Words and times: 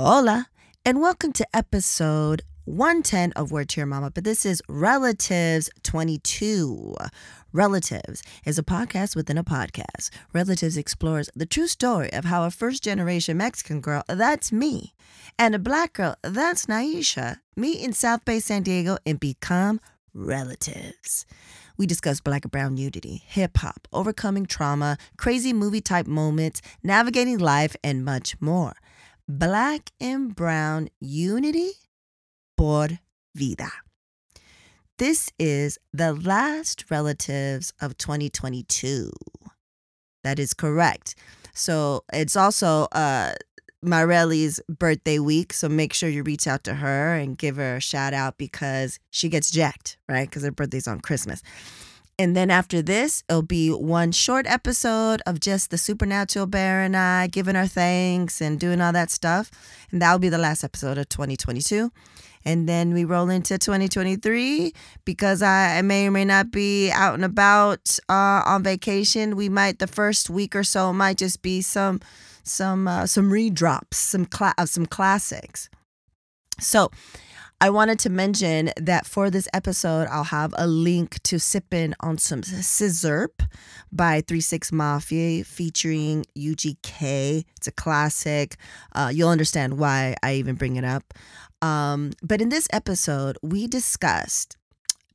Hola, 0.00 0.46
and 0.84 1.00
welcome 1.00 1.32
to 1.32 1.46
episode 1.52 2.42
110 2.66 3.32
of 3.32 3.50
Word 3.50 3.68
to 3.70 3.80
Your 3.80 3.86
Mama. 3.86 4.12
But 4.12 4.22
this 4.22 4.46
is 4.46 4.62
Relatives 4.68 5.68
22. 5.82 6.94
Relatives 7.52 8.22
is 8.46 8.60
a 8.60 8.62
podcast 8.62 9.16
within 9.16 9.36
a 9.36 9.42
podcast. 9.42 10.10
Relatives 10.32 10.76
explores 10.76 11.28
the 11.34 11.46
true 11.46 11.66
story 11.66 12.12
of 12.12 12.26
how 12.26 12.44
a 12.44 12.52
first 12.52 12.84
generation 12.84 13.38
Mexican 13.38 13.80
girl, 13.80 14.04
that's 14.06 14.52
me, 14.52 14.94
and 15.36 15.56
a 15.56 15.58
black 15.58 15.94
girl, 15.94 16.14
that's 16.22 16.66
Naisha, 16.66 17.40
meet 17.56 17.80
in 17.80 17.92
South 17.92 18.24
Bay, 18.24 18.38
San 18.38 18.62
Diego, 18.62 18.98
and 19.04 19.18
become 19.18 19.80
relatives. 20.14 21.26
We 21.76 21.86
discuss 21.86 22.20
black 22.20 22.44
and 22.44 22.52
brown 22.52 22.76
unity, 22.76 23.24
hip 23.26 23.56
hop, 23.56 23.88
overcoming 23.92 24.46
trauma, 24.46 24.96
crazy 25.16 25.52
movie 25.52 25.80
type 25.80 26.06
moments, 26.06 26.62
navigating 26.84 27.38
life, 27.38 27.74
and 27.82 28.04
much 28.04 28.40
more. 28.40 28.74
Black 29.30 29.90
and 30.00 30.34
brown 30.34 30.88
unity 31.00 31.72
por 32.56 32.88
vida. 33.34 33.70
This 34.96 35.30
is 35.38 35.78
the 35.92 36.14
last 36.14 36.90
relatives 36.90 37.74
of 37.78 37.98
2022. 37.98 39.12
That 40.24 40.38
is 40.38 40.54
correct. 40.54 41.14
So 41.52 42.04
it's 42.10 42.36
also 42.36 42.88
uh 42.92 43.34
Marelli's 43.84 44.60
birthday 44.66 45.18
week, 45.18 45.52
so 45.52 45.68
make 45.68 45.92
sure 45.92 46.08
you 46.08 46.22
reach 46.22 46.46
out 46.46 46.64
to 46.64 46.76
her 46.76 47.14
and 47.14 47.36
give 47.36 47.56
her 47.56 47.76
a 47.76 47.80
shout 47.80 48.14
out 48.14 48.38
because 48.38 48.98
she 49.10 49.28
gets 49.28 49.50
jacked, 49.50 49.98
right? 50.08 50.28
Because 50.28 50.42
her 50.42 50.50
birthday's 50.50 50.88
on 50.88 51.00
Christmas. 51.00 51.42
And 52.18 52.36
then 52.36 52.50
after 52.50 52.82
this, 52.82 53.22
it'll 53.28 53.42
be 53.42 53.70
one 53.70 54.10
short 54.10 54.46
episode 54.48 55.22
of 55.24 55.38
just 55.38 55.70
the 55.70 55.78
supernatural 55.78 56.46
bear 56.46 56.82
and 56.82 56.96
I 56.96 57.28
giving 57.28 57.54
our 57.54 57.68
thanks 57.68 58.40
and 58.40 58.58
doing 58.58 58.80
all 58.80 58.92
that 58.92 59.10
stuff. 59.10 59.52
And 59.92 60.02
that'll 60.02 60.18
be 60.18 60.28
the 60.28 60.38
last 60.38 60.64
episode 60.64 60.98
of 60.98 61.08
2022. 61.08 61.92
And 62.44 62.68
then 62.68 62.92
we 62.92 63.04
roll 63.04 63.30
into 63.30 63.56
2023 63.56 64.72
because 65.04 65.42
I, 65.42 65.80
may 65.82 66.08
or 66.08 66.10
may 66.10 66.24
not 66.24 66.50
be 66.50 66.90
out 66.90 67.14
and 67.14 67.24
about 67.24 67.98
uh, 68.08 68.42
on 68.44 68.64
vacation. 68.64 69.36
We 69.36 69.48
might 69.48 69.78
the 69.78 69.86
first 69.86 70.28
week 70.28 70.56
or 70.56 70.64
so 70.64 70.92
might 70.92 71.18
just 71.18 71.42
be 71.42 71.60
some 71.60 72.00
some 72.42 72.88
uh, 72.88 73.06
some 73.06 73.30
redrops, 73.30 73.94
some 73.94 74.24
cla- 74.24 74.54
of 74.56 74.68
some 74.70 74.86
classics. 74.86 75.68
So 76.58 76.90
I 77.60 77.70
wanted 77.70 77.98
to 78.00 78.10
mention 78.10 78.70
that 78.76 79.04
for 79.04 79.30
this 79.30 79.48
episode, 79.52 80.06
I'll 80.12 80.22
have 80.24 80.54
a 80.56 80.68
link 80.68 81.20
to 81.24 81.40
sipping 81.40 81.92
on 81.98 82.16
some 82.16 82.42
Sizzurp 82.42 83.44
by 83.90 84.20
36 84.20 84.70
Mafia 84.70 85.42
featuring 85.42 86.24
UGK. 86.36 87.44
It's 87.56 87.66
a 87.66 87.72
classic. 87.72 88.56
Uh, 88.94 89.10
you'll 89.12 89.30
understand 89.30 89.76
why 89.76 90.14
I 90.22 90.34
even 90.34 90.54
bring 90.54 90.76
it 90.76 90.84
up. 90.84 91.12
Um, 91.60 92.12
but 92.22 92.40
in 92.40 92.50
this 92.50 92.68
episode, 92.72 93.36
we 93.42 93.66
discussed 93.66 94.56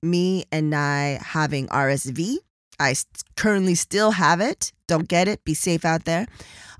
me 0.01 0.43
and 0.51 0.75
I 0.75 1.19
having 1.21 1.67
RSV. 1.67 2.39
I 2.77 2.93
currently 3.37 3.75
still 3.75 4.11
have 4.11 4.41
it. 4.41 4.73
Don't 4.87 5.07
get 5.07 5.29
it. 5.29 5.45
Be 5.45 5.53
safe 5.53 5.85
out 5.85 6.03
there. 6.03 6.27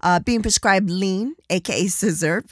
Uh, 0.04 0.20
being 0.20 0.42
prescribed 0.42 0.90
lean, 0.90 1.34
aka 1.50 1.86
Sizzurp, 1.86 2.52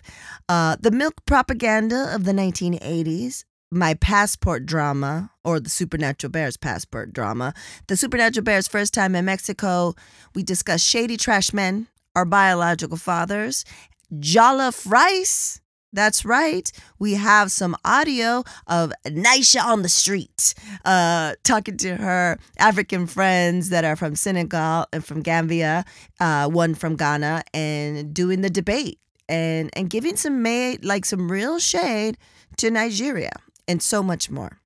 uh, 0.49 0.77
the 0.79 0.89
milk 0.89 1.13
propaganda 1.25 2.09
of 2.15 2.23
the 2.23 2.31
1980s, 2.31 3.43
my 3.71 3.93
passport 3.93 4.65
drama, 4.65 5.31
or 5.43 5.59
the 5.59 5.69
Supernatural 5.69 6.31
Bears 6.31 6.57
passport 6.57 7.13
drama, 7.13 7.53
the 7.87 7.95
Supernatural 7.97 8.43
Bears' 8.43 8.67
first 8.67 8.93
time 8.93 9.15
in 9.15 9.25
Mexico. 9.25 9.93
We 10.33 10.43
discussed 10.43 10.87
shady 10.87 11.17
trash 11.17 11.53
men, 11.53 11.87
our 12.15 12.25
biological 12.25 12.97
fathers, 12.97 13.65
Jollof 14.13 14.89
rice. 14.89 15.60
That's 15.93 16.23
right. 16.23 16.71
We 16.99 17.15
have 17.15 17.51
some 17.51 17.75
audio 17.83 18.43
of 18.67 18.93
Naisha 19.05 19.61
on 19.61 19.81
the 19.81 19.89
street, 19.89 20.53
uh, 20.85 21.33
talking 21.43 21.75
to 21.77 21.97
her 21.97 22.39
African 22.57 23.07
friends 23.07 23.69
that 23.69 23.83
are 23.83 23.97
from 23.97 24.15
Senegal 24.15 24.85
and 24.93 25.03
from 25.03 25.21
Gambia, 25.21 25.83
uh, 26.19 26.47
one 26.47 26.75
from 26.75 26.95
Ghana, 26.95 27.43
and 27.53 28.13
doing 28.13 28.41
the 28.41 28.49
debate 28.49 28.99
and 29.27 29.69
and 29.73 29.89
giving 29.89 30.15
some 30.15 30.41
made 30.41 30.83
like 30.85 31.05
some 31.05 31.31
real 31.31 31.59
shade 31.59 32.17
to 32.57 32.69
Nigeria 32.71 33.31
and 33.67 33.81
so 33.81 34.01
much 34.03 34.29
more. 34.29 34.59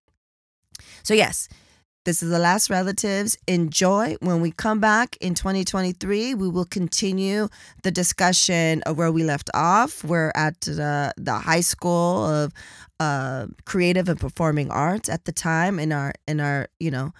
So 1.03 1.13
yes, 1.13 1.47
this 2.05 2.21
is 2.21 2.29
the 2.29 2.39
last 2.39 2.69
relatives. 2.69 3.37
Enjoy. 3.47 4.15
When 4.21 4.39
we 4.39 4.51
come 4.51 4.79
back 4.79 5.17
in 5.19 5.33
2023, 5.33 6.35
we 6.35 6.47
will 6.47 6.65
continue 6.65 7.49
the 7.83 7.91
discussion 7.91 8.83
of 8.83 8.97
where 8.97 9.11
we 9.11 9.23
left 9.23 9.49
off. 9.53 10.03
We're 10.03 10.31
at 10.35 10.61
the 10.61 11.13
the 11.17 11.33
high 11.33 11.61
school 11.61 12.25
of 12.25 12.53
uh, 12.99 13.47
creative 13.65 14.07
and 14.07 14.19
performing 14.19 14.69
arts 14.71 15.09
at 15.09 15.25
the 15.25 15.31
time 15.31 15.79
in 15.79 15.91
our 15.91 16.13
in 16.27 16.39
our 16.39 16.67
you 16.79 16.91
know 16.91 17.11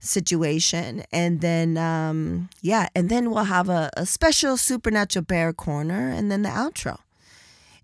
situation, 0.00 1.04
and 1.12 1.40
then 1.40 1.78
um, 1.78 2.50
yeah, 2.60 2.88
and 2.94 3.08
then 3.08 3.30
we'll 3.30 3.44
have 3.44 3.68
a, 3.68 3.90
a 3.96 4.04
special 4.04 4.56
supernatural 4.56 5.24
bear 5.24 5.52
corner, 5.52 6.10
and 6.10 6.30
then 6.30 6.42
the 6.42 6.50
outro. 6.50 6.98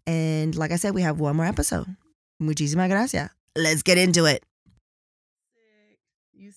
And 0.06 0.56
like 0.56 0.72
I 0.72 0.77
said, 0.77 0.94
we 0.94 1.03
have 1.03 1.21
one 1.21 1.37
more 1.37 1.47
episode. 1.47 1.87
Muchísimas 2.43 2.89
gracias. 2.89 3.31
Let's 3.55 3.83
get 3.83 3.99
into 3.99 4.25
it. 4.25 4.43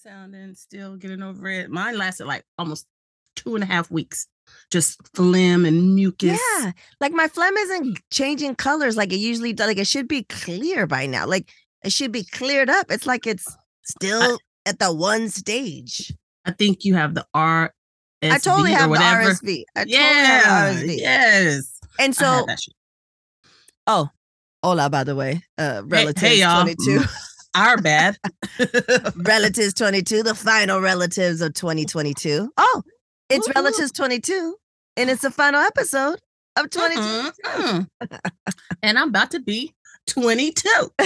Sounding 0.03 0.53
still 0.53 0.97
getting 0.97 1.24
over 1.24 1.47
it. 1.47 1.72
Mine 1.72 1.97
lasted 1.97 2.25
like 2.25 2.44
almost 2.58 2.86
two 3.38 3.56
and 3.56 3.64
a 3.64 3.68
half 3.68 3.90
weeks. 3.90 4.28
Just 4.69 5.00
phlegm 5.16 5.66
and 5.66 5.96
mucus. 5.96 6.38
Yeah, 6.59 6.72
like 7.00 7.14
my 7.14 7.28
phlegm 7.28 7.56
isn't 7.56 8.00
changing 8.12 8.56
colors 8.56 8.97
like 8.97 9.14
it 9.14 9.18
usually 9.18 9.53
does. 9.53 9.68
Like 9.68 9.78
it 9.78 9.88
should 9.88 10.09
be 10.09 10.24
clear 10.24 10.86
by 10.86 11.06
now. 11.06 11.25
Like 11.25 11.50
it 11.86 11.94
should 11.94 12.12
be 12.12 12.25
cleared 12.25 12.69
up. 12.69 12.88
It's 12.90 13.08
like 13.08 13.25
it's 13.25 13.47
still 13.84 14.38
at 14.66 14.80
the 14.80 14.94
one 14.94 15.30
stage. 15.30 16.14
I 16.46 16.52
think 16.52 16.84
you 16.84 16.96
have 16.96 17.16
the 17.16 17.25
R. 17.34 17.74
I 18.22 18.38
totally 18.40 18.72
have 18.72 18.90
the 18.90 18.97
RSV. 18.97 19.64
I 19.75 19.80
totally 19.80 19.97
yeah. 19.97 20.41
have 20.41 20.80
the 20.80 20.88
RSV. 20.88 20.97
Yes. 20.97 21.80
And 22.00 22.16
so, 22.16 22.46
oh, 23.88 24.09
hola, 24.62 24.90
by 24.90 25.06
the 25.06 25.16
way, 25.16 25.44
uh, 25.58 25.75
Hey- 25.75 25.81
relatives 25.84 26.22
hey, 26.22 26.40
y'all. 26.40 26.64
22, 26.64 27.03
Our 27.56 27.78
bad. 27.78 28.18
relatives 29.16 29.74
22, 29.74 30.24
the 30.24 30.36
final 30.36 30.81
relatives 30.81 31.41
of 31.41 31.53
2022. 31.53 32.52
Oh, 32.58 32.84
it's 33.30 33.47
Woo-hoo. 33.47 33.62
relatives 33.62 33.91
22, 33.91 34.56
and 34.97 35.09
it's 35.09 35.22
the 35.22 35.31
final 35.31 35.62
episode 35.62 36.19
of 36.56 36.69
22. 36.69 37.02
Mm-mm, 37.02 37.88
mm. 38.02 38.22
and 38.81 38.97
I'm 38.97 39.09
about 39.09 39.31
to 39.31 39.40
be 39.40 39.74
22. 40.08 40.69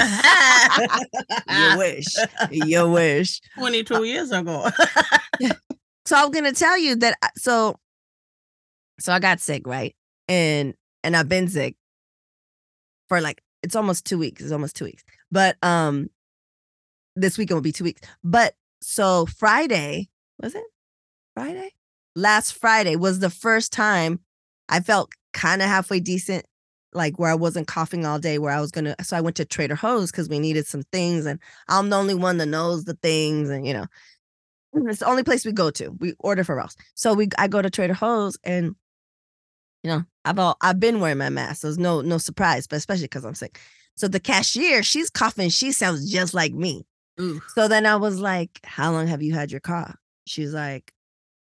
you 1.49 1.77
wish. 1.77 2.05
You 2.51 2.89
wish. 2.89 3.41
22 3.57 4.03
years 4.05 4.31
ago. 4.31 4.69
So 6.05 6.15
I'm 6.15 6.31
gonna 6.31 6.53
tell 6.53 6.77
you 6.77 6.95
that. 6.97 7.17
So, 7.37 7.75
so 8.99 9.13
I 9.13 9.19
got 9.19 9.39
sick, 9.39 9.67
right? 9.67 9.95
And 10.27 10.73
and 11.03 11.15
I've 11.15 11.29
been 11.29 11.47
sick 11.47 11.75
for 13.09 13.21
like 13.21 13.41
it's 13.63 13.75
almost 13.75 14.05
two 14.05 14.17
weeks. 14.17 14.41
It's 14.41 14.51
almost 14.51 14.75
two 14.75 14.85
weeks. 14.85 15.03
But 15.31 15.57
um, 15.61 16.09
this 17.17 17.37
weekend 17.37 17.57
will 17.57 17.61
be 17.61 17.71
two 17.71 17.83
weeks. 17.83 18.01
But 18.23 18.55
so 18.81 19.25
Friday 19.25 20.09
was 20.41 20.55
it? 20.55 20.63
Friday? 21.33 21.71
Last 22.15 22.53
Friday 22.53 22.95
was 22.95 23.19
the 23.19 23.29
first 23.29 23.71
time 23.71 24.19
I 24.69 24.79
felt 24.79 25.11
kind 25.33 25.61
of 25.61 25.67
halfway 25.67 25.99
decent, 25.99 26.45
like 26.93 27.19
where 27.19 27.29
I 27.29 27.35
wasn't 27.35 27.67
coughing 27.67 28.05
all 28.05 28.19
day. 28.19 28.39
Where 28.39 28.53
I 28.53 28.61
was 28.61 28.71
gonna. 28.71 28.95
So 29.03 29.17
I 29.17 29.21
went 29.21 29.35
to 29.37 29.45
Trader 29.45 29.75
Joe's 29.75 30.11
because 30.11 30.29
we 30.29 30.39
needed 30.39 30.67
some 30.67 30.83
things, 30.91 31.25
and 31.25 31.39
I'm 31.67 31.89
the 31.89 31.95
only 31.95 32.15
one 32.15 32.37
that 32.37 32.47
knows 32.47 32.85
the 32.85 32.95
things, 32.95 33.49
and 33.49 33.67
you 33.67 33.73
know. 33.73 33.85
It's 34.73 34.99
the 34.99 35.07
only 35.07 35.23
place 35.23 35.43
we 35.43 35.53
go 35.53 35.71
to. 35.71 35.89
We 35.91 36.13
order 36.19 36.43
for 36.43 36.59
us. 36.59 36.75
So 36.93 37.13
we 37.13 37.29
I 37.39 37.47
go 37.47 37.61
to 37.61 37.69
Trader 37.69 37.95
Joe's 37.95 38.37
and 38.43 38.75
you 39.83 39.89
know, 39.89 40.03
I've 40.25 40.37
all 40.37 40.57
I've 40.61 40.79
been 40.79 40.99
wearing 40.99 41.17
my 41.17 41.29
mask. 41.29 41.61
So 41.61 41.69
it's 41.69 41.77
no 41.77 42.01
no 42.01 42.17
surprise, 42.17 42.67
but 42.67 42.75
especially 42.75 43.05
because 43.05 43.25
I'm 43.25 43.35
sick. 43.35 43.59
So 43.95 44.07
the 44.07 44.19
cashier, 44.19 44.83
she's 44.83 45.09
coughing. 45.09 45.49
She 45.49 45.71
sounds 45.71 46.11
just 46.11 46.33
like 46.33 46.53
me. 46.53 46.85
Ooh. 47.19 47.41
So 47.55 47.67
then 47.67 47.85
I 47.85 47.95
was 47.95 48.19
like, 48.19 48.59
How 48.63 48.91
long 48.91 49.07
have 49.07 49.21
you 49.21 49.33
had 49.33 49.51
your 49.51 49.61
cough? 49.61 49.95
She's 50.25 50.53
like, 50.53 50.93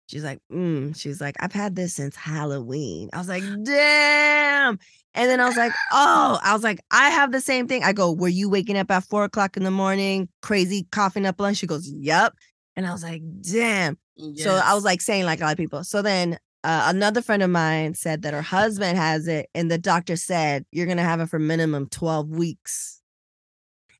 She's 0.08 0.24
like, 0.24 0.40
mm. 0.52 0.98
She's 0.98 1.20
like, 1.20 1.36
I've 1.42 1.52
had 1.52 1.76
this 1.76 1.94
since 1.94 2.16
Halloween. 2.16 3.10
I 3.12 3.18
was 3.18 3.28
like, 3.28 3.44
damn. 3.64 4.80
And 5.14 5.30
then 5.30 5.42
I 5.42 5.48
was 5.48 5.58
like, 5.58 5.74
oh, 5.92 6.40
I 6.42 6.54
was 6.54 6.64
like, 6.64 6.80
I 6.92 7.10
have 7.10 7.32
the 7.32 7.42
same 7.42 7.68
thing. 7.68 7.84
I 7.84 7.92
go, 7.92 8.14
were 8.14 8.28
you 8.30 8.50
waking 8.50 8.78
up 8.78 8.90
at 8.92 9.04
four 9.04 9.26
o'clock 9.26 9.58
in 9.58 9.64
the 9.64 9.72
morning, 9.72 10.30
crazy 10.42 10.88
coughing 10.92 11.26
up 11.26 11.42
lunch? 11.42 11.58
She 11.58 11.68
goes, 11.68 11.90
yep. 11.90 12.34
And 12.76 12.86
I 12.86 12.94
was 12.94 13.04
like, 13.04 13.22
damn. 13.42 13.98
So 14.36 14.62
I 14.64 14.74
was 14.74 14.84
like 14.86 15.02
saying 15.02 15.26
like 15.26 15.42
a 15.42 15.44
lot 15.44 15.52
of 15.52 15.58
people. 15.58 15.84
So 15.84 16.02
then 16.02 16.38
uh, 16.64 16.86
another 16.88 17.22
friend 17.22 17.44
of 17.44 17.50
mine 17.50 17.94
said 17.94 18.22
that 18.22 18.34
her 18.34 18.42
husband 18.42 18.98
has 18.98 19.28
it, 19.28 19.50
and 19.54 19.70
the 19.70 19.78
doctor 19.78 20.16
said 20.16 20.66
you're 20.72 20.88
gonna 20.88 21.04
have 21.04 21.20
it 21.20 21.28
for 21.30 21.40
minimum 21.40 21.88
twelve 21.90 22.30
weeks. 22.30 23.02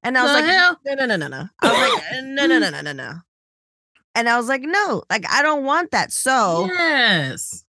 And 0.08 0.18
I 0.18 0.24
was 0.24 0.32
The 0.32 0.38
like, 0.38 0.46
hell? 0.46 0.80
no, 0.86 0.94
no, 0.96 1.06
no, 1.06 1.16
no, 1.18 1.28
no. 1.28 1.50
I 1.62 1.68
was 1.68 1.94
like, 1.94 2.04
"Uh, 2.14 2.22
no, 2.24 2.46
no, 2.48 2.60
no, 2.60 2.70
no, 2.70 2.82
no, 2.82 2.94
no. 2.94 3.14
And 4.16 4.30
I 4.30 4.38
was 4.38 4.48
like, 4.48 4.62
no, 4.62 5.04
like 5.10 5.26
I 5.30 5.42
don't 5.42 5.66
want 5.66 5.92
that. 5.92 6.14
So 6.14 6.66
yes. 6.72 7.66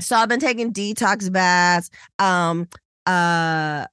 So 0.00 0.16
I've 0.16 0.28
been 0.28 0.40
taking 0.40 0.72
detox 0.72 1.32
baths. 1.32 1.88
Um, 2.18 2.68
uh 3.06 3.86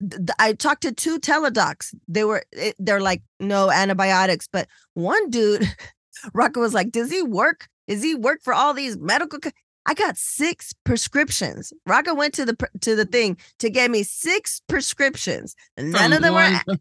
th- 0.00 0.22
I 0.38 0.52
talked 0.52 0.82
to 0.82 0.92
two 0.92 1.18
teledocs. 1.18 1.92
They 2.06 2.22
were 2.24 2.44
they're 2.78 3.00
like 3.00 3.22
no 3.40 3.68
antibiotics, 3.70 4.48
but 4.50 4.68
one 4.94 5.28
dude, 5.28 5.66
Rocco 6.34 6.60
was 6.60 6.72
like, 6.72 6.92
"Does 6.92 7.10
he 7.10 7.22
work? 7.22 7.66
Is 7.88 8.00
he 8.02 8.14
work 8.14 8.40
for 8.44 8.54
all 8.54 8.72
these 8.74 8.96
medical?" 8.96 9.40
Co-? 9.40 9.50
I 9.86 9.94
got 9.94 10.16
six 10.16 10.72
prescriptions. 10.84 11.72
Rocco 11.84 12.14
went 12.14 12.34
to 12.34 12.44
the 12.44 12.56
to 12.82 12.94
the 12.94 13.06
thing 13.06 13.36
to 13.58 13.68
get 13.70 13.90
me 13.90 14.02
six 14.04 14.62
prescriptions. 14.68 15.56
None 15.76 15.92
From 15.92 16.12
of 16.12 16.22
them 16.22 16.32
were 16.34 16.40
one- 16.40 16.60
a- 16.68 16.78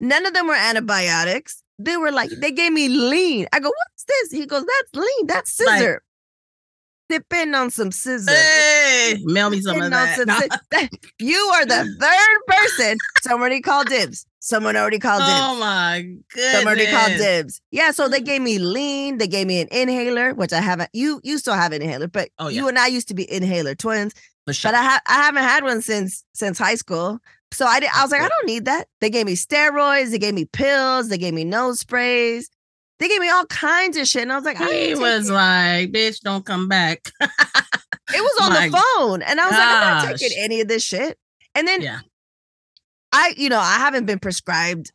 none 0.00 0.26
of 0.26 0.34
them 0.34 0.46
were 0.46 0.54
antibiotics. 0.54 1.62
They 1.78 1.96
were 1.96 2.10
like 2.10 2.30
mm-hmm. 2.30 2.40
they 2.40 2.52
gave 2.52 2.72
me 2.72 2.88
lean. 2.88 3.46
I 3.52 3.60
go, 3.60 3.68
"What's 3.68 4.04
this?" 4.04 4.32
He 4.32 4.46
goes, 4.46 4.64
"That's 4.64 4.94
lean. 4.94 5.26
That's 5.26 5.60
Like- 5.60 5.82
sizzurp." 5.82 5.98
Dipping 7.08 7.54
on 7.54 7.70
some 7.70 7.88
sizzurp. 7.88 8.28
Hey, 8.28 9.16
mail 9.24 9.48
me 9.48 9.62
some 9.62 9.80
of 9.80 9.90
that. 9.90 10.26
No. 10.26 10.78
you 11.18 11.38
are 11.54 11.64
the 11.64 11.96
third 11.98 12.38
person. 12.46 12.98
Somebody 13.22 13.62
called 13.62 13.86
dibs. 13.86 14.26
Someone 14.40 14.76
already 14.76 14.98
called 14.98 15.20
dibs. 15.20 15.32
Oh 15.32 15.58
my 15.58 16.02
goodness. 16.30 16.52
Someone 16.52 16.74
already 16.74 16.90
called 16.90 17.16
dibs. 17.16 17.62
Yeah, 17.70 17.92
so 17.92 18.08
they 18.08 18.18
mm-hmm. 18.18 18.24
gave 18.24 18.42
me 18.42 18.58
lean. 18.58 19.16
They 19.16 19.26
gave 19.26 19.46
me 19.46 19.62
an 19.62 19.68
inhaler, 19.70 20.34
which 20.34 20.52
I 20.52 20.60
haven't. 20.60 20.90
You 20.92 21.22
you 21.24 21.38
still 21.38 21.54
have 21.54 21.72
an 21.72 21.80
inhaler, 21.80 22.08
but 22.08 22.28
Oh, 22.38 22.48
you 22.48 22.68
and 22.68 22.78
I 22.78 22.88
used 22.88 23.08
to 23.08 23.14
be 23.14 23.30
inhaler 23.32 23.74
twins. 23.74 24.14
Sure. 24.50 24.70
But 24.70 24.78
I 24.78 24.82
have 24.82 25.02
I 25.06 25.14
haven't 25.14 25.44
had 25.44 25.64
one 25.64 25.82
since 25.82 26.24
since 26.34 26.58
high 26.58 26.74
school. 26.74 27.20
So 27.52 27.66
I 27.66 27.80
did, 27.80 27.90
I 27.94 28.02
was 28.02 28.10
like, 28.12 28.20
I 28.20 28.28
don't 28.28 28.46
need 28.46 28.66
that. 28.66 28.88
They 29.00 29.10
gave 29.10 29.26
me 29.26 29.34
steroids. 29.34 30.10
They 30.10 30.18
gave 30.18 30.34
me 30.34 30.44
pills. 30.44 31.08
They 31.08 31.18
gave 31.18 31.34
me 31.34 31.44
nose 31.44 31.80
sprays. 31.80 32.50
They 32.98 33.08
gave 33.08 33.20
me 33.20 33.30
all 33.30 33.46
kinds 33.46 33.96
of 33.96 34.08
shit, 34.08 34.22
and 34.22 34.32
I 34.32 34.36
was 34.36 34.44
like, 34.44 34.60
I 34.60 34.72
he 34.72 34.94
was 34.94 35.24
taking- 35.26 35.34
like, 35.34 35.92
bitch, 35.92 36.20
don't 36.20 36.44
come 36.44 36.66
back. 36.68 37.08
it 37.20 37.30
was 38.10 38.38
on 38.42 38.52
my 38.52 38.68
the 38.68 38.76
phone, 38.76 39.22
and 39.22 39.40
I 39.40 39.44
was 39.44 39.52
like, 39.52 39.60
I'm 39.62 40.08
not 40.08 40.18
taking 40.18 40.36
any 40.38 40.60
of 40.60 40.68
this 40.68 40.82
shit. 40.82 41.16
And 41.54 41.66
then 41.66 41.80
yeah. 41.80 42.00
I, 43.12 43.34
you 43.36 43.48
know, 43.48 43.60
I 43.60 43.76
haven't 43.78 44.06
been 44.06 44.18
prescribed 44.18 44.92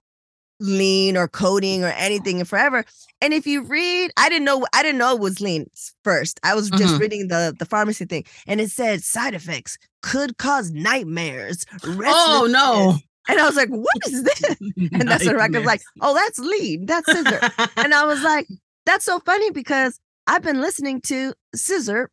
lean 0.64 1.18
or 1.18 1.28
codeine 1.28 1.84
or 1.84 1.90
anything 1.90 2.40
in 2.40 2.46
forever. 2.46 2.84
And 3.22 3.34
if 3.34 3.46
you 3.46 3.64
read, 3.64 4.12
I 4.18 4.30
didn't 4.30 4.46
know, 4.46 4.66
I 4.74 4.82
didn't 4.84 4.98
know 4.98 5.14
it 5.16 5.20
was 5.22 5.40
lean 5.42 5.70
first. 6.04 6.40
I 6.44 6.56
was 6.56 6.70
just 6.70 6.96
Mhm. 6.96 7.00
reading 7.00 7.28
the 7.28 7.56
the 7.58 7.66
pharmacy 7.66 8.06
thing, 8.06 8.24
and 8.48 8.60
it 8.62 8.72
said 8.72 9.04
side 9.04 9.34
effects 9.34 9.78
could 10.02 10.38
cause 10.38 10.72
nightmares. 10.72 11.66
Oh 11.86 12.48
no. 12.50 12.98
And 13.30 13.40
I 13.40 13.46
was 13.46 13.56
like, 13.56 13.70
what 13.70 13.96
is 14.08 14.24
this? 14.28 14.42
And 14.92 15.08
that's 15.08 15.26
when 15.26 15.36
Rocco's 15.38 15.66
like, 15.66 15.82
oh, 16.02 16.14
that's 16.14 16.40
lean, 16.40 16.86
that's 16.86 17.08
sizzurp. 17.10 17.70
and 17.78 17.94
I 17.94 18.06
was 18.06 18.22
like, 18.22 18.48
that's 18.86 19.06
so 19.06 19.20
funny 19.20 19.50
because 19.52 20.00
I've 20.28 20.42
been 20.44 20.60
listening 20.62 21.00
to 21.02 21.34
sizzurp, 21.56 22.08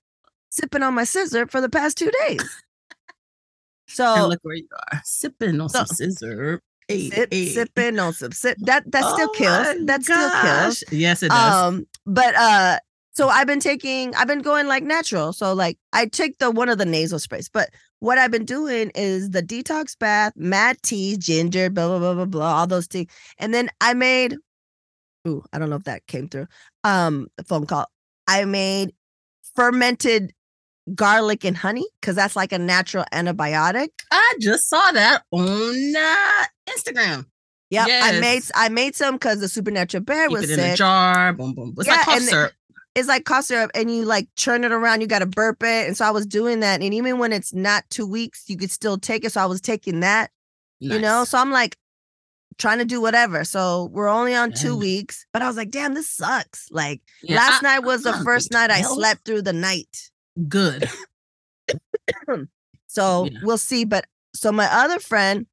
sipping 0.50 0.82
on 0.84 0.94
my 0.94 1.02
sizzurp 1.02 1.50
for 1.50 1.60
the 1.60 1.68
past 1.68 1.98
two 1.98 2.10
days. 2.26 2.40
and 2.40 2.48
So 3.88 4.28
look 4.28 4.38
where 4.42 4.54
you 4.56 4.68
are, 4.92 5.00
sipping 5.04 5.60
on 5.60 5.68
So- 5.68 5.84
some 5.84 5.96
sizzurp. 5.96 6.60
Hey, 6.90 7.10
sip, 7.10 7.28
hey. 7.32 7.46
sipping 7.48 7.98
on 7.98 8.12
some 8.12 8.32
sip. 8.32 8.56
That 8.62 8.90
that 8.90 9.04
still 9.04 9.28
Oh 9.28 9.34
kills. 9.36 9.66
my 9.66 9.76
That 9.84 10.02
still 10.02 10.30
kills. 10.42 10.84
Yes, 10.90 11.22
it 11.22 11.28
does. 11.28 11.54
Um, 11.54 11.86
but 12.06 12.34
uh, 12.34 12.78
so 13.12 13.28
I've 13.28 13.46
been 13.46 13.60
taking, 13.60 14.14
I've 14.16 14.26
been 14.26 14.42
going 14.42 14.66
like 14.66 14.82
natural. 14.82 15.32
So 15.32 15.52
like 15.52 15.78
I 15.92 16.06
take 16.06 16.38
the 16.38 16.50
one 16.50 16.68
of 16.68 16.78
the 16.78 16.84
nasal 16.86 17.18
sprays, 17.18 17.48
but 17.48 17.70
what 18.00 18.18
I've 18.18 18.30
been 18.30 18.44
doing 18.44 18.90
is 18.94 19.30
the 19.30 19.42
detox 19.42 19.96
bath, 19.98 20.32
mad 20.36 20.78
tea, 20.82 21.16
ginger, 21.16 21.70
blah 21.70 21.86
blah 21.86 21.98
blah 21.98 22.14
blah 22.14 22.24
blah, 22.24 22.54
all 22.60 22.66
those 22.66 22.86
things. 22.86 23.10
And 23.38 23.52
then 23.54 23.68
I 23.80 23.94
made, 23.94 24.36
ooh, 25.28 25.44
I 25.52 25.58
don't 25.58 25.70
know 25.70 25.76
if 25.76 25.84
that 25.84 26.06
came 26.06 26.28
through. 26.28 26.46
Um, 26.82 27.28
a 27.38 27.44
phone 27.44 27.66
call. 27.66 27.86
I 28.26 28.44
made 28.46 28.92
fermented 29.54 30.32
garlic 30.94 31.44
and 31.44 31.56
honey 31.56 31.86
because 32.00 32.16
that's 32.16 32.36
like 32.36 32.52
a 32.52 32.58
natural 32.58 33.04
antibiotic. 33.12 33.88
I 34.10 34.34
just 34.40 34.68
saw 34.68 34.90
that 34.92 35.22
on 35.30 35.94
uh, 35.96 36.44
Instagram. 36.68 37.26
Yep, 37.70 37.88
I 37.88 38.20
made 38.20 38.42
I 38.54 38.68
made 38.68 38.96
some 38.96 39.14
because 39.14 39.38
the 39.40 39.48
supernatural 39.48 40.02
bear 40.02 40.26
Keep 40.28 40.32
was 40.38 40.50
it 40.50 40.54
in 40.54 40.58
a 40.64 40.68
sick. 40.70 40.76
jar. 40.78 41.32
Boom, 41.32 41.54
boom. 41.54 41.74
It's 41.78 41.86
Yeah, 41.86 41.94
like 41.96 42.04
cough 42.04 42.20
syrup. 42.22 42.52
it's 42.96 43.06
like 43.08 43.24
cough 43.24 43.44
syrup 43.44 43.70
and 43.76 43.88
you 43.94 44.04
like 44.04 44.26
churn 44.36 44.64
it 44.64 44.72
around, 44.72 45.02
you 45.02 45.06
gotta 45.06 45.26
burp 45.26 45.62
it. 45.62 45.86
And 45.86 45.96
so 45.96 46.04
I 46.04 46.10
was 46.10 46.26
doing 46.26 46.60
that. 46.60 46.82
And 46.82 46.92
even 46.92 47.18
when 47.18 47.32
it's 47.32 47.54
not 47.54 47.84
two 47.88 48.06
weeks, 48.08 48.44
you 48.48 48.56
could 48.56 48.72
still 48.72 48.98
take 48.98 49.24
it. 49.24 49.30
So 49.32 49.40
I 49.40 49.46
was 49.46 49.60
taking 49.60 50.00
that, 50.00 50.32
you 50.80 50.98
know. 50.98 51.22
So 51.24 51.38
I'm 51.38 51.52
like 51.52 51.76
trying 52.58 52.78
to 52.78 52.84
do 52.84 53.00
whatever. 53.00 53.44
So 53.44 53.88
we're 53.92 54.08
only 54.08 54.34
on 54.34 54.50
two 54.52 54.76
weeks. 54.76 55.24
But 55.32 55.42
I 55.42 55.46
was 55.46 55.56
like, 55.56 55.70
damn, 55.70 55.94
this 55.94 56.10
sucks. 56.10 56.66
Like 56.72 57.02
Yeah, 57.22 57.36
last 57.36 57.62
I- 57.62 57.76
night 57.76 57.78
was 57.84 58.02
the 58.02 58.14
I'm 58.14 58.24
first 58.24 58.50
night 58.50 58.72
I 58.72 58.82
slept 58.82 59.24
through 59.24 59.42
the 59.42 59.52
night. 59.52 60.10
Good. 60.48 60.88
So 62.86 63.26
Yeah. 63.30 63.38
we'll 63.42 63.58
see. 63.58 63.84
But 63.84 64.06
so 64.34 64.50
my 64.50 64.66
other 64.66 64.98
friend, 64.98 65.46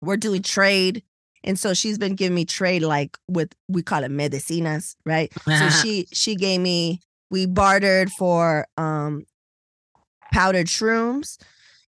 we're 0.00 0.16
doing 0.16 0.42
trade. 0.42 1.02
And 1.44 1.58
so 1.58 1.74
she's 1.74 1.98
been 1.98 2.14
giving 2.14 2.34
me 2.34 2.44
trade 2.44 2.82
like 2.82 3.16
with 3.28 3.52
we 3.68 3.82
call 3.82 4.04
it 4.04 4.10
medicinas, 4.10 4.96
right? 5.04 5.30
So 5.58 5.68
she 5.82 6.06
she 6.12 6.34
gave 6.34 6.60
me 6.60 7.00
we 7.30 7.46
bartered 7.46 8.10
for 8.12 8.66
um 8.76 9.24
powdered 10.32 10.66
shrooms. 10.66 11.36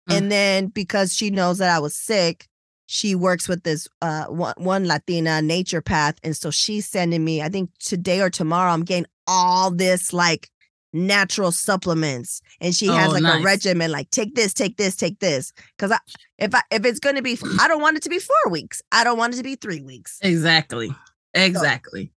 Mm. 0.09 0.17
And 0.17 0.31
then 0.31 0.67
because 0.67 1.13
she 1.15 1.29
knows 1.29 1.57
that 1.59 1.69
I 1.75 1.79
was 1.79 1.95
sick, 1.95 2.47
she 2.87 3.15
works 3.15 3.47
with 3.47 3.63
this 3.63 3.87
uh 4.01 4.25
one, 4.25 4.53
one 4.57 4.85
Latina 4.85 5.39
naturopath. 5.41 6.17
And 6.23 6.35
so 6.35 6.51
she's 6.51 6.85
sending 6.87 7.23
me, 7.23 7.41
I 7.41 7.49
think 7.49 7.71
today 7.79 8.21
or 8.21 8.29
tomorrow, 8.29 8.71
I'm 8.71 8.83
getting 8.83 9.07
all 9.27 9.71
this 9.71 10.13
like 10.13 10.49
natural 10.93 11.51
supplements. 11.51 12.41
And 12.61 12.73
she 12.73 12.87
has 12.87 13.09
Oh, 13.09 13.19
like 13.19 13.39
a 13.41 13.43
regimen, 13.43 13.91
like 13.91 14.09
take 14.09 14.35
this, 14.35 14.53
take 14.53 14.77
this, 14.77 14.95
take 14.95 15.19
this. 15.19 15.51
Cause 15.77 15.91
I 15.91 15.99
if 16.37 16.53
I 16.55 16.61
if 16.71 16.85
it's 16.85 16.99
gonna 16.99 17.21
be 17.21 17.37
I 17.59 17.67
don't 17.67 17.81
want 17.81 17.97
it 17.97 18.03
to 18.03 18.09
be 18.09 18.19
four 18.19 18.51
weeks. 18.51 18.81
I 18.91 19.03
don't 19.03 19.17
want 19.17 19.33
it 19.33 19.37
to 19.37 19.43
be 19.43 19.55
three 19.55 19.81
weeks. 19.81 20.19
Exactly. 20.21 20.93
Exactly. 21.33 22.11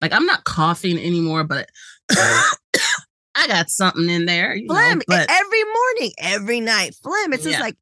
Like 0.00 0.12
I'm 0.12 0.26
not 0.26 0.44
coughing 0.44 0.98
anymore, 0.98 1.44
but 1.44 1.68
I 2.10 3.46
got 3.48 3.68
something 3.70 4.08
in 4.08 4.26
there. 4.26 4.54
You 4.54 4.68
phlegm 4.68 5.00
e- 5.02 5.04
but 5.06 5.30
every 5.30 5.64
morning, 5.64 6.12
every 6.18 6.60
night. 6.60 6.94
Phlegm. 7.02 7.32
It's 7.32 7.44
just 7.44 7.60
like, 7.60 7.76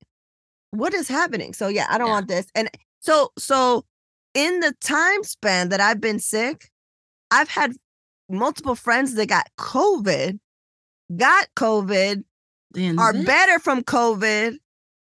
what 0.70 0.94
is 0.94 1.08
happening? 1.08 1.54
So 1.54 1.68
yeah, 1.68 1.86
I 1.88 1.98
don't 1.98 2.08
Yeah. 2.08 2.12
want 2.14 2.28
this. 2.28 2.46
And 2.54 2.68
so 3.00 3.32
so 3.38 3.84
in 4.34 4.60
the 4.60 4.74
time 4.80 5.22
span 5.22 5.68
that 5.70 5.80
I've 5.80 6.00
been 6.00 6.18
sick, 6.18 6.70
I've 7.30 7.48
had 7.48 7.72
multiple 8.38 8.74
friends 8.74 9.14
that 9.14 9.26
got 9.26 9.48
COVID, 9.58 10.38
got 11.16 11.48
COVID, 11.56 12.24
are 12.98 13.12
better 13.12 13.58
from 13.58 13.82
COVID, 13.82 14.56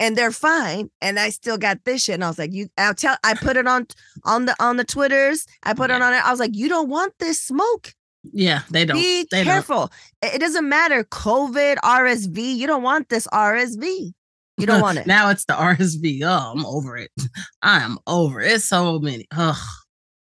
and 0.01 0.17
they're 0.17 0.33
fine. 0.33 0.91
And 1.01 1.19
I 1.19 1.31
still 1.31 1.59
got 1.59 1.85
this 1.85 2.05
shit. 2.05 2.15
And 2.15 2.25
I 2.25 2.29
was 2.29 2.39
like, 2.39 2.53
you 2.53 2.69
I'll 2.77 2.95
tell 2.95 3.17
I 3.25 3.35
put 3.35 3.57
it 3.57 3.67
on 3.67 3.87
on 4.25 4.47
the 4.47 4.57
on 4.61 4.77
the 4.77 4.85
Twitters. 4.85 5.47
I 5.63 5.75
put 5.75 5.91
it 5.91 6.03
on 6.03 6.13
it. 6.13 6.25
I 6.25 6.31
was 6.31 6.41
like, 6.41 6.55
you 6.55 6.69
don't 6.69 6.89
want 6.89 7.15
this 7.19 7.41
smoke. 7.41 7.95
Yeah, 8.33 8.63
they 8.71 8.85
don't. 8.85 8.97
Be 8.97 9.27
they 9.31 9.39
don't. 9.39 9.47
careful. 9.47 9.91
It 10.23 10.35
it 10.35 10.39
doesn't 10.41 10.69
matter. 10.69 11.05
COVID, 11.05 11.77
RSV. 11.77 12.57
You 12.57 12.67
don't 12.67 12.83
want 12.83 13.09
this 13.09 13.27
RSV. 13.29 14.13
You 14.59 14.67
don't 14.67 14.81
want 14.81 14.99
it. 14.99 15.07
now 15.07 15.31
it's 15.31 15.45
the 15.45 15.55
RSV. 15.55 16.23
Oh, 16.25 16.53
I'm 16.55 16.67
over 16.67 16.97
it. 16.97 17.11
I 17.63 17.81
am 17.81 17.99
over 18.07 18.41
it. 18.41 18.53
It's 18.53 18.65
so 18.65 18.99
many. 18.99 19.27
Ugh, 19.37 19.57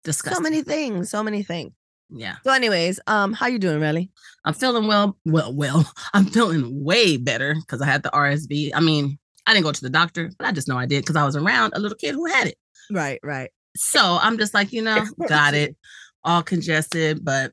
disgusting. 0.04 0.36
so 0.36 0.42
many 0.42 0.62
things. 0.62 1.10
So 1.10 1.22
many 1.22 1.42
things. 1.42 1.72
Yeah, 2.10 2.36
So, 2.42 2.52
anyways, 2.52 3.00
um, 3.06 3.32
how 3.34 3.46
you 3.48 3.58
doing, 3.58 3.80
Relly? 3.80 4.08
I'm 4.44 4.54
feeling 4.54 4.86
well. 4.86 5.18
Well, 5.26 5.52
well, 5.54 5.90
I'm 6.14 6.24
feeling 6.26 6.82
way 6.84 7.16
better 7.18 7.54
because 7.54 7.82
I 7.82 7.86
had 7.86 8.02
the 8.02 8.10
RSV. 8.10 8.70
I 8.74 8.80
mean, 8.80 9.18
I 9.46 9.52
didn't 9.52 9.64
go 9.64 9.72
to 9.72 9.80
the 9.80 9.90
doctor, 9.90 10.30
but 10.38 10.46
I 10.46 10.52
just 10.52 10.68
know 10.68 10.78
I 10.78 10.86
did 10.86 11.02
because 11.02 11.16
I 11.16 11.24
was 11.24 11.36
around 11.36 11.72
a 11.74 11.80
little 11.80 11.96
kid 11.96 12.14
who 12.14 12.26
had 12.26 12.46
it. 12.48 12.56
Right, 12.90 13.20
right. 13.22 13.50
So 13.76 14.18
I'm 14.20 14.38
just 14.38 14.54
like, 14.54 14.72
you 14.72 14.82
know, 14.82 15.04
got 15.28 15.52
it, 15.54 15.76
all 16.24 16.42
congested, 16.42 17.24
but 17.24 17.52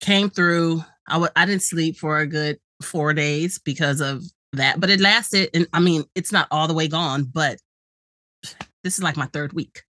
came 0.00 0.30
through. 0.30 0.82
I 1.08 1.14
w- 1.14 1.32
I 1.36 1.44
didn't 1.46 1.62
sleep 1.62 1.98
for 1.98 2.18
a 2.18 2.26
good 2.26 2.58
four 2.82 3.12
days 3.14 3.58
because 3.58 4.00
of 4.00 4.22
that, 4.54 4.80
but 4.80 4.88
it 4.90 5.00
lasted. 5.00 5.50
And 5.54 5.66
I 5.72 5.80
mean, 5.80 6.04
it's 6.14 6.32
not 6.32 6.48
all 6.50 6.66
the 6.66 6.74
way 6.74 6.88
gone, 6.88 7.24
but 7.24 7.58
this 8.82 8.96
is 8.96 9.02
like 9.02 9.16
my 9.16 9.26
third 9.26 9.52
week. 9.52 9.82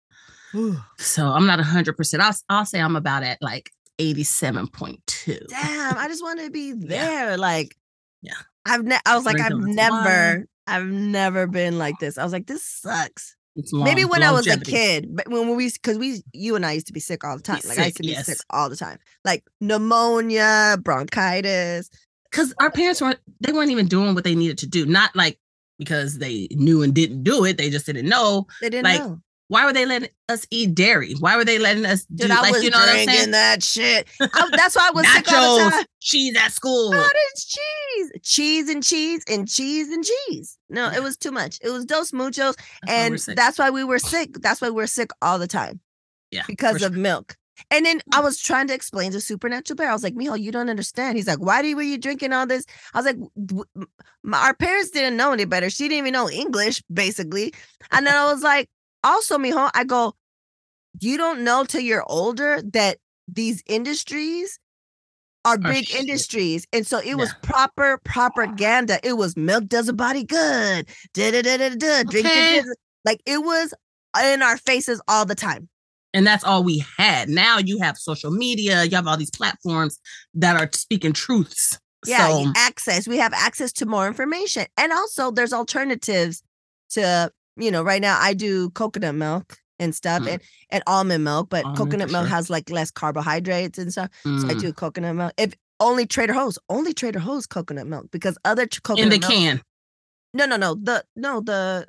So 0.99 1.27
I'm 1.27 1.47
not 1.47 1.59
100%. 1.59 2.21
I'll, 2.21 2.35
I'll 2.49 2.65
say 2.67 2.81
I'm 2.81 2.97
about 2.97 3.23
at 3.23 3.39
like 3.43 3.71
87.2. 4.01 5.49
Damn, 5.49 5.97
I 5.99 6.09
just 6.09 6.23
want 6.23 6.41
to 6.41 6.51
be 6.51 6.73
there. 6.77 7.37
Like, 7.37 7.77
Yeah. 8.23 8.33
I've 8.67 8.85
ne- 8.85 8.99
I 9.07 9.17
was 9.17 9.25
like, 9.27 9.41
I've 9.41 9.51
Drinking 9.51 9.77
lots 9.77 9.89
of 9.89 9.93
water. 9.95 10.05
never, 10.05 10.47
I've 10.67 10.87
never 10.87 11.47
been 11.47 11.79
like 11.79 11.99
this. 11.99 12.17
I 12.19 12.25
was 12.25 12.33
like, 12.33 12.47
this 12.47 12.65
sucks. 12.67 13.37
It's 13.57 13.73
Maybe 13.73 14.03
long- 14.03 14.11
when 14.11 14.23
I 14.25 14.33
was 14.33 14.47
a 14.49 14.59
kid, 14.59 15.15
but 15.15 15.29
when 15.29 15.55
we, 15.57 15.71
because 15.71 15.97
we, 15.99 16.23
you 16.33 16.57
and 16.57 16.67
I 16.67 16.73
used 16.73 16.89
to 16.89 16.93
be 16.93 16.99
sick 17.01 17.23
all 17.25 17.37
the 17.37 17.43
time. 17.43 17.61
Like 17.69 17.79
I 17.79 17.85
used 17.85 17.97
to 17.99 18.03
be 18.03 18.15
sick 18.15 18.39
all 18.51 18.69
the 18.69 18.77
time, 18.77 18.99
like 19.25 19.45
pneumonia, 19.61 20.77
bronchitis. 20.83 21.89
because 22.31 22.53
our 22.59 22.71
parents 22.71 23.01
weren't 23.01 23.21
they 23.41 23.53
weren't 23.53 23.71
even 23.71 23.87
doing 23.87 24.15
what 24.15 24.25
they 24.25 24.35
needed 24.35 24.59
to 24.59 24.67
do 24.67 24.87
not 24.87 25.15
like 25.15 25.39
because 25.79 26.19
they 26.19 26.49
knew 26.53 26.83
and 26.83 26.95
didn't 26.95 27.23
do 27.23 27.45
it 27.45 27.57
they 27.59 27.71
just 27.71 27.87
didn't 27.87 28.09
know 28.09 28.47
They 28.61 28.71
didn't 28.71 28.85
Like, 28.85 29.01
know. 29.01 29.21
Why 29.49 29.67
were 29.67 29.73
they 29.73 29.85
letting 29.85 30.09
us 30.29 30.47
eat 30.51 30.75
dairy? 30.75 31.15
Why 31.21 31.37
were 31.37 31.45
they 31.45 31.59
letting 31.59 31.85
us 31.85 32.05
do 32.07 32.25
Dude, 32.25 32.31
I 32.31 32.41
like 32.41 32.53
was 32.53 32.65
you 32.65 32.71
know 32.71 32.79
what 32.79 32.89
I'm 32.89 33.07
saying? 33.07 33.31
that 33.33 33.63
shit. 33.63 34.09
I- 34.21 34.49
that's 34.53 34.75
why 34.75 34.89
I 34.89 34.91
was 34.93 35.07
sick 35.13 35.33
all 35.33 35.59
the 35.59 35.71
time. 35.71 35.85
cheese 36.01 36.37
at 36.37 36.53
school. 36.53 36.93
Cottage 36.93 37.47
cheese, 37.47 38.13
cheese 38.23 38.69
and 38.69 38.83
cheese 38.83 39.23
and 39.29 39.49
cheese 39.49 39.89
and 39.89 40.05
cheese. 40.05 40.59
No, 40.71 40.91
it 40.91 41.03
was 41.03 41.17
too 41.17 41.31
much. 41.31 41.59
It 41.63 41.71
was 41.71 41.85
dos 41.85 42.13
muchos, 42.13 42.57
That's 42.57 42.93
and 42.93 43.21
sick. 43.21 43.37
that's 43.37 43.59
why 43.59 43.71
we 43.71 43.85
were 43.85 43.99
sick. 43.99 44.35
That's 44.41 44.61
why 44.61 44.71
we're 44.71 44.87
sick 44.87 45.11
all 45.21 45.39
the 45.39 45.47
time 45.47 45.81
yeah, 46.31 46.45
because 46.47 46.79
sure. 46.79 46.89
of 46.89 46.97
milk. 46.97 47.37
And 47.71 47.87
then 47.87 48.01
I 48.13 48.21
mm. 48.21 48.25
was 48.25 48.41
trying 48.41 48.67
to 48.69 48.75
explain 48.75 49.13
to 49.13 49.21
Supernatural 49.21 49.77
Bear. 49.77 49.89
I 49.89 49.93
was 49.93 50.03
like, 50.03 50.15
Mijo, 50.15 50.39
you 50.41 50.51
don't 50.51 50.69
understand. 50.69 51.17
He's 51.17 51.29
like, 51.29 51.39
why 51.39 51.63
do 51.63 51.69
you, 51.69 51.77
were 51.77 51.83
you 51.83 51.99
drinking 51.99 52.33
all 52.33 52.47
this? 52.47 52.67
I 52.93 52.99
was 53.01 53.07
like, 53.07 53.17
my, 54.23 54.39
our 54.39 54.55
parents 54.55 54.91
didn't 54.91 55.17
know 55.17 55.33
any 55.33 55.45
better. 55.45 55.71
She 55.71 55.85
didn't 55.85 55.99
even 55.99 56.13
know 56.13 56.29
English, 56.29 56.83
basically. 56.93 57.55
And 57.93 58.07
then 58.07 58.15
I 58.15 58.25
was 58.33 58.43
like, 58.43 58.69
also, 59.05 59.39
Mijo, 59.39 59.71
I 59.75 59.85
go, 59.85 60.15
you 61.01 61.17
don't 61.17 61.45
know 61.45 61.65
till 61.65 61.81
you're 61.83 62.05
older 62.09 62.61
that 62.73 62.99
these 63.29 63.63
industries 63.67 64.59
are 65.45 65.57
oh, 65.57 65.59
big 65.73 65.87
shit. 65.87 66.01
industries. 66.01 66.67
And 66.73 66.87
so 66.87 67.01
it 67.05 67.17
was 67.17 67.29
Yeah. 67.31 67.35
proper 67.51 67.99
propaganda. 68.05 68.99
It 69.07 69.15
was 69.15 69.37
milk 69.37 69.67
does 69.67 69.89
a 69.89 69.93
body 69.93 70.25
good. 70.25 70.89
Da 71.13 71.31
da 71.31 71.43
da 71.43 71.57
da 71.59 71.69
da. 71.75 72.03
Drink 72.05 72.27
Okay. 72.27 72.59
it. 72.59 72.67
Like 73.05 73.21
it 73.27 73.43
was 73.45 73.75
in 74.25 74.43
our 74.43 74.57
faces 74.57 75.01
all 75.09 75.25
the 75.27 75.35
time. 75.35 75.69
and 76.17 76.25
that's 76.25 76.45
all 76.45 76.63
we 76.63 76.85
had. 76.97 77.29
Now 77.29 77.59
you 77.59 77.81
have 77.81 77.99
social 77.99 78.31
media, 78.31 78.85
you 78.85 78.95
have 78.95 79.09
all 79.09 79.17
these 79.17 79.33
platforms 79.33 79.99
that 80.35 80.55
are 80.57 80.71
speaking 80.73 81.13
truths. 81.13 81.77
Yeah, 82.07 82.29
so, 82.29 82.53
access. 82.55 83.09
We 83.09 83.19
have 83.19 83.33
access 83.33 83.73
to 83.73 83.87
more 83.87 84.07
information. 84.07 84.67
And 84.79 84.93
also 84.93 85.33
there's 85.33 85.53
alternatives 85.53 86.41
to, 86.91 87.33
you 87.57 87.71
know, 87.71 87.83
right 87.83 88.01
now 88.03 88.19
I 88.21 88.35
do 88.35 88.71
coconut 88.71 89.15
milk 89.15 89.59
and 89.79 89.95
stuff 89.95 90.23
Mm. 90.23 90.33
and, 90.35 90.43
and 90.71 90.83
almond 90.87 91.25
milk, 91.25 91.49
but 91.51 91.65
Almond, 91.65 91.79
coconut 91.79 92.11
milk 92.11 92.25
sure. 92.27 92.31
has 92.37 92.49
like 92.51 92.71
less 92.71 92.91
carbohydrates 92.91 93.79
and 93.79 93.91
stuff. 93.93 94.11
So 94.25 94.31
I 94.31 94.55
mm, 94.55 94.61
do 94.61 94.73
coconut 94.73 95.17
milk. 95.17 95.33
If 95.37 95.55
only 95.81 96.07
Trader 96.07 96.33
Joe's, 96.35 96.59
only 96.69 96.95
Trader 96.95 97.19
Joe's 97.21 97.47
coconut 97.47 97.87
milk 97.87 98.07
because 98.13 98.39
other 98.45 98.67
ch- 98.67 98.83
coconut 98.83 99.13
in 99.13 99.21
the 99.21 99.27
milk, 99.27 99.33
can. 99.33 99.63
No, 100.33 100.47
no, 100.47 100.57
no. 100.57 100.75
The 100.75 101.05
no, 101.17 101.41
the 101.41 101.87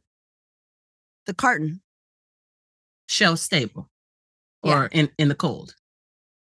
the 1.28 1.34
carton. 1.34 1.82
shelf 3.08 3.40
stable 3.40 3.88
Yeah. 4.64 4.80
or 4.84 4.86
in, 4.88 5.10
in 5.18 5.28
the 5.30 5.36
cold. 5.36 5.76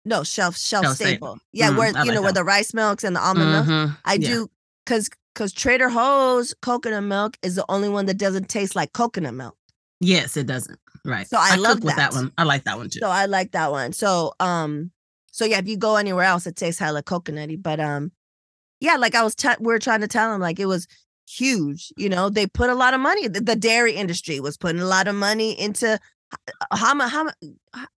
No, 0.04 0.22
shelf 0.24 0.56
shelf, 0.56 0.84
Shelf 0.84 0.96
staple. 0.96 1.28
stable. 1.28 1.38
Yeah, 1.52 1.70
Mm, 1.70 1.76
where 1.78 1.92
I 1.96 2.02
you 2.04 2.10
know 2.12 2.16
like 2.20 2.24
where 2.24 2.32
the 2.32 2.44
rice 2.44 2.72
milks 2.74 3.04
and 3.04 3.14
the 3.14 3.20
almond 3.20 3.50
milk. 3.52 3.66
Mhm, 3.66 3.96
I 4.04 4.14
yeah. 4.14 4.28
do 4.28 4.50
because 4.88 5.10
because 5.34 5.52
Trader 5.52 5.90
Joe's 5.90 6.54
coconut 6.62 7.04
milk 7.04 7.36
is 7.42 7.54
the 7.54 7.64
only 7.68 7.88
one 7.88 8.06
that 8.06 8.18
doesn't 8.18 8.48
taste 8.48 8.74
like 8.74 8.92
coconut 8.92 9.34
milk. 9.34 9.56
Yes, 10.00 10.36
it 10.36 10.46
doesn't. 10.46 10.78
Right. 11.04 11.28
So 11.28 11.36
I 11.38 11.56
love 11.56 11.76
cook 11.76 11.84
with 11.84 11.96
that 11.96 12.12
that. 12.12 12.16
one. 12.16 12.32
I 12.38 12.44
like 12.44 12.64
that 12.64 12.78
one 12.78 12.88
too. 12.88 13.00
So 13.00 13.08
I 13.08 13.26
like 13.26 13.52
that 13.52 13.70
one. 13.70 13.92
So 13.92 14.32
um, 14.40 14.90
so 15.30 15.44
yeah, 15.44 15.58
if 15.58 15.68
you 15.68 15.76
go 15.76 15.96
anywhere 15.96 16.24
else, 16.24 16.46
it 16.46 16.56
tastes 16.56 16.80
hella 16.80 17.02
coconutty. 17.02 17.62
But 17.62 17.80
um, 17.80 18.12
yeah, 18.80 18.96
like 18.96 19.14
I 19.14 19.22
was, 19.22 19.34
t- 19.34 19.48
we 19.60 19.72
are 19.74 19.78
trying 19.78 20.00
to 20.00 20.08
tell 20.08 20.32
them, 20.32 20.40
like 20.40 20.58
it 20.58 20.66
was 20.66 20.86
huge. 21.28 21.92
You 21.96 22.08
know, 22.08 22.30
they 22.30 22.46
put 22.46 22.70
a 22.70 22.74
lot 22.74 22.94
of 22.94 23.00
money. 23.00 23.28
The, 23.28 23.40
the 23.40 23.56
dairy 23.56 23.94
industry 23.94 24.40
was 24.40 24.56
putting 24.56 24.80
a 24.80 24.86
lot 24.86 25.06
of 25.08 25.14
money 25.14 25.58
into 25.58 25.98
how 26.72 26.94
much. 26.94 27.10
How 27.10 27.24
much? 27.24 27.34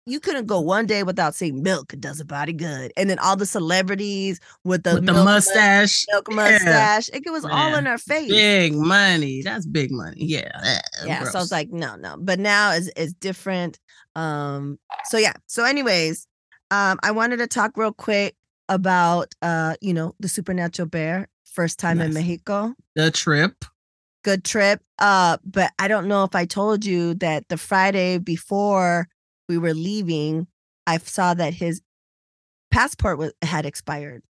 You 0.07 0.21
couldn't 0.21 0.47
go 0.47 0.61
one 0.61 0.87
day 0.87 1.03
without 1.03 1.35
seeing 1.35 1.63
milk. 1.63 1.95
Does 1.99 2.21
a 2.21 2.25
body 2.25 2.53
good. 2.53 2.93
And 2.97 3.09
then 3.09 3.19
all 3.19 3.37
the 3.37 3.47
celebrities 3.47 4.41
with 4.65 4.83
the 4.83 4.95
with 4.95 5.07
the 5.07 5.13
milk 5.13 5.25
mustache. 5.25 6.05
milk 6.13 6.27
Yeah. 6.29 6.37
mustache. 6.37 7.11
It 7.13 7.31
was 7.31 7.45
all 7.45 7.75
in 7.77 7.87
our 7.87 7.99
face. 7.99 8.29
Big 8.29 8.75
money. 8.75 9.43
That's 9.43 9.67
big 9.67 9.91
money. 9.91 10.17
Yeah. 10.19 10.51
Ugh, 10.55 10.81
yeah 11.07 11.25
so 11.25 11.39
i 11.39 11.43
was 11.43 11.53
like 11.53 11.71
no 11.71 11.97
no 11.97 12.17
but 12.19 12.39
now 12.39 12.73
it's, 12.73 12.91
it's 12.97 13.13
different 13.15 13.79
um 14.17 14.79
so 15.05 15.17
yeah 15.17 15.33
so 15.47 15.65
anyways 15.65 16.27
um 16.71 16.99
i 17.03 17.11
wanted 17.11 17.39
to 17.39 17.47
talk 17.47 17.77
real 17.77 17.93
quick 17.93 18.35
about 18.69 19.35
uh 19.43 19.75
you 19.81 19.95
know 19.95 20.15
the 20.21 20.29
supernatural 20.29 20.89
bear 20.89 21.29
first 21.45 21.79
time 21.79 22.01
in 22.01 22.13
mexico 22.13 22.75
the 22.95 23.11
trip. 23.11 23.65
Good 24.23 24.45
trip 24.45 24.81
uh 24.99 25.37
but 25.45 25.73
i 25.79 25.89
don't 25.89 26.09
know 26.09 26.25
if 26.25 26.35
i 26.35 26.45
told 26.45 26.85
you 26.85 27.15
that 27.15 27.49
the 27.49 27.57
friday 27.57 28.19
before 28.19 29.09
we 29.49 29.59
were 29.59 29.75
leaving 29.75 30.47
i 30.87 30.99
saw 30.99 31.35
that 31.35 31.55
his 31.55 31.81
passport 32.71 33.19
was 33.19 33.33
had 33.43 33.67
expired 33.67 34.23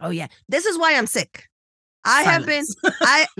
oh 0.00 0.10
yeah 0.10 0.28
this 0.48 0.64
is 0.66 0.78
why 0.78 0.94
i'm 0.96 1.06
sick 1.06 1.48
i 2.04 2.22
have 2.22 2.46
been 2.46 2.64
i 3.02 3.26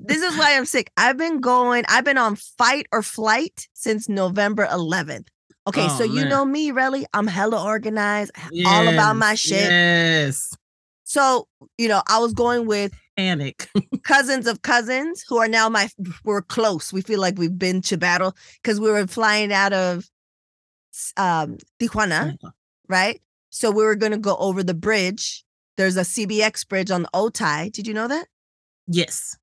this 0.00 0.22
is 0.22 0.36
why 0.36 0.56
I'm 0.56 0.64
sick. 0.64 0.90
I've 0.96 1.16
been 1.16 1.40
going, 1.40 1.84
I've 1.88 2.04
been 2.04 2.18
on 2.18 2.36
fight 2.36 2.86
or 2.92 3.02
flight 3.02 3.68
since 3.74 4.08
November 4.08 4.66
11th. 4.66 5.28
Okay, 5.68 5.86
Oh, 5.86 5.98
so 5.98 6.04
you 6.04 6.24
know 6.26 6.44
me, 6.44 6.70
really. 6.70 7.06
I'm 7.12 7.26
hella 7.26 7.62
organized, 7.62 8.30
all 8.66 8.88
about 8.88 9.16
my 9.16 9.32
Yes, 9.32 9.38
shit. 9.40 9.72
Yes. 9.72 10.56
So, 11.16 11.48
you 11.78 11.88
know, 11.88 12.02
I 12.08 12.18
was 12.18 12.34
going 12.34 12.66
with 12.66 12.92
Panic. 13.16 13.70
cousins 14.02 14.46
of 14.46 14.60
cousins 14.60 15.24
who 15.26 15.38
are 15.38 15.48
now 15.48 15.66
my, 15.70 15.88
we're 16.24 16.42
close. 16.42 16.92
We 16.92 17.00
feel 17.00 17.18
like 17.18 17.38
we've 17.38 17.58
been 17.58 17.80
to 17.82 17.96
battle 17.96 18.36
because 18.62 18.78
we 18.80 18.90
were 18.90 19.06
flying 19.06 19.50
out 19.50 19.72
of 19.72 20.10
um, 21.16 21.56
Tijuana, 21.80 22.36
right? 22.86 23.22
So 23.48 23.70
we 23.70 23.82
were 23.82 23.94
going 23.94 24.12
to 24.12 24.18
go 24.18 24.36
over 24.36 24.62
the 24.62 24.74
bridge. 24.74 25.42
There's 25.78 25.96
a 25.96 26.02
CBX 26.02 26.68
bridge 26.68 26.90
on 26.90 27.04
the 27.04 27.10
Otay. 27.14 27.72
Did 27.72 27.86
you 27.86 27.94
know 27.94 28.08
that? 28.08 28.26
Yes. 28.86 29.38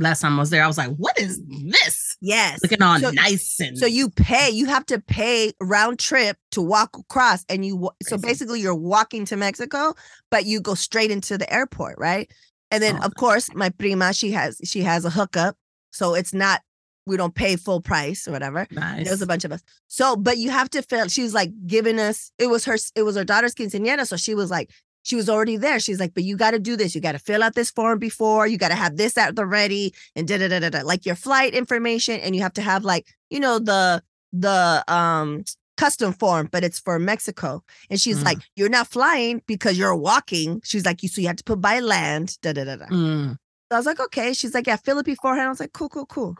Last 0.00 0.20
time 0.22 0.36
I 0.36 0.40
was 0.40 0.50
there, 0.50 0.64
I 0.64 0.66
was 0.66 0.78
like, 0.78 0.94
what 0.96 1.18
is 1.18 1.40
this? 1.46 2.16
Yes. 2.20 2.58
Looking 2.62 2.82
all 2.82 2.98
So- 2.98 3.10
nice 3.10 3.60
and 3.60 3.78
So 3.78 3.86
you 3.86 4.10
pay, 4.10 4.50
you 4.50 4.66
have 4.66 4.84
to 4.86 4.98
pay 4.98 5.52
round 5.60 5.98
trip 5.98 6.36
to 6.52 6.62
walk 6.62 6.96
across, 6.98 7.44
and 7.48 7.64
you 7.64 7.76
wa- 7.76 7.92
so 8.02 8.16
basically 8.18 8.60
you're 8.60 8.74
walking 8.74 9.24
to 9.26 9.36
Mexico, 9.36 9.94
but 10.30 10.46
you 10.46 10.60
go 10.60 10.74
straight 10.74 11.10
into 11.10 11.36
the 11.38 11.50
airport, 11.52 11.98
right? 11.98 12.30
And 12.70 12.82
then 12.82 12.96
Oh, 13.00 13.04
of 13.06 13.14
course 13.14 13.50
my 13.54 13.68
prima 13.70 14.12
she 14.14 14.30
has 14.32 14.60
she 14.64 14.82
has 14.82 15.04
a 15.04 15.10
hookup, 15.10 15.56
so 15.90 16.14
it's 16.14 16.32
not 16.34 16.62
we 17.06 17.16
don't 17.16 17.34
pay 17.34 17.56
full 17.56 17.80
price 17.80 18.28
or 18.28 18.32
whatever. 18.32 18.66
nice. 18.70 19.04
There 19.04 19.12
was 19.12 19.22
a 19.22 19.26
bunch 19.26 19.44
of 19.44 19.52
us. 19.52 19.62
So, 19.88 20.14
but 20.16 20.38
you 20.38 20.50
have 20.50 20.70
to 20.70 20.82
fill. 20.82 21.08
She 21.08 21.22
was 21.22 21.34
like 21.34 21.50
giving 21.66 21.98
us. 21.98 22.30
It 22.38 22.46
was 22.46 22.64
her. 22.66 22.76
It 22.94 23.02
was 23.02 23.16
her 23.16 23.24
daughter's 23.24 23.54
quinceañera. 23.54 24.06
So 24.06 24.16
she 24.16 24.34
was 24.34 24.50
like, 24.50 24.70
she 25.02 25.16
was 25.16 25.28
already 25.28 25.56
there. 25.56 25.80
She's 25.80 25.98
like, 26.00 26.14
but 26.14 26.24
you 26.24 26.36
got 26.36 26.50
to 26.52 26.58
do 26.58 26.76
this. 26.76 26.94
You 26.94 27.00
got 27.00 27.12
to 27.12 27.18
fill 27.18 27.42
out 27.42 27.54
this 27.54 27.70
form 27.70 27.98
before. 27.98 28.46
You 28.46 28.58
got 28.58 28.68
to 28.68 28.74
have 28.74 28.96
this 28.96 29.16
at 29.16 29.36
the 29.36 29.46
ready 29.46 29.94
and 30.14 30.26
da 30.28 30.36
da 30.38 30.48
da 30.48 30.68
da. 30.70 30.80
Like 30.82 31.06
your 31.06 31.14
flight 31.16 31.54
information, 31.54 32.20
and 32.20 32.34
you 32.36 32.42
have 32.42 32.52
to 32.54 32.62
have 32.62 32.84
like 32.84 33.06
you 33.30 33.40
know 33.40 33.58
the 33.58 34.02
the 34.32 34.84
um 34.88 35.44
custom 35.76 36.12
form, 36.12 36.46
but 36.52 36.62
it's 36.62 36.78
for 36.78 36.98
Mexico. 36.98 37.62
And 37.88 37.98
she's 37.98 38.18
Mm. 38.18 38.24
like, 38.24 38.38
you're 38.54 38.68
not 38.68 38.86
flying 38.88 39.40
because 39.46 39.78
you're 39.78 39.96
walking. 39.96 40.60
She's 40.62 40.84
like, 40.84 41.02
you 41.02 41.08
so 41.08 41.22
you 41.22 41.26
have 41.28 41.36
to 41.36 41.44
put 41.44 41.60
by 41.60 41.80
land. 41.80 42.36
Da 42.42 42.52
da 42.52 42.64
da 42.64 42.76
da. 42.76 42.84
Mm. 42.86 43.30
So 43.32 43.76
I 43.76 43.76
was 43.78 43.86
like, 43.86 43.98
okay. 44.00 44.34
She's 44.34 44.52
like, 44.52 44.66
yeah, 44.66 44.76
fill 44.76 44.98
it 44.98 45.06
beforehand. 45.06 45.46
I 45.46 45.48
was 45.48 45.60
like, 45.60 45.72
cool, 45.72 45.88
cool, 45.88 46.04
cool. 46.06 46.36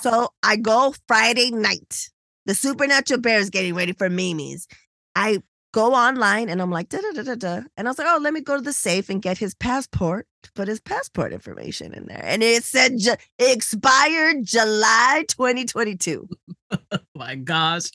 So 0.00 0.28
I 0.44 0.54
go 0.56 0.94
Friday 1.08 1.50
night. 1.50 2.08
The 2.46 2.54
Supernatural 2.54 3.20
Bear 3.20 3.40
is 3.40 3.50
getting 3.50 3.74
ready 3.74 3.92
for 3.92 4.08
Mimi's. 4.08 4.68
I 5.16 5.38
go 5.78 5.94
online 5.94 6.48
and 6.48 6.60
I'm 6.60 6.72
like, 6.72 6.88
da 6.88 6.98
da 6.98 7.12
da 7.12 7.22
da 7.22 7.34
da. 7.36 7.60
And 7.76 7.86
I 7.86 7.90
was 7.92 7.98
like, 7.98 8.08
oh, 8.10 8.18
let 8.20 8.34
me 8.34 8.40
go 8.40 8.56
to 8.56 8.60
the 8.62 8.72
safe 8.72 9.08
and 9.08 9.22
get 9.22 9.38
his 9.38 9.54
passport 9.54 10.26
to 10.42 10.50
put 10.52 10.66
his 10.66 10.80
passport 10.80 11.32
information 11.32 11.94
in 11.94 12.06
there. 12.06 12.20
And 12.24 12.42
it 12.42 12.64
said 12.64 12.98
ju- 12.98 13.14
expired 13.38 14.44
July 14.44 15.24
2022. 15.28 16.28
my 17.14 17.36
gosh. 17.36 17.90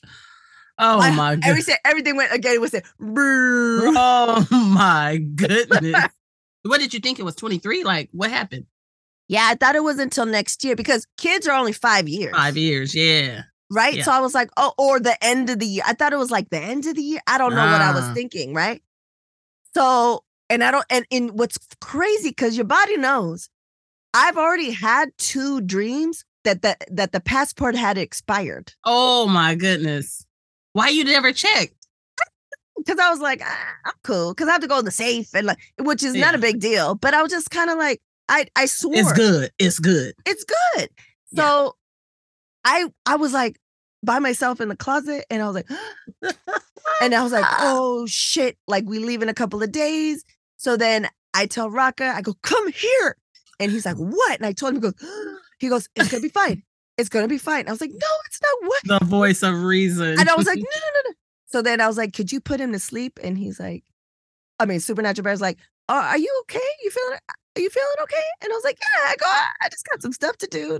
Oh 0.78 0.98
I- 0.98 1.10
my 1.10 1.32
Every, 1.32 1.60
goodness. 1.60 1.78
everything 1.84 2.16
went 2.16 2.32
again. 2.32 2.54
It 2.54 2.60
was 2.62 2.70
said, 2.70 2.84
Oh 3.00 4.46
my 4.50 5.18
goodness. 5.34 6.06
what 6.62 6.80
did 6.80 6.94
you 6.94 7.00
think 7.00 7.18
it 7.18 7.24
was 7.24 7.34
23? 7.36 7.84
Like 7.84 8.08
what 8.12 8.30
happened? 8.30 8.64
yeah, 9.28 9.46
I 9.50 9.56
thought 9.56 9.74
it 9.76 9.82
was 9.84 9.98
until 9.98 10.24
next 10.26 10.64
year 10.64 10.74
because 10.76 11.06
kids 11.18 11.46
are 11.46 11.54
only 11.54 11.72
five 11.72 12.08
years. 12.08 12.34
Five 12.34 12.56
years. 12.56 12.94
Yeah. 12.94 13.42
Right? 13.70 13.94
Yeah. 13.94 14.04
So 14.04 14.12
I 14.12 14.20
was 14.20 14.34
like, 14.34 14.50
oh, 14.56 14.72
or 14.78 15.00
the 15.00 15.16
end 15.24 15.50
of 15.50 15.58
the 15.58 15.66
year. 15.66 15.82
I 15.86 15.92
thought 15.94 16.12
it 16.12 16.18
was 16.18 16.30
like 16.30 16.50
the 16.50 16.58
end 16.60 16.86
of 16.86 16.94
the 16.94 17.02
year. 17.02 17.20
I 17.26 17.38
don't 17.38 17.54
know 17.54 17.64
what 17.64 17.80
I 17.80 17.92
was 17.92 18.04
Ah. 18.04 18.14
thinking, 18.14 18.54
right? 18.54 18.82
So, 19.74 20.24
and 20.50 20.62
I 20.62 20.70
don't, 20.70 20.84
and 20.90 21.04
in 21.10 21.28
what's 21.36 21.58
crazy 21.80 22.28
because 22.30 22.56
your 22.56 22.66
body 22.66 22.96
knows, 22.96 23.48
I've 24.12 24.36
already 24.36 24.70
had 24.70 25.10
two 25.18 25.60
dreams 25.60 26.24
that 26.44 26.62
the 26.62 26.76
that 26.90 27.12
the 27.12 27.20
passport 27.20 27.74
had 27.74 27.96
expired 27.98 28.74
Oh 28.84 29.26
my 29.26 29.54
goodness. 29.54 30.24
Why 30.74 30.88
you 30.88 31.02
never 31.04 31.32
checked? 31.32 31.74
because 32.76 32.98
I 32.98 33.10
was 33.10 33.20
like, 33.20 33.40
ah, 33.42 33.68
I'm 33.86 33.94
cool 34.04 34.32
because 34.34 34.48
I 34.48 34.52
have 34.52 34.60
to 34.60 34.66
go 34.68 34.78
in 34.78 34.84
the 34.84 34.90
safe 34.90 35.34
and 35.34 35.46
like, 35.46 35.58
which 35.80 36.02
is 36.02 36.14
not 36.14 36.34
a 36.34 36.38
big 36.38 36.60
deal. 36.60 36.94
But 36.94 37.14
I 37.14 37.22
was 37.22 37.32
just 37.32 37.50
kind 37.50 37.70
of 37.70 37.78
like, 37.78 38.00
I 38.28 38.46
I 38.54 38.66
swore 38.66 38.94
It's 38.94 39.12
good. 39.12 39.50
It's 39.58 39.78
good. 39.80 40.14
it's 40.26 40.44
good. 40.44 40.90
Yeah. 41.32 41.42
So 41.42 41.76
I 42.64 42.86
I 43.06 43.16
was 43.16 43.32
like 43.32 43.58
by 44.02 44.18
myself 44.18 44.60
in 44.60 44.68
the 44.68 44.76
closet 44.76 45.24
and 45.30 45.42
I 45.42 45.46
was 45.46 45.54
like 45.54 45.68
and 47.02 47.14
I 47.14 47.22
was 47.22 47.32
like, 47.32 47.44
oh 47.58 48.06
shit, 48.06 48.56
like 48.66 48.84
we 48.86 48.98
leave 48.98 49.22
in 49.22 49.28
a 49.28 49.34
couple 49.34 49.62
of 49.62 49.72
days. 49.72 50.24
So 50.56 50.76
then 50.76 51.08
I 51.34 51.46
tell 51.46 51.70
Raka, 51.70 52.12
I 52.14 52.22
go, 52.22 52.34
come 52.42 52.70
here. 52.72 53.16
And 53.60 53.70
he's 53.70 53.86
like, 53.86 53.96
what? 53.96 54.38
And 54.38 54.46
I 54.46 54.52
told 54.52 54.74
him, 54.74 54.76
he 54.76 54.80
goes, 54.80 54.94
he 55.58 55.68
goes, 55.68 55.88
it's 55.96 56.10
gonna 56.10 56.22
be 56.22 56.28
fine. 56.28 56.62
It's 56.96 57.08
gonna 57.08 57.28
be 57.28 57.38
fine. 57.38 57.68
I 57.68 57.72
was 57.72 57.80
like, 57.80 57.90
no, 57.90 58.08
it's 58.26 58.40
not 58.42 58.68
what 58.68 59.00
The 59.00 59.04
voice 59.04 59.42
of 59.42 59.62
reason. 59.62 60.18
and 60.18 60.28
I 60.28 60.34
was 60.34 60.46
like, 60.46 60.58
no, 60.58 60.62
no, 60.62 60.86
no, 61.04 61.10
no. 61.10 61.14
So 61.46 61.62
then 61.62 61.80
I 61.80 61.86
was 61.86 61.96
like, 61.96 62.12
could 62.12 62.32
you 62.32 62.40
put 62.40 62.60
him 62.60 62.72
to 62.72 62.78
sleep? 62.78 63.18
And 63.22 63.38
he's 63.38 63.60
like, 63.60 63.84
I 64.58 64.66
mean, 64.66 64.80
Supernatural 64.80 65.24
Bear's 65.24 65.40
like, 65.40 65.58
oh, 65.88 65.94
are 65.94 66.18
you 66.18 66.42
okay? 66.42 66.58
You 66.82 66.90
feeling 66.90 67.18
are 67.56 67.60
you 67.60 67.70
feeling 67.70 67.88
okay? 68.02 68.22
And 68.42 68.52
I 68.52 68.56
was 68.56 68.64
like, 68.64 68.78
yeah, 68.80 69.10
I 69.10 69.16
go, 69.16 69.26
I 69.26 69.68
just 69.70 69.86
got 69.88 70.02
some 70.02 70.12
stuff 70.12 70.36
to 70.38 70.46
do. 70.46 70.78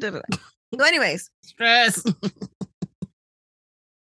Da, 0.76 0.84
da, 0.84 0.88
da." 0.88 0.88
So, 0.88 0.88
anyways, 0.88 1.30
stress. 1.42 2.04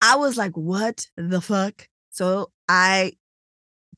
I 0.02 0.16
was 0.16 0.38
like, 0.38 0.56
what 0.56 1.08
the 1.16 1.42
fuck? 1.42 1.88
So 2.12 2.52
I 2.70 3.14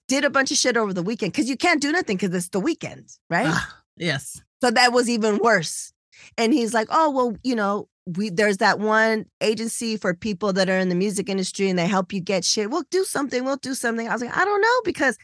did 0.07 0.25
a 0.25 0.29
bunch 0.29 0.51
of 0.51 0.57
shit 0.57 0.77
over 0.77 0.93
the 0.93 1.03
weekend 1.03 1.33
because 1.33 1.49
you 1.49 1.57
can't 1.57 1.81
do 1.81 1.91
nothing 1.91 2.17
because 2.17 2.33
it's 2.33 2.49
the 2.49 2.59
weekend, 2.59 3.09
right? 3.29 3.47
Ah, 3.47 3.81
yes. 3.97 4.41
So 4.61 4.71
that 4.71 4.91
was 4.91 5.09
even 5.09 5.39
worse. 5.39 5.93
And 6.37 6.53
he's 6.53 6.73
like, 6.73 6.87
"Oh, 6.91 7.11
well, 7.11 7.37
you 7.43 7.55
know, 7.55 7.87
we 8.17 8.29
there's 8.29 8.57
that 8.57 8.79
one 8.79 9.25
agency 9.41 9.97
for 9.97 10.13
people 10.13 10.53
that 10.53 10.69
are 10.69 10.77
in 10.77 10.89
the 10.89 10.95
music 10.95 11.29
industry 11.29 11.69
and 11.69 11.77
they 11.77 11.87
help 11.87 12.11
you 12.11 12.19
get 12.19 12.43
shit. 12.43 12.69
We'll 12.69 12.85
do 12.89 13.03
something. 13.03 13.43
We'll 13.43 13.57
do 13.57 13.73
something." 13.73 14.07
I 14.07 14.13
was 14.13 14.21
like, 14.21 14.35
"I 14.35 14.45
don't 14.45 14.61
know 14.61 14.81
because 14.83 15.17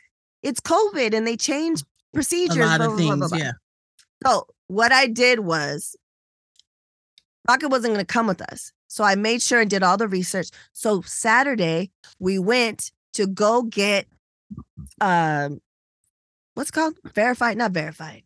it's 0.43 0.61
COVID 0.61 1.13
and 1.13 1.25
they 1.25 1.35
change 1.35 1.83
procedures. 2.13 2.57
A 2.57 2.59
procedures." 2.59 2.69
lot 2.69 2.77
blah, 2.77 2.87
of 2.87 2.97
blah, 2.97 2.97
things. 2.97 3.29
blah." 3.29 3.37
Yeah. 3.37 3.51
So 4.25 4.47
what 4.67 4.91
I 4.91 5.07
did 5.07 5.41
was 5.41 5.95
Rocket 7.47 7.69
wasn't 7.69 7.93
going 7.93 8.05
to 8.05 8.11
come 8.13 8.27
with 8.27 8.41
us. 8.41 8.71
So 8.87 9.03
I 9.03 9.15
made 9.15 9.41
sure 9.41 9.61
and 9.61 9.69
did 9.69 9.83
all 9.83 9.97
the 9.97 10.07
research. 10.07 10.49
So 10.73 11.01
Saturday 11.01 11.91
we 12.19 12.39
went 12.39 12.91
to 13.13 13.27
go 13.27 13.63
get 13.63 14.07
um 15.01 15.59
what's 16.53 16.71
called 16.71 16.97
verified, 17.13 17.57
not 17.57 17.71
verified. 17.71 18.23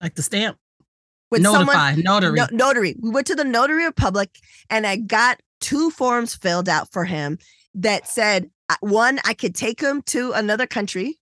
Like 0.00 0.14
the 0.14 0.22
stamp. 0.22 0.56
With 1.30 1.42
someone 1.42 1.66
Notify. 1.66 1.94
Notary. 1.96 2.36
No- 2.36 2.48
notary. 2.50 2.96
We 3.00 3.10
went 3.10 3.26
to 3.28 3.34
the 3.34 3.44
notary 3.44 3.84
republic 3.84 4.38
and 4.68 4.86
I 4.86 4.96
got 4.96 5.40
two 5.60 5.90
forms 5.90 6.34
filled 6.34 6.68
out 6.68 6.90
for 6.92 7.04
him 7.04 7.38
that 7.74 8.08
said 8.08 8.50
uh, 8.68 8.76
one, 8.80 9.18
I 9.24 9.34
could 9.34 9.54
take 9.54 9.80
him 9.80 10.02
to 10.02 10.32
another 10.32 10.66
country 10.66 11.18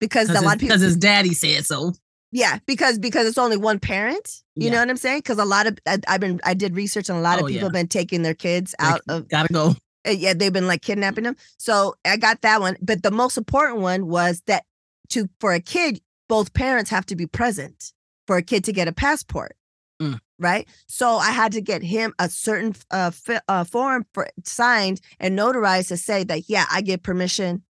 because 0.00 0.30
a 0.30 0.40
lot 0.40 0.54
of 0.54 0.60
people 0.60 0.68
Because 0.68 0.82
his 0.82 0.96
daddy 0.96 1.34
said 1.34 1.64
so. 1.64 1.92
Yeah, 2.32 2.58
because 2.66 2.98
because 2.98 3.26
it's 3.26 3.38
only 3.38 3.56
one 3.56 3.78
parent. 3.78 4.42
You 4.54 4.66
Yeah. 4.66 4.72
know 4.72 4.78
what 4.80 4.90
I'm 4.90 4.96
saying? 4.96 5.18
Because 5.20 5.38
a 5.38 5.44
lot 5.44 5.66
of 5.66 5.78
I, 5.86 5.98
I've 6.08 6.20
been 6.20 6.40
I 6.44 6.54
did 6.54 6.74
research 6.76 7.08
and 7.08 7.18
a 7.18 7.22
lot 7.22 7.38
of 7.38 7.44
Oh, 7.44 7.46
people 7.46 7.56
yeah. 7.60 7.62
have 7.64 7.72
been 7.72 7.88
taking 7.88 8.22
their 8.22 8.34
kids 8.34 8.74
Like, 8.80 8.94
out 8.94 9.00
of 9.08 9.28
Gotta 9.28 9.52
go. 9.52 9.74
uh, 10.06 10.10
yeah 10.10 10.34
they've 10.34 10.52
been 10.52 10.66
like 10.66 10.82
kidnapping 10.82 11.24
them. 11.24 11.36
So 11.58 11.94
I 12.04 12.16
got 12.16 12.40
that 12.42 12.60
one, 12.60 12.76
but 12.82 13.02
the 13.02 13.10
most 13.10 13.36
important 13.38 13.80
one 13.80 14.06
was 14.06 14.42
that 14.46 14.64
to 15.10 15.28
for 15.40 15.52
a 15.54 15.60
kid, 15.60 16.00
both 16.28 16.52
parents 16.54 16.90
have 16.90 17.06
to 17.06 17.16
be 17.16 17.26
present 17.26 17.92
for 18.26 18.36
a 18.36 18.42
kid 18.42 18.64
to 18.64 18.72
get 18.72 18.88
a 18.88 18.92
passport. 18.92 19.56
Mm. 20.02 20.18
Right. 20.38 20.68
So 20.86 21.16
I 21.16 21.30
had 21.30 21.50
to 21.52 21.60
get 21.60 21.82
him 21.82 22.14
a 22.20 22.28
certain 22.28 22.74
uh, 22.92 23.10
fi- 23.10 23.40
uh, 23.48 23.64
form 23.64 24.06
for 24.14 24.28
signed 24.44 25.00
and 25.18 25.36
notarized 25.36 25.88
to 25.88 25.96
say 25.96 26.22
that, 26.24 26.48
yeah, 26.48 26.66
I 26.70 26.80
get 26.82 27.02
permission. 27.02 27.64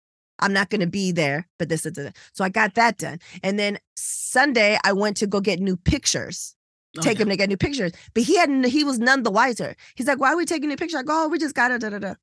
I'm 0.41 0.53
not 0.53 0.69
going 0.71 0.81
to 0.81 0.87
be 0.87 1.12
there, 1.12 1.47
but 1.59 1.69
this 1.69 1.87
is 1.87 1.97
it. 1.97 2.17
So 2.33 2.45
I 2.45 2.49
got 2.49 2.75
that 2.75 2.99
done. 2.99 3.19
And 3.43 3.59
then 3.59 3.79
Sunday, 3.97 4.79
I 4.85 4.93
went 4.93 5.17
to 5.19 5.26
go 5.26 5.41
get 5.41 5.61
new 5.61 5.76
pictures, 5.76 6.57
oh, 6.99 7.03
take 7.03 7.17
Okay. 7.17 7.23
him 7.23 7.29
to 7.31 7.37
get 7.37 7.49
new 7.49 7.57
pictures. 7.57 7.93
But 8.14 8.25
he 8.25 8.37
hadn't, 8.37 8.64
he 8.64 8.83
was 8.85 8.99
none 8.99 9.23
the 9.23 9.31
wiser. 9.31 9.76
He's 9.95 10.07
like, 10.07 10.19
why 10.21 10.33
are 10.33 10.37
we 10.37 10.45
taking 10.45 10.69
new 10.69 10.76
pictures? 10.76 10.99
I 10.99 11.03
go, 11.05 11.25
oh, 11.25 11.29
we 11.29 11.38
just 11.38 11.55
got 11.55 11.71
it. 11.71 11.81
Da, 11.81 11.91
da, 11.91 11.99
da. 11.99 12.14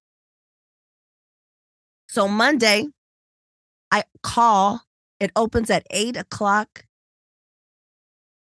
So 2.09 2.27
Monday, 2.27 2.87
I 3.91 4.03
call. 4.23 4.81
It 5.19 5.31
opens 5.35 5.69
at 5.69 5.85
eight 5.91 6.17
o'clock 6.17 6.85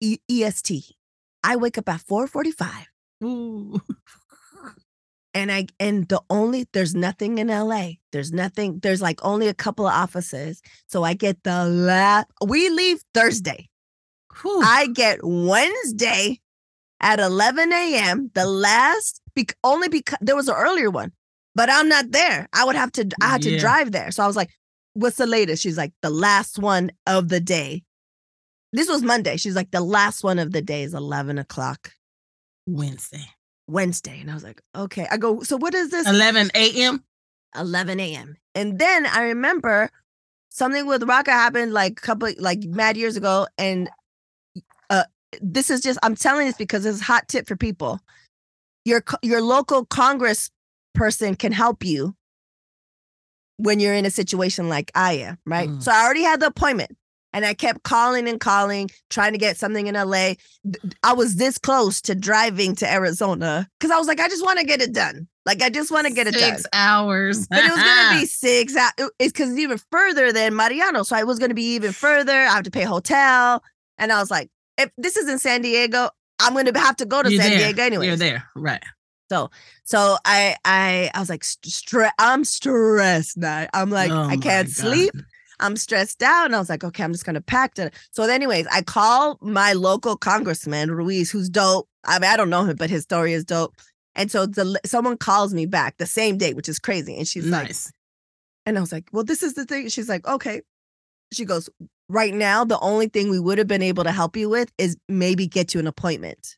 E- 0.02 0.20
EST. 0.30 0.96
I 1.44 1.56
wake 1.56 1.78
up 1.78 1.88
at 1.90 2.02
4:45 2.02 2.86
Ooh. 3.24 3.82
and 5.38 5.52
I 5.52 5.68
and 5.80 6.08
the 6.08 6.22
only 6.32 6.66
there's 6.74 6.96
nothing 6.96 7.38
in 7.38 7.48
LA. 7.48 7.92
There's 8.12 8.32
nothing, 8.34 8.80
there's 8.80 9.04
like 9.04 9.24
only 9.24 9.48
a 9.48 9.54
couple 9.54 9.86
of 9.86 9.94
offices. 9.94 10.62
So 10.88 11.04
I 11.04 11.14
get 11.14 11.44
the 11.44 11.66
last 11.66 12.28
we 12.46 12.70
leave 12.70 13.02
Thursday. 13.14 13.70
Whew. 14.42 14.62
I 14.64 14.88
get 14.88 15.20
Wednesday 15.22 16.40
at 17.00 17.20
11 17.20 17.72
a.m. 17.72 18.32
The 18.34 18.48
last 18.48 19.22
bec- 19.36 19.56
only 19.64 19.90
because 19.90 20.18
there 20.22 20.36
was 20.36 20.48
an 20.48 20.56
earlier 20.56 20.90
one, 20.90 21.12
but 21.54 21.70
I'm 21.70 21.88
not 21.88 22.12
there. 22.12 22.50
I 22.52 22.66
would 22.66 22.76
have 22.76 22.92
to 22.94 23.08
I 23.22 23.28
had 23.28 23.44
to 23.44 23.60
drive 23.60 23.92
there. 23.92 24.10
So 24.10 24.24
I 24.24 24.28
was 24.28 24.36
like, 24.36 24.50
what's 24.96 25.18
the 25.18 25.28
latest? 25.28 25.62
She's 25.62 25.78
like, 25.78 25.94
the 26.02 26.10
last 26.10 26.58
one 26.58 26.92
of 27.06 27.30
the 27.30 27.40
day. 27.40 27.84
This 28.74 28.90
was 28.90 29.04
Monday. 29.04 29.38
She's 29.38 29.56
like, 29.56 29.70
the 29.70 29.82
last 29.82 30.24
one 30.24 30.40
of 30.40 30.52
the 30.52 30.64
day 30.64 30.82
is 30.82 30.96
11 30.96 31.38
o'clock 31.38 31.92
Wednesday. 32.66 33.26
Wednesday. 33.68 34.20
And 34.20 34.32
I 34.32 34.34
was 34.34 34.44
like, 34.44 34.62
okay. 34.76 35.08
I 35.12 35.18
go, 35.18 35.42
so 35.44 35.58
what 35.58 35.74
is 35.74 35.92
this? 35.92 36.08
11 36.08 36.52
a.m. 36.56 37.04
11 37.58 38.00
a.m. 38.00 38.38
And 38.56 38.80
then 38.80 39.06
I 39.06 39.24
remember 39.24 39.90
something 40.50 40.86
with 40.88 41.04
Raka 41.04 41.32
happened 41.32 41.74
like 41.74 41.94
a 41.94 42.02
couple 42.02 42.30
like 42.40 42.64
mad 42.64 42.98
years 42.98 43.18
ago. 43.18 43.48
And 43.58 43.90
uh 44.90 45.04
this 45.42 45.70
is 45.70 45.82
just 45.82 46.00
I'm 46.04 46.16
telling 46.16 46.48
this 46.48 46.58
because 46.58 46.86
it's 46.86 47.02
a 47.02 47.04
hot 47.04 47.28
tip 47.28 47.48
for 47.48 47.56
people. 47.56 48.00
Your 48.86 49.04
your 49.22 49.42
local 49.42 49.86
congress 49.86 50.50
person 50.94 51.36
can 51.36 51.52
help 51.52 51.84
you 51.84 52.16
when 53.58 53.80
you're 53.80 53.94
in 53.94 54.06
a 54.06 54.12
situation 54.12 54.70
like 54.70 54.92
I 54.96 55.14
am, 55.14 55.38
right? 55.46 55.70
Mm. 55.70 55.84
So 55.84 55.92
I 55.92 56.04
already 56.04 56.24
had 56.24 56.40
the 56.40 56.48
appointment 56.48 56.98
and 57.34 57.46
I 57.46 57.54
kept 57.54 57.84
calling 57.84 58.28
and 58.28 58.40
calling, 58.40 58.90
trying 59.10 59.34
to 59.34 59.38
get 59.38 59.58
something 59.58 59.88
in 59.88 59.96
LA. 59.96 60.34
I 61.04 61.14
was 61.14 61.36
this 61.36 61.58
close 61.58 62.02
to 62.04 62.16
driving 62.16 62.76
to 62.78 62.92
Arizona 62.92 63.70
because 63.80 63.92
I 63.92 63.98
was 63.98 64.08
like, 64.08 64.20
I 64.20 64.28
just 64.30 64.44
want 64.44 64.60
to 64.60 64.66
get 64.66 64.82
it 64.82 64.94
done. 64.94 65.28
Like 65.46 65.62
I 65.62 65.70
just 65.70 65.92
want 65.92 66.08
to 66.08 66.14
get 66.14 66.28
it 66.28 66.34
done 66.34 66.58
Six 66.58 66.66
hours. 66.74 67.48
but 67.48 67.60
it 67.60 67.72
was 67.72 67.82
gonna 67.82 68.20
be 68.20 68.26
six. 68.28 68.76
hou- 68.76 69.06
it- 69.06 69.12
It's 69.20 69.32
because 69.32 69.52
it's 69.52 69.60
even 69.60 69.80
further 69.92 70.32
than 70.34 70.56
Mariano, 70.56 71.04
so 71.04 71.16
I 71.16 71.24
was 71.24 71.40
gonna 71.40 71.54
be 71.54 71.76
even 71.76 71.92
further. 71.94 72.34
I 72.34 72.54
have 72.54 72.64
to 72.64 72.72
pay 72.72 72.84
hotel, 72.84 73.64
and 73.98 74.12
I 74.12 74.20
was 74.20 74.30
like, 74.32 74.50
if 74.78 74.90
this 74.98 75.16
is 75.18 75.30
in 75.30 75.40
San 75.40 75.62
Diego, 75.62 76.10
I'm 76.40 76.54
gonna 76.54 76.78
have 76.78 76.98
to 76.98 77.06
go 77.06 77.24
to 77.24 77.32
You're 77.32 77.42
San 77.42 77.52
there. 77.52 77.60
Diego 77.60 77.82
anyway. 77.84 78.08
You're 78.08 78.16
there. 78.16 78.44
Right. 78.56 78.84
So 79.30 79.50
so 79.84 80.18
I, 80.24 80.56
I, 80.64 81.12
I 81.14 81.20
was 81.20 81.30
like, 81.30 81.42
stre- 81.44 82.12
I'm 82.20 82.44
stressed 82.46 83.38
now. 83.38 83.68
I'm 83.74 83.90
like, 83.90 84.12
Oh 84.12 84.24
I 84.30 84.38
can't 84.38 84.68
God. 84.68 85.10
I'm 85.60 85.76
stressed 85.76 86.22
out. 86.22 86.46
And 86.46 86.56
I 86.56 86.60
was 86.60 86.70
like, 86.70 86.84
okay, 86.84 87.04
I'm 87.04 87.12
just 87.12 87.26
gonna 87.26 87.42
pack 87.42 87.78
it. 87.80 87.94
So, 88.12 88.24
anyways, 88.24 88.68
I 88.72 88.82
call 88.82 89.38
my 89.42 89.74
local 89.74 90.16
congressman, 90.18 90.92
Ruiz, 90.92 91.32
who's 91.32 91.50
dope. 91.50 91.88
I 92.06 92.20
mean, 92.20 92.30
I 92.30 92.38
don't 92.38 92.50
know 92.50 92.64
him, 92.64 92.76
but 92.76 92.90
his 92.90 93.04
story 93.04 93.34
is 93.34 93.44
dope. 93.44 93.76
And 94.16 94.32
so 94.32 94.46
the 94.46 94.80
someone 94.86 95.18
calls 95.18 95.54
me 95.54 95.66
back 95.66 95.98
the 95.98 96.06
same 96.06 96.38
day, 96.38 96.54
which 96.54 96.70
is 96.70 96.80
crazy. 96.80 97.16
And 97.18 97.28
she's 97.28 97.46
like, 97.46 97.68
Nice. 97.68 97.92
and 98.66 98.78
I 98.78 98.82
was 98.82 98.92
like, 98.92 99.10
well, 99.12 99.24
this 99.24 99.44
is 99.44 99.54
the 99.54 99.66
thing. 99.66 99.90
She's 99.90 100.10
like, 100.10 100.28
okay. 100.28 100.62
She 101.34 101.46
goes, 101.46 101.70
right 102.10 102.34
now, 102.34 102.64
the 102.64 102.80
only 102.80 103.10
thing 103.10 103.30
we 103.30 103.40
would 103.40 103.58
have 103.58 103.68
been 103.68 103.82
able 103.84 104.04
to 104.06 104.12
help 104.12 104.36
you 104.38 104.50
with 104.50 104.72
is 104.78 104.98
maybe 105.10 105.46
get 105.46 105.74
you 105.74 105.80
an 105.80 105.88
appointment. 105.88 106.56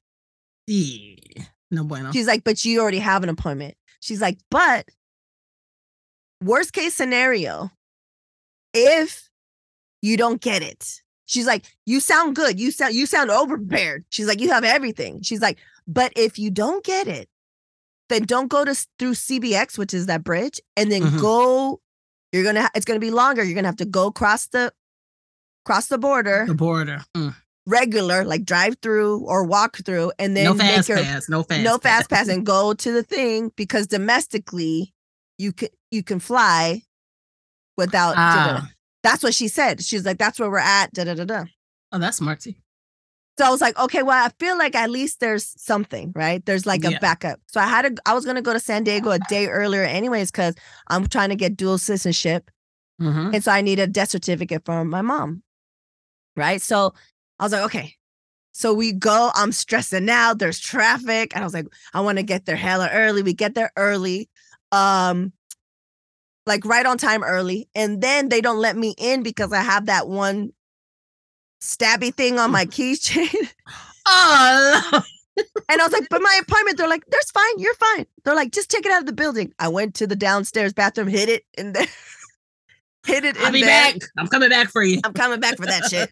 Yeah. 0.67 1.43
No 1.71 1.83
bueno. 1.83 2.11
She's 2.11 2.27
like, 2.27 2.43
but 2.43 2.63
you 2.63 2.79
already 2.79 2.99
have 2.99 3.23
an 3.23 3.29
appointment. 3.29 3.75
She's 3.99 4.21
like, 4.21 4.37
but 4.51 4.87
worst 6.41 6.71
case 6.73 6.93
scenario, 6.93 7.71
if 8.73 9.29
you 10.01 10.17
don't 10.17 10.41
get 10.41 10.61
it, 10.61 11.01
she's 11.25 11.45
like, 11.47 11.65
you 11.85 11.99
sound 11.99 12.35
good. 12.35 12.59
You 12.59 12.71
sound 12.71 12.93
you 12.95 13.05
sound 13.05 13.29
overprepared. 13.29 14.03
She's 14.09 14.27
like, 14.27 14.39
you 14.39 14.49
have 14.49 14.63
everything. 14.63 15.21
She's 15.21 15.41
like, 15.41 15.57
but 15.87 16.13
if 16.15 16.37
you 16.39 16.51
don't 16.51 16.83
get 16.83 17.07
it, 17.07 17.29
then 18.09 18.23
don't 18.23 18.47
go 18.47 18.65
to 18.65 18.73
through 18.97 19.13
CBX, 19.13 19.77
which 19.77 19.93
is 19.93 20.05
that 20.07 20.23
bridge, 20.23 20.59
and 20.77 20.91
then 20.91 21.01
Mhm. 21.03 21.19
go. 21.21 21.81
You're 22.31 22.43
gonna. 22.43 22.69
It's 22.75 22.85
gonna 22.85 22.99
be 22.99 23.11
longer. 23.11 23.43
You're 23.43 23.55
gonna 23.55 23.67
have 23.67 23.77
to 23.77 23.85
go 23.85 24.11
cross 24.11 24.47
the 24.47 24.71
cross 25.65 25.87
the 25.87 25.97
border 25.97 26.45
the 26.47 26.53
border. 26.55 27.01
Mm. 27.15 27.35
regular, 27.67 28.23
like 28.23 28.45
drive 28.45 28.75
through 28.81 29.19
or 29.25 29.43
walk 29.43 29.77
through, 29.85 30.11
and 30.19 30.35
then 30.37 30.43
No 30.45 30.53
make 30.53 30.71
fast 30.75 30.89
your 30.89 30.97
pass. 30.99 31.27
No 31.29 31.43
fast. 31.43 31.61
no 31.63 31.77
fast 31.79 32.09
pass 32.09 32.27
and 32.27 32.45
go 32.45 32.73
to 32.73 32.91
the 32.91 33.03
thing 33.03 33.51
because 33.55 33.87
domestically 33.87 34.93
you 35.37 35.51
can 35.53 35.69
you 35.91 36.03
can 36.03 36.19
fly 36.19 36.83
without. 37.79 38.13
Ah. 38.17 38.69
that's 39.01 39.23
what 39.23 39.33
she 39.33 39.47
said 39.47 39.81
she's 39.83 40.05
like 40.05 40.17
that's 40.19 40.39
where 40.39 40.51
we're 40.51 40.59
at 40.77 40.91
da, 40.93 41.03
da, 41.05 41.13
da, 41.15 41.25
da. 41.25 41.43
Oh, 41.91 41.97
that's 41.97 42.17
smarty. 42.17 42.61
so 43.39 43.45
i 43.45 43.49
was 43.49 43.61
like 43.61 43.79
okay 43.79 44.03
well 44.03 44.25
i 44.25 44.29
feel 44.39 44.57
like 44.57 44.75
at 44.75 44.89
least 44.91 45.19
there's 45.21 45.47
something 45.61 46.11
right 46.15 46.45
there's 46.45 46.65
like 46.65 46.83
a 46.85 46.91
Yeah. 46.91 46.99
backup 46.99 47.39
so 47.47 47.59
i 47.61 47.67
had 47.67 47.83
to 47.87 48.01
i 48.05 48.13
was 48.13 48.25
going 48.25 48.35
to 48.35 48.41
go 48.41 48.53
to 48.53 48.59
san 48.59 48.83
diego 48.83 49.09
a 49.11 49.19
day 49.29 49.47
earlier 49.47 49.83
anyways 49.83 50.29
because 50.31 50.53
i'm 50.89 51.07
trying 51.07 51.29
to 51.29 51.35
get 51.43 51.55
dual 51.57 51.77
citizenship 51.77 52.51
Mhm. 53.01 53.33
and 53.33 53.41
so 53.43 53.51
i 53.51 53.61
need 53.61 53.79
a 53.79 53.87
death 53.87 54.09
certificate 54.09 54.63
from 54.65 54.89
my 54.89 55.01
mom 55.01 55.41
right 56.35 56.61
so 56.61 56.93
i 57.39 57.43
was 57.45 57.53
like 57.53 57.63
okay 57.63 57.95
so 58.51 58.73
we 58.73 58.91
go 58.91 59.31
i'm 59.35 59.53
stressing 59.53 60.09
out 60.09 60.37
there's 60.39 60.59
traffic 60.59 61.33
and 61.33 61.41
i 61.41 61.45
was 61.47 61.53
like 61.53 61.67
i 61.93 62.01
want 62.01 62.17
to 62.17 62.23
get 62.23 62.45
there 62.45 62.57
hella 62.57 62.89
early 62.91 63.23
we 63.23 63.33
get 63.33 63.55
there 63.55 63.71
early 63.77 64.27
um 64.73 65.31
like 66.49 66.65
right 66.65 66.85
on 66.85 66.97
time 66.97 67.23
early 67.23 67.69
and 67.75 68.01
then 68.01 68.27
they 68.27 68.41
don't 68.41 68.59
let 68.59 68.75
me 68.75 68.93
in 68.97 69.23
because 69.23 69.53
i 69.53 69.61
have 69.61 69.85
that 69.85 70.07
one 70.09 70.51
stabby 71.61 72.13
thing 72.13 72.37
on 72.39 72.51
my 72.51 72.65
keychain 72.75 73.29
Oh, 74.11 75.03
And 75.69 75.79
I 75.81 75.85
was 75.85 75.93
like, 75.93 76.07
but 76.09 76.21
my 76.21 76.39
apartment, 76.41 76.77
they're 76.77 76.87
like, 76.89 77.05
there's 77.07 77.29
fine, 77.31 77.59
you're 77.59 77.75
fine. 77.75 78.05
They're 78.25 78.35
like, 78.35 78.51
just 78.51 78.69
take 78.71 78.85
it 78.85 78.91
out 78.91 79.01
of 79.01 79.05
the 79.05 79.13
building. 79.13 79.53
I 79.59 79.67
went 79.67 79.93
to 79.95 80.07
the 80.07 80.15
downstairs 80.15 80.73
bathroom, 80.73 81.07
hit 81.07 81.29
it 81.29 81.43
in 81.57 81.73
there. 81.73 81.85
hit 83.05 83.23
it 83.23 83.37
I'll 83.39 83.51
be 83.51 83.61
there. 83.61 83.93
back. 83.93 84.01
I'm 84.17 84.27
coming 84.27 84.49
back 84.49 84.69
for 84.69 84.83
you. 84.83 84.99
I'm 85.03 85.13
coming 85.13 85.39
back 85.39 85.57
for 85.57 85.65
that 85.67 85.85
shit. 85.89 86.11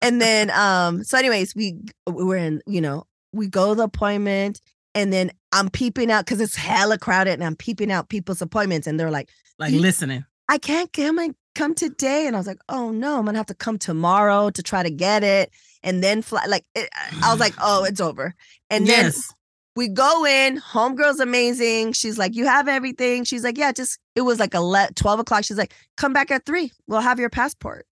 And 0.00 0.20
then 0.20 0.50
um, 0.50 1.04
so 1.04 1.16
anyways, 1.16 1.54
we 1.54 1.76
we 2.06 2.24
were 2.24 2.36
in, 2.36 2.60
you 2.66 2.80
know, 2.80 3.06
we 3.32 3.46
go 3.46 3.70
to 3.70 3.74
the 3.76 3.84
appointment 3.84 4.60
and 4.94 5.12
then 5.12 5.30
I'm 5.52 5.70
peeping 5.70 6.10
out 6.10 6.24
because 6.26 6.40
it's 6.40 6.56
hella 6.56 6.98
crowded 6.98 7.34
and 7.34 7.44
I'm 7.44 7.56
peeping 7.56 7.90
out 7.92 8.08
people's 8.08 8.42
appointments 8.42 8.86
and 8.86 8.98
they're 8.98 9.10
like, 9.10 9.28
Like 9.58 9.72
listening. 9.72 10.24
I 10.48 10.58
can't 10.58 10.92
come 10.92 11.18
and 11.18 11.34
come 11.54 11.74
today. 11.74 12.26
And 12.26 12.36
I 12.36 12.38
was 12.38 12.46
like, 12.46 12.60
oh 12.68 12.90
no, 12.90 13.18
I'm 13.18 13.24
gonna 13.24 13.38
have 13.38 13.46
to 13.46 13.54
come 13.54 13.78
tomorrow 13.78 14.50
to 14.50 14.62
try 14.62 14.82
to 14.82 14.90
get 14.90 15.22
it 15.22 15.50
and 15.82 16.02
then 16.02 16.22
fly. 16.22 16.44
Like 16.46 16.64
it, 16.74 16.88
I 17.22 17.30
was 17.30 17.40
like, 17.40 17.54
oh, 17.60 17.84
it's 17.84 18.00
over. 18.00 18.34
And 18.70 18.86
then 18.86 19.06
yes. 19.06 19.32
we 19.76 19.88
go 19.88 20.24
in, 20.24 20.58
homegirl's 20.58 21.20
amazing. 21.20 21.92
She's 21.92 22.18
like, 22.18 22.34
you 22.34 22.46
have 22.46 22.68
everything. 22.68 23.24
She's 23.24 23.44
like, 23.44 23.58
yeah, 23.58 23.72
just 23.72 23.98
it 24.14 24.22
was 24.22 24.38
like 24.38 24.54
11, 24.54 24.94
12 24.94 25.20
o'clock. 25.20 25.44
She's 25.44 25.58
like, 25.58 25.74
come 25.96 26.12
back 26.12 26.30
at 26.30 26.46
three. 26.46 26.72
We'll 26.86 27.00
have 27.00 27.18
your 27.18 27.30
passport. 27.30 27.86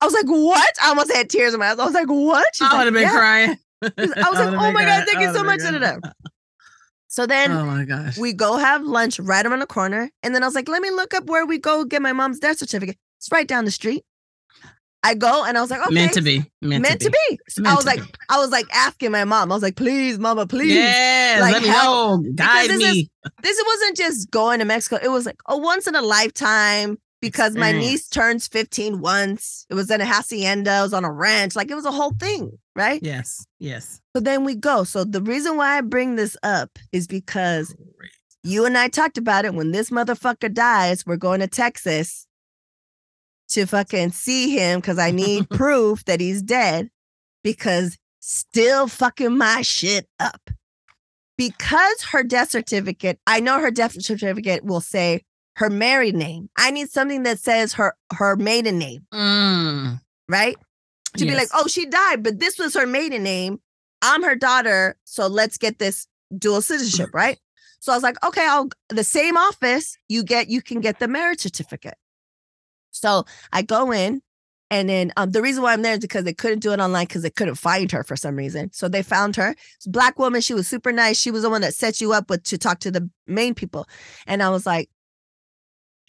I 0.00 0.04
was 0.04 0.14
like, 0.14 0.26
what? 0.26 0.74
I 0.82 0.88
almost 0.90 1.12
had 1.12 1.28
tears 1.28 1.54
in 1.54 1.60
my 1.60 1.70
eyes. 1.70 1.78
I 1.78 1.84
was 1.84 1.94
like, 1.94 2.08
what? 2.08 2.46
She's 2.54 2.68
I 2.70 2.78
would 2.78 2.84
have 2.84 2.94
been 2.94 3.02
"Yeah." 3.02 3.10
crying. 3.10 3.58
I 3.82 3.88
was 4.30 4.38
like, 4.38 4.52
oh 4.52 4.72
my 4.72 4.84
God, 4.84 5.04
thank 5.06 5.20
you 5.20 5.32
so 5.32 5.42
much. 5.42 5.60
So 7.18 7.26
then 7.26 7.50
Oh 7.50 7.66
my 7.66 7.84
gosh. 7.84 8.16
we 8.16 8.32
go 8.32 8.58
have 8.58 8.84
lunch 8.84 9.18
right 9.18 9.44
around 9.44 9.58
the 9.58 9.66
corner. 9.66 10.08
And 10.22 10.36
then 10.36 10.44
I 10.44 10.46
was 10.46 10.54
like, 10.54 10.68
let 10.68 10.80
me 10.80 10.90
look 10.92 11.12
up 11.14 11.24
where 11.26 11.44
we 11.44 11.58
go 11.58 11.84
get 11.84 12.00
my 12.00 12.12
mom's 12.12 12.38
death 12.38 12.58
certificate. 12.58 12.96
It's 13.16 13.28
right 13.32 13.48
down 13.48 13.64
the 13.64 13.72
street. 13.72 14.04
I 15.02 15.14
go 15.14 15.44
and 15.44 15.58
I 15.58 15.60
was 15.60 15.68
like, 15.68 15.80
okay. 15.84 15.94
Meant 15.94 16.12
to 16.12 16.22
be. 16.22 16.44
Meant, 16.62 16.82
Meant 16.84 17.00
to 17.00 17.10
be. 17.10 17.38
So 17.48 17.64
I 17.66 17.74
was 17.74 17.84
like, 17.84 18.00
be. 18.00 18.08
I 18.28 18.38
was 18.38 18.50
like 18.52 18.66
asking 18.72 19.10
my 19.10 19.24
mom. 19.24 19.50
I 19.50 19.54
was 19.56 19.64
like, 19.64 19.74
please, 19.74 20.16
mama, 20.20 20.46
please. 20.46 20.72
Yes, 20.74 21.40
like, 21.40 21.54
let 21.54 21.62
me 21.62 21.68
help. 21.70 22.22
know. 22.22 22.32
Guide 22.36 22.70
this 22.70 22.80
is- 22.82 22.94
me. 22.94 23.10
This 23.42 23.60
wasn't 23.66 23.96
just 23.96 24.30
going 24.30 24.60
to 24.60 24.64
Mexico. 24.64 25.00
It 25.02 25.08
was 25.10 25.26
like 25.26 25.40
a 25.48 25.58
once 25.58 25.88
in 25.88 25.96
a 25.96 26.02
lifetime 26.02 26.98
because 27.20 27.54
my 27.56 27.70
Experience. 27.70 27.90
niece 27.90 28.08
turns 28.10 28.46
15 28.46 29.00
once. 29.00 29.66
It 29.68 29.74
was 29.74 29.90
in 29.90 30.00
a 30.00 30.04
hacienda, 30.06 30.78
it 30.78 30.82
was 30.82 30.94
on 30.94 31.04
a 31.04 31.10
ranch. 31.12 31.56
Like 31.56 31.68
it 31.68 31.74
was 31.74 31.84
a 31.84 31.90
whole 31.90 32.12
thing, 32.20 32.52
right? 32.76 33.00
Yes. 33.02 33.44
Yes. 33.58 34.00
So 34.18 34.22
then 34.22 34.42
we 34.42 34.56
go. 34.56 34.82
So 34.82 35.04
the 35.04 35.22
reason 35.22 35.56
why 35.56 35.78
I 35.78 35.80
bring 35.80 36.16
this 36.16 36.36
up 36.42 36.80
is 36.90 37.06
because 37.06 37.72
you 38.42 38.64
and 38.66 38.76
I 38.76 38.88
talked 38.88 39.16
about 39.16 39.44
it. 39.44 39.54
When 39.54 39.70
this 39.70 39.90
motherfucker 39.90 40.52
dies, 40.52 41.06
we're 41.06 41.14
going 41.14 41.38
to 41.38 41.46
Texas 41.46 42.26
to 43.50 43.64
fucking 43.64 44.10
see 44.10 44.58
him 44.58 44.80
because 44.80 44.98
I 44.98 45.12
need 45.12 45.48
proof 45.50 46.04
that 46.06 46.18
he's 46.18 46.42
dead 46.42 46.90
because 47.44 47.96
still 48.18 48.88
fucking 48.88 49.38
my 49.38 49.62
shit 49.62 50.08
up. 50.18 50.50
Because 51.36 52.02
her 52.10 52.24
death 52.24 52.50
certificate, 52.50 53.20
I 53.24 53.38
know 53.38 53.60
her 53.60 53.70
death 53.70 54.02
certificate 54.02 54.64
will 54.64 54.80
say 54.80 55.22
her 55.58 55.70
married 55.70 56.16
name. 56.16 56.50
I 56.56 56.72
need 56.72 56.90
something 56.90 57.22
that 57.22 57.38
says 57.38 57.74
her 57.74 57.94
her 58.14 58.34
maiden 58.34 58.78
name, 58.78 59.06
Mm, 59.14 60.00
right? 60.28 60.56
To 61.18 61.24
be 61.24 61.36
like, 61.36 61.48
oh, 61.54 61.68
she 61.68 61.86
died, 61.86 62.24
but 62.24 62.40
this 62.40 62.58
was 62.58 62.74
her 62.74 62.86
maiden 62.86 63.22
name. 63.22 63.60
I'm 64.02 64.22
her 64.22 64.36
daughter, 64.36 64.96
so 65.04 65.26
let's 65.26 65.58
get 65.58 65.78
this 65.78 66.06
dual 66.36 66.62
citizenship, 66.62 67.10
right? 67.12 67.38
So 67.80 67.92
I 67.92 67.94
was 67.94 68.02
like, 68.02 68.16
okay, 68.26 68.44
I'll 68.44 68.70
the 68.88 69.04
same 69.04 69.36
office 69.36 69.96
you 70.08 70.24
get, 70.24 70.48
you 70.48 70.60
can 70.60 70.80
get 70.80 70.98
the 70.98 71.06
marriage 71.06 71.38
certificate. 71.38 71.94
So 72.90 73.24
I 73.52 73.62
go 73.62 73.92
in, 73.92 74.20
and 74.70 74.88
then 74.88 75.12
um, 75.16 75.30
the 75.30 75.40
reason 75.40 75.62
why 75.62 75.72
I'm 75.72 75.82
there 75.82 75.94
is 75.94 76.00
because 76.00 76.24
they 76.24 76.34
couldn't 76.34 76.58
do 76.58 76.72
it 76.72 76.80
online 76.80 77.06
because 77.06 77.22
they 77.22 77.30
couldn't 77.30 77.54
find 77.54 77.90
her 77.92 78.04
for 78.04 78.16
some 78.16 78.36
reason. 78.36 78.70
So 78.72 78.88
they 78.88 79.02
found 79.02 79.36
her. 79.36 79.54
Black 79.86 80.18
woman. 80.18 80.40
She 80.40 80.54
was 80.54 80.68
super 80.68 80.92
nice. 80.92 81.18
She 81.18 81.30
was 81.30 81.42
the 81.42 81.50
one 81.50 81.62
that 81.62 81.74
set 81.74 82.00
you 82.00 82.12
up 82.12 82.28
with 82.28 82.42
to 82.44 82.58
talk 82.58 82.80
to 82.80 82.90
the 82.90 83.08
main 83.26 83.54
people. 83.54 83.88
And 84.26 84.42
I 84.42 84.50
was 84.50 84.66
like, 84.66 84.90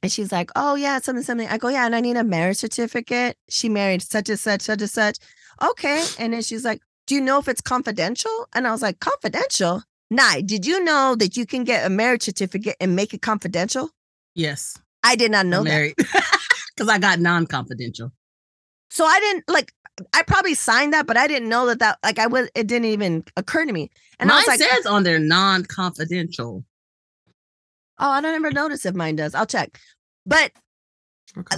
and 0.02 0.12
she's 0.12 0.32
like, 0.32 0.52
oh 0.56 0.76
yeah, 0.76 1.00
something, 1.00 1.24
something. 1.24 1.48
I 1.48 1.58
go, 1.58 1.70
yeah, 1.70 1.86
and 1.86 1.96
I 1.96 2.02
need 2.02 2.18
a 2.18 2.24
marriage 2.24 2.58
certificate. 2.58 3.38
She 3.50 3.70
married 3.70 4.02
such 4.02 4.30
and 4.30 4.40
such, 4.40 4.62
such 4.62 4.82
and 4.82 4.90
such. 4.90 5.18
Okay. 5.62 6.06
And 6.18 6.34
then 6.34 6.42
she's 6.42 6.66
like, 6.66 6.82
do 7.10 7.16
you 7.16 7.22
know 7.22 7.40
if 7.40 7.48
it's 7.48 7.60
confidential? 7.62 8.48
And 8.54 8.68
I 8.68 8.72
was 8.72 8.84
like, 8.84 9.00
confidential? 9.00 9.82
Nah, 10.12 10.36
did 10.46 10.66
you 10.66 10.84
know 10.84 11.16
that 11.16 11.36
you 11.36 11.46
can 11.48 11.64
get 11.64 11.84
a 11.86 11.90
marriage 11.90 12.22
certificate 12.24 12.76
and 12.80 12.96
make 12.96 13.14
it 13.14 13.22
confidential? 13.22 13.90
yes. 14.36 14.78
I 15.02 15.16
did 15.16 15.32
not 15.32 15.46
know 15.46 15.60
I'm 15.60 15.66
that. 15.66 15.94
Because 16.76 16.90
I 16.90 17.00
got 17.00 17.20
non-confidential. 17.20 18.12
So 18.90 19.06
I 19.06 19.18
didn't 19.22 19.46
like. 19.48 19.72
I 20.14 20.24
probably 20.24 20.54
signed 20.56 20.92
that, 20.94 21.08
but 21.08 21.16
I 21.16 21.26
didn't 21.26 21.48
know 21.48 21.66
that 21.68 21.80
that 21.80 22.00
like 22.04 22.20
I 22.20 22.28
was. 22.28 22.50
It 22.54 22.68
didn't 22.68 22.90
even 22.90 23.24
occur 23.38 23.64
to 23.66 23.72
me. 23.72 23.90
And 24.20 24.30
I 24.30 24.34
Mine 24.34 24.44
was 24.46 24.48
like, 24.48 24.60
says 24.60 24.86
on 24.86 25.04
there 25.04 25.18
non-confidential. 25.18 26.66
oh, 28.00 28.10
I 28.10 28.20
don't 28.20 28.36
ever 28.36 28.52
notice 28.52 28.86
if 28.86 28.94
mine 28.94 29.16
does. 29.16 29.34
I'll 29.36 29.46
check. 29.46 29.80
But 30.26 30.52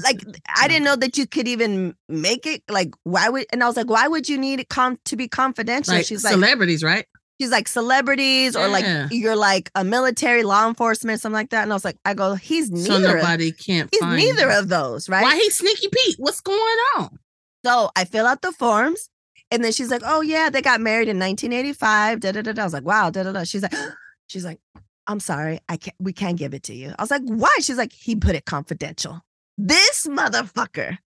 like, 0.03 0.21
I 0.55 0.67
didn't 0.67 0.83
know 0.83 0.95
that 0.95 1.17
you 1.17 1.25
could 1.27 1.47
even 1.47 1.95
make 2.09 2.45
it. 2.45 2.63
Like, 2.69 2.93
why 3.03 3.29
would? 3.29 3.45
And 3.51 3.63
I 3.63 3.67
was 3.67 3.77
like, 3.77 3.89
why 3.89 4.07
would 4.07 4.27
you 4.29 4.37
need 4.37 4.59
it 4.59 4.69
com- 4.69 4.99
to 5.05 5.15
be 5.15 5.27
confidential? 5.27 5.93
like 5.95 6.05
she's 6.05 6.23
like, 6.23 6.33
celebrities, 6.33 6.83
right? 6.83 7.05
she's 7.39 7.49
like 7.49 7.67
celebrities 7.67 8.55
or 8.55 8.67
like 8.67 8.85
you're 9.11 9.35
like 9.35 9.71
a 9.73 9.83
military 9.83 10.43
law 10.43 10.67
enforcement, 10.67 11.19
something 11.19 11.33
like 11.33 11.49
that. 11.49 11.63
And 11.63 11.71
I 11.71 11.75
was 11.75 11.83
like, 11.83 11.97
I 12.05 12.13
go, 12.13 12.35
he's 12.35 12.67
So 12.67 12.93
neither. 12.99 13.17
of, 13.17 13.23
nobody 13.23 13.51
can't 13.51 13.89
he's 13.91 14.01
neither 14.01 14.51
him. 14.51 14.59
of 14.59 14.69
those, 14.69 15.09
right? 15.09 15.23
Why 15.23 15.35
he 15.35 15.49
sneaky 15.49 15.87
Pete? 15.91 16.15
What's 16.19 16.39
going 16.41 16.77
on? 16.97 17.17
So 17.65 17.89
I 17.95 18.05
fill 18.05 18.27
out 18.27 18.41
the 18.41 18.51
forms, 18.51 19.09
and 19.49 19.63
then 19.63 19.71
she's 19.71 19.89
like, 19.89 20.01
"Oh 20.05 20.21
yeah, 20.21 20.49
they 20.49 20.61
got 20.61 20.81
married 20.81 21.07
in 21.07 21.17
1985." 21.19 22.19
Da 22.19 22.31
da 22.31 22.41
da. 22.41 22.53
da. 22.53 22.61
I 22.61 22.65
was 22.65 22.73
like, 22.73 22.85
"Wow." 22.85 23.09
Da 23.09 23.23
da 23.23 23.31
da. 23.31 23.43
She's 23.43 23.61
like, 23.63 23.73
"She's 24.27 24.45
like, 24.45 24.59
I'm 25.07 25.19
sorry, 25.19 25.59
I 25.69 25.77
can't. 25.77 25.95
We 25.99 26.13
can't 26.13 26.37
give 26.37 26.53
it 26.53 26.63
to 26.63 26.73
you." 26.73 26.93
I 26.97 27.01
was 27.01 27.11
like, 27.11 27.21
"Why?" 27.25 27.53
She's 27.61 27.77
like, 27.77 27.91
"He 27.93 28.15
put 28.15 28.35
it 28.35 28.45
confidential." 28.45 29.21
This 29.57 30.07
motherfucker, 30.07 30.97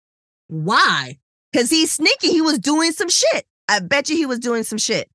Why? 0.48 1.18
because 1.52 1.70
he's 1.70 1.92
sneaky. 1.92 2.28
He 2.30 2.40
was 2.40 2.58
doing 2.58 2.92
some 2.92 3.08
shit. 3.08 3.46
I 3.68 3.80
bet 3.80 4.08
you 4.08 4.16
he 4.16 4.26
was 4.26 4.38
doing 4.40 4.62
some 4.64 4.78
shit. 4.78 5.08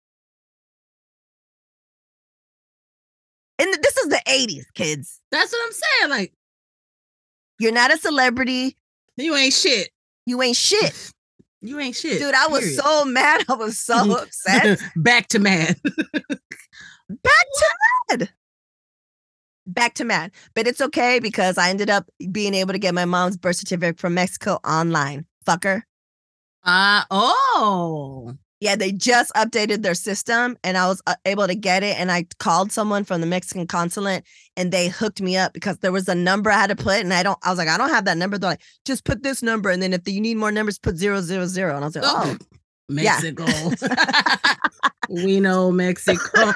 And 3.59 3.73
this 3.83 3.97
is 3.97 4.07
the 4.07 4.21
80s, 4.25 4.63
kids. 4.73 5.19
That's 5.31 5.51
what 5.51 5.65
I'm 5.65 5.71
saying. 5.73 6.09
Like 6.11 6.33
You're 7.59 7.73
not 7.73 7.93
a 7.93 7.97
celebrity. 7.97 8.77
you 9.17 9.35
ain't 9.35 9.53
shit. 9.53 9.89
You 10.25 10.41
ain't 10.41 10.57
shit. 10.57 11.11
You 11.61 11.77
ain't 11.77 11.93
shit. 11.93 12.19
Dude, 12.19 12.33
I 12.33 12.47
was 12.47 12.61
period. 12.61 12.79
so 12.79 13.03
mad. 13.05 13.43
I 13.49 13.53
was 13.55 13.77
so 13.77 14.17
upset. 14.21 14.79
Back 14.95 15.27
to 15.27 15.39
mad. 15.39 15.77
back 15.83 17.45
to 17.57 17.65
mad. 18.11 18.29
Back 19.73 19.93
to 19.95 20.03
mad. 20.03 20.31
But 20.55 20.67
it's 20.67 20.81
okay 20.81 21.19
because 21.19 21.57
I 21.57 21.69
ended 21.69 21.89
up 21.89 22.09
being 22.31 22.53
able 22.53 22.73
to 22.73 22.79
get 22.79 22.93
my 22.93 23.05
mom's 23.05 23.37
birth 23.37 23.57
certificate 23.57 23.99
from 23.99 24.15
Mexico 24.15 24.59
online. 24.65 25.25
Fucker. 25.45 25.83
Uh 26.63 27.03
oh. 27.11 28.33
Yeah, 28.61 28.75
they 28.75 28.91
just 28.91 29.31
updated 29.35 29.83
their 29.83 29.93
system 29.93 30.57
and 30.65 30.77
I 30.77 30.87
was 30.87 31.01
uh, 31.07 31.15
able 31.23 31.47
to 31.47 31.55
get 31.55 31.81
it. 31.81 31.97
And 31.97 32.11
I 32.11 32.25
called 32.39 32.73
someone 32.73 33.05
from 33.05 33.21
the 33.21 33.27
Mexican 33.27 33.67
consulate 33.67 34.25
and 34.57 34.71
they 34.73 34.89
hooked 34.89 35.21
me 35.21 35.37
up 35.37 35.53
because 35.53 35.77
there 35.77 35.93
was 35.93 36.09
a 36.09 36.15
number 36.15 36.51
I 36.51 36.55
had 36.55 36.67
to 36.67 36.75
put. 36.75 36.99
And 36.99 37.13
I 37.13 37.23
don't, 37.23 37.39
I 37.41 37.51
was 37.51 37.57
like, 37.57 37.69
I 37.69 37.77
don't 37.77 37.89
have 37.89 38.03
that 38.05 38.17
number. 38.17 38.37
They're 38.37 38.49
like, 38.49 38.61
just 38.85 39.05
put 39.05 39.23
this 39.23 39.41
number. 39.41 39.69
And 39.69 39.81
then 39.81 39.93
if 39.93 40.05
you 40.07 40.19
need 40.19 40.35
more 40.35 40.51
numbers, 40.51 40.77
put 40.77 40.97
zero, 40.97 41.21
zero, 41.21 41.45
zero. 41.45 41.75
And 41.75 41.85
I 41.85 41.87
was 41.87 41.95
like, 41.95 42.05
oh, 42.05 42.37
yeah. 42.89 43.19
Mexico. 43.21 43.45
we 45.09 45.39
know 45.39 45.71
Mexico. 45.71 46.53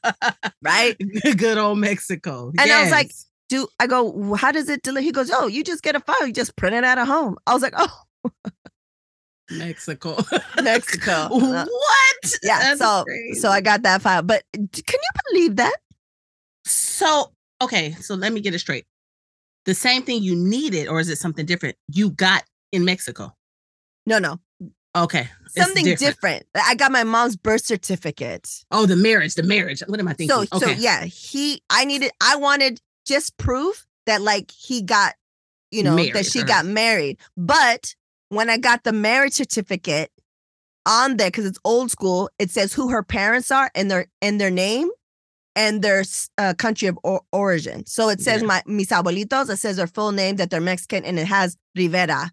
right. 0.62 0.96
Good 1.36 1.58
old 1.58 1.78
Mexico. 1.78 2.52
And 2.58 2.70
I 2.70 2.82
was 2.82 2.90
like, 2.90 3.08
Yes. 3.08 3.26
Do 3.48 3.66
I 3.80 3.88
go, 3.88 4.34
how 4.34 4.52
does 4.52 4.68
it 4.68 4.82
deliver? 4.82 5.02
He 5.02 5.10
goes, 5.10 5.28
oh, 5.28 5.48
you 5.48 5.64
just 5.64 5.82
get 5.82 5.96
a 5.96 6.00
file. 6.00 6.24
You 6.24 6.32
just 6.32 6.54
print 6.54 6.76
it 6.76 6.84
out 6.84 6.98
of 6.98 7.08
home. 7.08 7.36
I 7.48 7.52
was 7.52 7.62
like, 7.62 7.74
oh, 7.76 8.04
Mexico. 9.50 10.22
Mexico. 10.62 11.26
What? 11.30 12.32
yeah. 12.44 12.60
That's 12.60 12.78
so, 12.78 13.02
crazy. 13.04 13.40
so 13.40 13.48
I 13.48 13.60
got 13.60 13.82
that 13.82 14.02
file. 14.02 14.22
But 14.22 14.44
can 14.52 14.68
you 14.72 15.10
believe 15.32 15.56
that? 15.56 15.76
So, 16.64 17.32
okay, 17.60 17.90
so 18.00 18.14
let 18.14 18.32
me 18.32 18.40
get 18.40 18.54
it 18.54 18.60
straight. 18.60 18.86
The 19.64 19.74
same 19.74 20.02
thing 20.02 20.22
you 20.22 20.36
needed, 20.36 20.86
or 20.86 21.00
is 21.00 21.08
it 21.08 21.18
something 21.18 21.44
different? 21.44 21.76
You 21.88 22.10
got 22.10 22.44
in 22.70 22.84
Mexico. 22.84 23.34
No, 24.06 24.20
no. 24.20 24.38
Okay. 24.96 25.28
Something 25.48 25.94
different. 25.96 26.44
I 26.54 26.74
got 26.74 26.92
my 26.92 27.04
mom's 27.04 27.36
birth 27.36 27.64
certificate. 27.64 28.64
Oh, 28.70 28.86
the 28.86 28.96
marriage, 28.96 29.34
the 29.34 29.42
marriage. 29.42 29.82
What 29.86 30.00
am 30.00 30.08
I 30.08 30.12
thinking? 30.12 30.34
So, 30.34 30.56
okay. 30.56 30.74
so 30.74 30.80
yeah, 30.80 31.04
he, 31.04 31.62
I 31.70 31.84
needed, 31.84 32.12
I 32.20 32.36
wanted 32.36 32.80
just 33.06 33.36
proof 33.36 33.86
that 34.06 34.22
like 34.22 34.50
he 34.50 34.82
got, 34.82 35.14
you 35.70 35.82
know, 35.82 35.94
Married, 35.94 36.14
that 36.14 36.26
she 36.26 36.40
uh-huh. 36.40 36.48
got 36.48 36.66
married. 36.66 37.18
But 37.36 37.94
when 38.28 38.50
I 38.50 38.58
got 38.58 38.84
the 38.84 38.92
marriage 38.92 39.34
certificate 39.34 40.10
on 40.86 41.16
there, 41.16 41.28
because 41.28 41.46
it's 41.46 41.58
old 41.64 41.90
school, 41.90 42.30
it 42.38 42.50
says 42.50 42.72
who 42.72 42.90
her 42.90 43.02
parents 43.02 43.50
are 43.50 43.70
and 43.74 43.90
their 43.90 44.06
and 44.22 44.40
their 44.40 44.50
name 44.50 44.90
and 45.56 45.82
their 45.82 46.04
uh, 46.38 46.54
country 46.54 46.88
of 46.88 46.98
or- 47.04 47.22
origin. 47.32 47.84
So 47.86 48.08
it 48.08 48.20
says 48.20 48.40
Yeah. 48.40 48.48
my 48.48 48.62
mis 48.66 48.88
abuelitos. 48.88 49.50
It 49.50 49.58
says 49.58 49.76
their 49.76 49.86
full 49.86 50.12
name 50.12 50.36
that 50.36 50.50
they're 50.50 50.60
Mexican, 50.60 51.04
and 51.04 51.18
it 51.18 51.26
has 51.26 51.56
Rivera. 51.76 52.32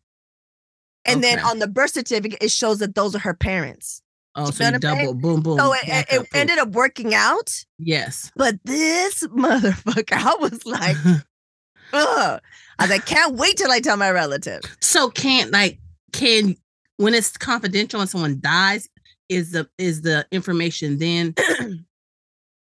And 1.08 1.24
then 1.24 1.40
on 1.40 1.60
the 1.60 1.68
birth 1.68 1.92
certificate, 1.92 2.40
it 2.42 2.52
shows 2.52 2.80
that 2.80 2.96
those 2.96 3.16
are 3.16 3.20
her 3.20 3.34
parents. 3.34 4.02
Oh, 4.36 4.52
so 4.52 4.64
know 4.64 4.70
you 4.70 4.76
I'm 4.76 4.82
saying? 4.82 5.06
double 5.06 5.14
boom 5.16 5.42
boom. 5.42 5.58
So 5.58 5.74
it, 5.74 5.80
it, 5.86 6.06
it 6.12 6.28
ended 6.34 6.60
up 6.60 6.70
working 6.70 7.16
out. 7.16 7.66
Yes. 7.80 8.32
But 8.36 8.60
this 8.66 9.24
motherfucker, 9.28 10.14
I 10.14 10.36
was 10.40 10.66
like, 10.66 10.96
ugh. 11.94 12.42
I 12.80 12.84
was 12.84 12.92
like, 12.92 13.06
can't 13.08 13.36
wait 13.36 13.58
till 13.58 13.72
I 13.72 13.80
tell 13.80 13.98
my 13.98 14.12
relative. 14.12 14.62
so 14.82 15.10
can't 15.10 15.52
like 15.52 15.80
can 16.14 16.56
when 16.98 17.14
it's 17.14 17.36
confidential 17.38 18.00
and 18.00 18.10
someone 18.10 18.40
dies, 18.40 18.88
is 19.30 19.52
the 19.52 19.68
is 19.78 20.02
the 20.04 20.26
information 20.32 21.00
then 21.00 21.34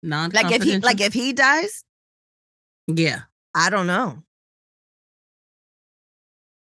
non 0.03 0.31
confidential. 0.33 0.33
Like 0.33 0.53
if 0.53 0.63
he 0.63 0.79
like 0.79 1.01
if 1.01 1.13
he 1.13 1.33
dies, 1.35 1.85
yeah. 2.87 3.21
I 3.55 3.71
don't 3.71 3.87
know. 3.87 4.23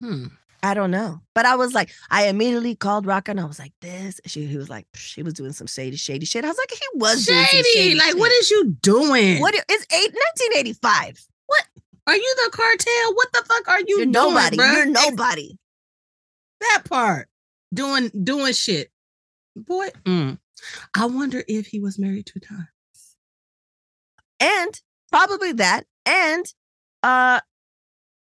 Hmm. 0.01 0.27
I 0.63 0.73
don't 0.73 0.91
know. 0.91 1.21
But 1.35 1.45
I 1.45 1.55
was 1.55 1.73
like, 1.73 1.91
I 2.09 2.27
immediately 2.27 2.75
called 2.75 3.05
Rock 3.05 3.29
and 3.29 3.39
I 3.39 3.45
was 3.45 3.59
like, 3.59 3.73
this. 3.81 4.19
She 4.25 4.45
he 4.45 4.57
was 4.57 4.69
like, 4.69 4.87
she 4.95 5.23
was 5.23 5.33
doing 5.33 5.53
some 5.53 5.67
shady, 5.67 5.95
shady 5.97 6.25
shit. 6.25 6.43
I 6.45 6.49
was 6.49 6.57
like, 6.57 6.71
he 6.71 6.85
was 6.99 7.23
Shady. 7.25 7.63
shady 7.63 7.95
Like 7.95 8.07
shit. 8.09 8.17
what 8.19 8.31
is 8.33 8.51
you 8.51 8.75
doing? 8.81 9.39
What 9.41 9.55
is 9.55 9.63
it's 9.69 9.85
eight, 9.93 10.13
1985. 10.13 11.27
are 12.07 12.15
you 12.15 12.35
the 12.43 12.51
cartel? 12.51 13.13
What 13.15 13.27
the 13.33 13.43
fuck 13.47 13.67
are 13.69 13.79
you 13.81 13.85
You're 13.97 14.05
doing, 14.05 14.11
nobody. 14.11 14.57
bruh? 14.57 14.73
You're 14.73 14.85
nobody. 14.87 15.57
that 16.61 16.83
part 16.89 17.27
doing 17.73 18.09
doing 18.23 18.51
shit 18.53 18.89
boy 19.55 19.89
mm. 20.05 20.37
i 20.95 21.05
wonder 21.05 21.43
if 21.47 21.67
he 21.67 21.79
was 21.79 21.99
married 21.99 22.25
two 22.25 22.39
times 22.39 22.67
And 24.39 24.81
probably 25.11 25.51
that. 25.53 25.83
And 26.05 26.45
uh 27.03 27.41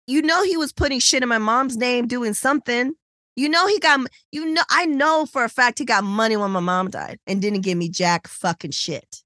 you 0.07 0.23
know 0.23 0.42
he 0.45 0.57
was 0.57 0.73
putting 0.73 0.99
shit 1.01 1.23
in 1.23 1.29
my 1.29 1.38
mom's 1.38 1.77
name, 1.77 2.07
doing 2.07 2.35
something. 2.35 2.92
You 3.35 3.49
know 3.49 3.66
he 3.66 3.79
got 3.79 4.01
you 4.33 4.47
know 4.47 4.62
I 4.71 4.87
know 4.87 5.27
for 5.27 5.45
a 5.45 5.49
fact 5.49 5.79
he 5.79 5.85
got 5.85 6.05
money 6.05 6.37
when 6.37 6.51
my 6.51 6.61
mom 6.61 6.90
died 6.90 7.19
and 7.27 7.40
didn't 7.42 7.61
give 7.62 7.77
me 7.77 7.88
jack 7.88 8.27
fucking 8.29 8.71
shit. 8.71 9.23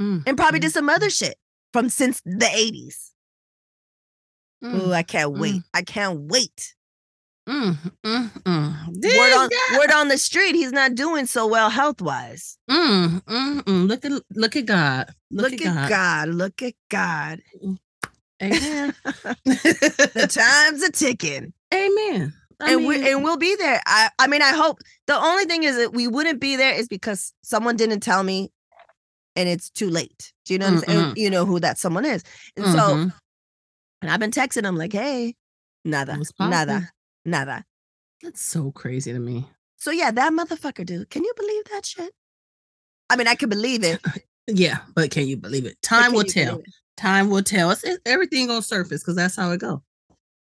Mm, 0.00 0.24
And 0.26 0.36
probably 0.36 0.58
mm, 0.58 0.62
did 0.62 0.72
some 0.72 0.90
other 0.90 1.08
shit 1.08 1.36
from 1.72 1.88
since 1.88 2.20
the 2.24 2.44
80s. 2.44 3.10
mm, 4.62 4.74
Ooh, 4.88 4.92
I 4.92 5.02
can't 5.02 5.34
mm. 5.34 5.40
wait. 5.40 5.62
I 5.72 5.80
can't 5.82 6.20
wait. 6.30 6.74
mm, 7.48 7.76
mm, 8.04 8.30
mm. 8.42 9.16
Word 9.16 9.32
on 9.32 9.50
word 9.78 9.90
on 9.92 10.08
the 10.08 10.18
street, 10.18 10.54
he's 10.54 10.72
not 10.72 10.94
doing 10.94 11.24
so 11.26 11.46
well 11.46 11.70
health 11.70 12.02
wise. 12.02 12.58
Mm, 12.70 13.22
mm, 13.24 13.60
mm. 13.62 13.88
look 13.88 14.04
at 14.04 14.12
look 14.34 14.54
at 14.56 14.66
god 14.66 15.14
look, 15.30 15.52
Look, 15.52 15.62
at 15.62 15.88
God. 15.88 16.28
Look 16.28 16.62
at 16.62 16.74
God. 16.90 17.40
Amen 18.42 18.94
The 19.44 20.26
times 20.30 20.82
are 20.82 20.90
ticking. 20.90 21.52
amen 21.72 22.34
I 22.60 22.72
and 22.72 22.86
we 22.86 23.10
and 23.10 23.22
we'll 23.22 23.36
be 23.36 23.54
there. 23.56 23.80
I 23.86 24.08
I 24.18 24.26
mean, 24.26 24.40
I 24.40 24.54
hope 24.54 24.80
the 25.06 25.16
only 25.16 25.44
thing 25.44 25.64
is 25.64 25.76
that 25.76 25.92
we 25.92 26.08
wouldn't 26.08 26.40
be 26.40 26.56
there 26.56 26.72
is 26.72 26.88
because 26.88 27.32
someone 27.42 27.76
didn't 27.76 28.00
tell 28.00 28.22
me, 28.22 28.50
and 29.34 29.48
it's 29.48 29.68
too 29.68 29.90
late. 29.90 30.32
Do 30.46 30.54
you 30.54 30.58
know? 30.58 30.66
What 30.66 30.74
I'm 30.74 30.80
saying? 30.80 31.00
Mm-mm. 31.00 31.16
You 31.18 31.30
know 31.30 31.44
who 31.44 31.60
that 31.60 31.78
someone 31.78 32.06
is, 32.06 32.22
and 32.56 32.64
so 32.66 32.72
mhm. 32.72 33.12
and 34.00 34.10
I've 34.10 34.20
been 34.20 34.30
texting 34.30 34.62
them 34.62 34.76
like, 34.76 34.94
hey, 34.94 35.34
nada, 35.84 36.18
nada, 36.40 36.90
nada. 37.26 37.64
that's 38.22 38.40
so 38.40 38.70
crazy 38.72 39.12
to 39.12 39.18
me 39.18 39.46
So 39.76 39.90
yeah, 39.90 40.10
that 40.10 40.32
motherfucker, 40.32 40.86
dude. 40.86 41.10
Can 41.10 41.24
you 41.24 41.32
believe 41.36 41.64
that 41.72 41.84
shit? 41.84 42.12
I 43.10 43.16
mean, 43.16 43.28
I 43.28 43.34
can 43.34 43.50
believe 43.50 43.84
it. 43.84 44.00
yeah 44.46 44.78
but 44.94 45.10
can 45.10 45.26
you 45.26 45.36
believe 45.36 45.66
it 45.66 45.76
time 45.82 46.12
will 46.12 46.22
tell? 46.22 46.62
Time 46.96 47.28
will 47.30 47.42
tell 47.42 47.70
it's 47.70 47.84
it- 47.84 48.00
everything 48.06 48.46
gonna 48.46 48.62
surface 48.62 49.02
because 49.02 49.16
that's 49.16 49.36
how 49.36 49.50
it 49.52 49.60
go 49.60 49.82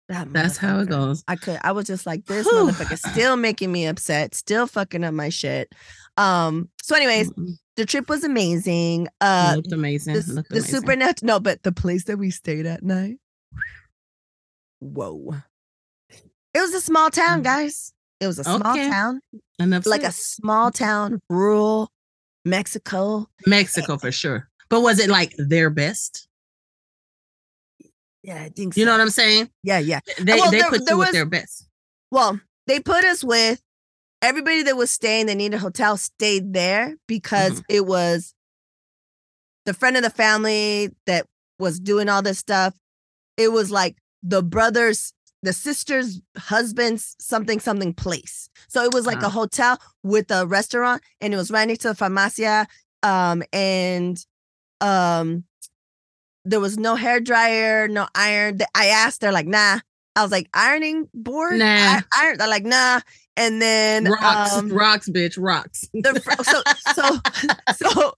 That 0.10 0.32
that's 0.34 0.58
how 0.58 0.80
it 0.80 0.90
goes 0.90 1.24
I 1.28 1.36
could. 1.38 1.60
I 1.64 1.72
was 1.72 1.86
just 1.88 2.06
like, 2.06 2.26
this 2.26 2.48
motherfucker 2.48 2.98
still 3.14 3.38
making 3.38 3.72
me 3.72 3.86
upset, 3.86 4.36
still 4.36 4.68
fucking 4.68 5.04
up 5.04 5.14
my 5.14 5.30
shit. 5.30 5.74
Um. 6.18 6.70
So, 6.84 6.96
anyways, 6.96 7.32
Mm-mm. 7.32 7.54
the 7.78 7.86
trip 7.86 8.10
was 8.10 8.24
amazing. 8.26 9.08
Uh, 9.22 9.54
looked 9.56 9.72
amazing. 9.72 10.14
the, 10.16 10.34
looked 10.34 10.50
the 10.50 10.58
amazing. 10.58 10.76
supernatural 10.82 11.28
no 11.28 11.40
but 11.40 11.64
the 11.64 11.72
place 11.72 12.04
that 12.06 12.18
we 12.18 12.30
stayed 12.32 12.66
at 12.66 12.84
night 12.84 13.18
whoa 14.80 15.36
it 16.54 16.60
was 16.60 16.74
a 16.74 16.82
small 16.82 17.10
town 17.10 17.40
Mm. 17.42 17.44
guys 17.44 17.94
it 18.20 18.28
was 18.28 18.40
a 18.40 18.44
small 18.44 18.72
Okay. 18.72 18.90
town 18.90 19.22
Enough 19.60 19.86
like 19.86 20.04
a 20.04 20.12
small 20.12 20.72
town 20.72 21.22
rural 21.30 21.92
mexico 22.46 23.28
Mexico 23.46 23.98
for 23.98 24.12
sure. 24.12 24.50
But 24.70 24.82
was 24.82 25.00
it 25.00 25.10
like 25.10 25.34
their 25.38 25.70
best? 25.70 26.28
Yeah 28.24 28.42
i 28.44 28.50
think 28.50 28.76
You 28.78 28.86
know 28.86 28.92
what 28.92 29.02
I'm 29.02 29.10
saying? 29.10 29.50
yeah 29.64 29.80
yeah 29.80 30.00
They 30.20 30.36
Well, 30.36 30.52
they 30.52 30.60
there- 30.62 30.70
put 30.70 30.86
there 30.86 30.96
you 30.96 31.00
with 31.00 31.12
their 31.12 31.26
best. 31.26 31.68
well 32.12 32.40
they 32.68 32.80
put 32.80 33.04
us 33.06 33.24
with 33.24 33.62
everybody 34.22 34.64
that 34.64 34.78
was 34.78 34.92
staying 34.92 35.26
that 35.26 35.36
needed 35.36 35.56
a 35.56 35.60
hotel 35.60 35.98
stayed 35.98 36.54
there 36.54 36.96
because 37.08 37.54
Mm-hmm. 37.54 37.76
it 37.78 37.86
was 37.86 38.34
the 39.66 39.74
friend 39.74 39.98
of 39.98 40.04
the 40.04 40.10
family 40.10 40.90
that 41.06 41.26
was 41.60 41.80
doing 41.80 42.10
all 42.10 42.22
this 42.22 42.40
stuff 42.40 42.74
it 43.38 43.52
was 43.52 43.72
like 43.72 43.98
the 44.24 44.42
brothers 44.44 45.14
the 45.44 45.54
sister's 45.54 46.22
husband's 46.38 47.16
something 47.20 47.60
something 47.60 47.94
place 47.94 48.50
so 48.68 48.84
it 48.84 48.94
was 48.94 49.06
like 49.08 49.24
Ah. 49.24 49.28
a 49.28 49.30
hotel 49.30 49.80
with 50.04 50.30
a 50.32 50.46
restaurant 50.46 51.02
and 51.20 51.34
it 51.34 51.38
was 51.38 51.50
right 51.52 51.68
next 51.68 51.80
to 51.82 51.88
the 51.90 51.96
farmacia 51.96 52.66
um 53.04 53.42
and 53.54 54.24
um 54.82 55.44
there 56.46 56.60
was 56.60 56.78
no 56.78 56.96
hair 56.96 57.20
dryer 57.20 57.88
no 57.88 58.08
iron 58.16 58.58
i 58.76 58.88
asked 58.88 59.22
they're 59.22 59.32
like 59.32 59.48
nah 59.48 59.80
i 60.16 60.22
was 60.24 60.32
like 60.32 60.50
ironing 60.54 61.08
board 61.14 61.60
Nah. 61.60 61.66
I- 61.66 62.02
iron 62.18 62.38
they're 62.38 62.48
like 62.48 62.64
nah 62.66 63.02
and 63.38 63.62
then 63.62 64.06
Rocks, 64.06 64.54
um, 64.54 64.70
rocks, 64.70 65.08
bitch, 65.10 65.36
rocks. 65.40 65.86
the 65.94 66.20
so 66.94 67.16
so 67.76 67.88
so 67.96 68.14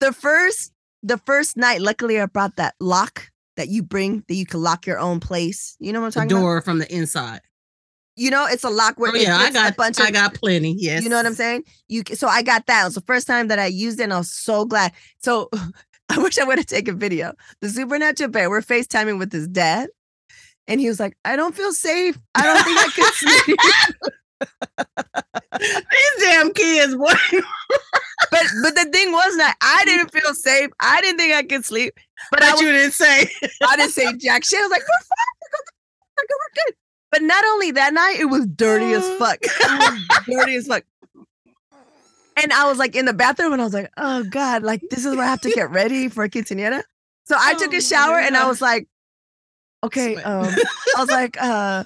the 0.00 0.12
first 0.12 0.72
the 1.02 1.18
first 1.18 1.56
night 1.56 1.80
luckily 1.80 2.20
i 2.20 2.26
brought 2.26 2.56
that 2.56 2.74
lock 2.80 3.28
that 3.56 3.68
you 3.68 3.82
bring 3.82 4.24
that 4.28 4.34
you 4.34 4.46
can 4.46 4.62
lock 4.62 4.86
your 4.86 4.98
own 4.98 5.18
place 5.20 5.76
you 5.80 5.92
know 5.92 6.00
what 6.00 6.06
i'm 6.06 6.12
talking 6.12 6.32
about 6.32 6.40
door 6.40 6.60
from 6.62 6.78
the 6.78 6.94
inside. 6.94 7.40
you 8.16 8.30
know 8.30 8.46
it's 8.46 8.64
a 8.64 8.70
lock 8.70 8.98
where 8.98 9.10
Oh 9.12 9.14
yeah, 9.16 9.36
I 9.38 9.44
fits 9.44 9.56
a 9.56 9.60
got 9.60 9.76
bunch 9.76 9.98
of 9.98 10.06
I 10.06 10.10
got 10.10 10.34
plenty. 10.34 10.74
Yes. 10.78 11.02
you 11.02 11.08
know 11.08 11.16
what 11.16 11.26
i'm 11.26 11.34
saying 11.34 11.64
you 11.88 12.02
so 12.14 12.28
i 12.28 12.42
got 12.42 12.66
that 12.66 12.82
it 12.82 12.84
was 12.84 12.94
the 12.94 13.00
first 13.02 13.26
time 13.26 13.48
that 13.48 13.58
i 13.58 13.66
used 13.66 13.98
it 14.00 14.04
and 14.04 14.12
i 14.12 14.18
was 14.18 14.30
so 14.32 14.64
glad 14.64 14.92
so 15.22 15.48
i 16.08 16.18
wish 16.18 16.38
i 16.38 16.44
would 16.44 16.58
have 16.58 16.66
taken 16.66 16.98
video 16.98 17.32
the 17.60 17.68
supernatural 17.68 18.30
bear 18.30 18.50
we're 18.50 18.60
facetiming 18.60 19.18
with 19.18 19.32
his 19.32 19.48
dad 19.48 19.88
and 20.66 20.80
he 20.80 20.88
was 20.88 21.00
like 21.00 21.16
i 21.24 21.36
don't 21.36 21.54
feel 21.54 21.72
safe 21.72 22.18
i 22.34 22.42
don't 22.42 22.64
think 22.64 22.78
i 22.78 22.88
could 22.88 23.14
sleep 23.14 23.58
These 25.60 26.24
damn 26.24 26.52
kids, 26.52 26.96
boy. 26.96 27.12
but 28.30 28.42
but 28.62 28.74
the 28.74 28.88
thing 28.92 29.12
was 29.12 29.36
that 29.36 29.54
i 29.60 29.82
didn't 29.84 30.10
feel 30.10 30.34
safe 30.34 30.70
i 30.80 31.00
didn't 31.00 31.18
think 31.18 31.32
i 31.34 31.44
could 31.44 31.64
sleep 31.64 31.94
but 32.30 32.42
i 32.42 32.46
But 32.46 32.52
was 32.54 32.60
you 32.62 32.72
didn't 32.72 32.92
say. 32.92 33.28
I 33.62 33.76
didn't 33.76 33.92
say 33.92 34.12
jack 34.16 34.44
shit. 34.44 34.58
I 34.58 34.62
was 34.62 34.70
like, 34.70 34.82
we're 34.82 35.04
fine. 35.04 35.34
We're 35.42 35.48
good. 35.50 35.64
We're 36.16 36.26
good. 36.28 36.36
We're 36.38 36.64
good. 36.64 36.74
But 37.10 37.22
not 37.22 37.44
only 37.44 37.70
that 37.72 37.92
night, 37.92 38.16
it 38.20 38.26
was 38.26 38.46
dirty 38.46 38.92
as 38.92 39.04
uh. 39.04 39.16
fuck. 39.18 39.38
It 39.42 39.52
was 39.58 40.26
dirty 40.26 40.54
as 40.56 40.66
fuck. 40.66 40.84
And 42.36 42.52
I 42.52 42.68
was 42.68 42.78
like 42.78 42.96
in 42.96 43.04
the 43.04 43.12
bathroom 43.12 43.52
and 43.52 43.60
I 43.60 43.64
was 43.64 43.74
like, 43.74 43.90
oh 43.96 44.24
God, 44.24 44.62
like 44.62 44.82
this 44.90 45.04
is 45.04 45.14
where 45.14 45.24
I 45.24 45.28
have 45.28 45.40
to 45.42 45.50
get 45.50 45.70
ready 45.70 46.08
for 46.08 46.24
a 46.24 46.30
quinceanera. 46.30 46.82
So 47.24 47.36
I 47.38 47.54
took 47.54 47.72
Oh 47.72 47.76
a 47.76 47.80
shower 47.80 48.18
and 48.18 48.36
I 48.36 48.46
was 48.48 48.60
like, 48.60 48.88
okay. 49.84 50.16
Um, 50.16 50.46
I 50.96 51.00
was 51.00 51.10
like, 51.10 51.40
uh, 51.40 51.84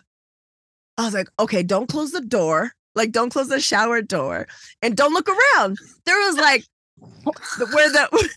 I 0.98 1.04
was 1.04 1.14
like, 1.14 1.28
okay, 1.38 1.62
don't 1.62 1.88
close 1.88 2.12
the 2.12 2.20
door. 2.20 2.72
Like, 2.94 3.12
don't 3.12 3.30
close 3.30 3.48
the 3.48 3.60
shower 3.60 4.00
door 4.00 4.46
and 4.80 4.96
don't 4.96 5.12
look 5.12 5.28
around. 5.28 5.78
There 6.06 6.18
was 6.18 6.36
like 6.36 6.64
where 7.72 7.90
the 7.90 8.30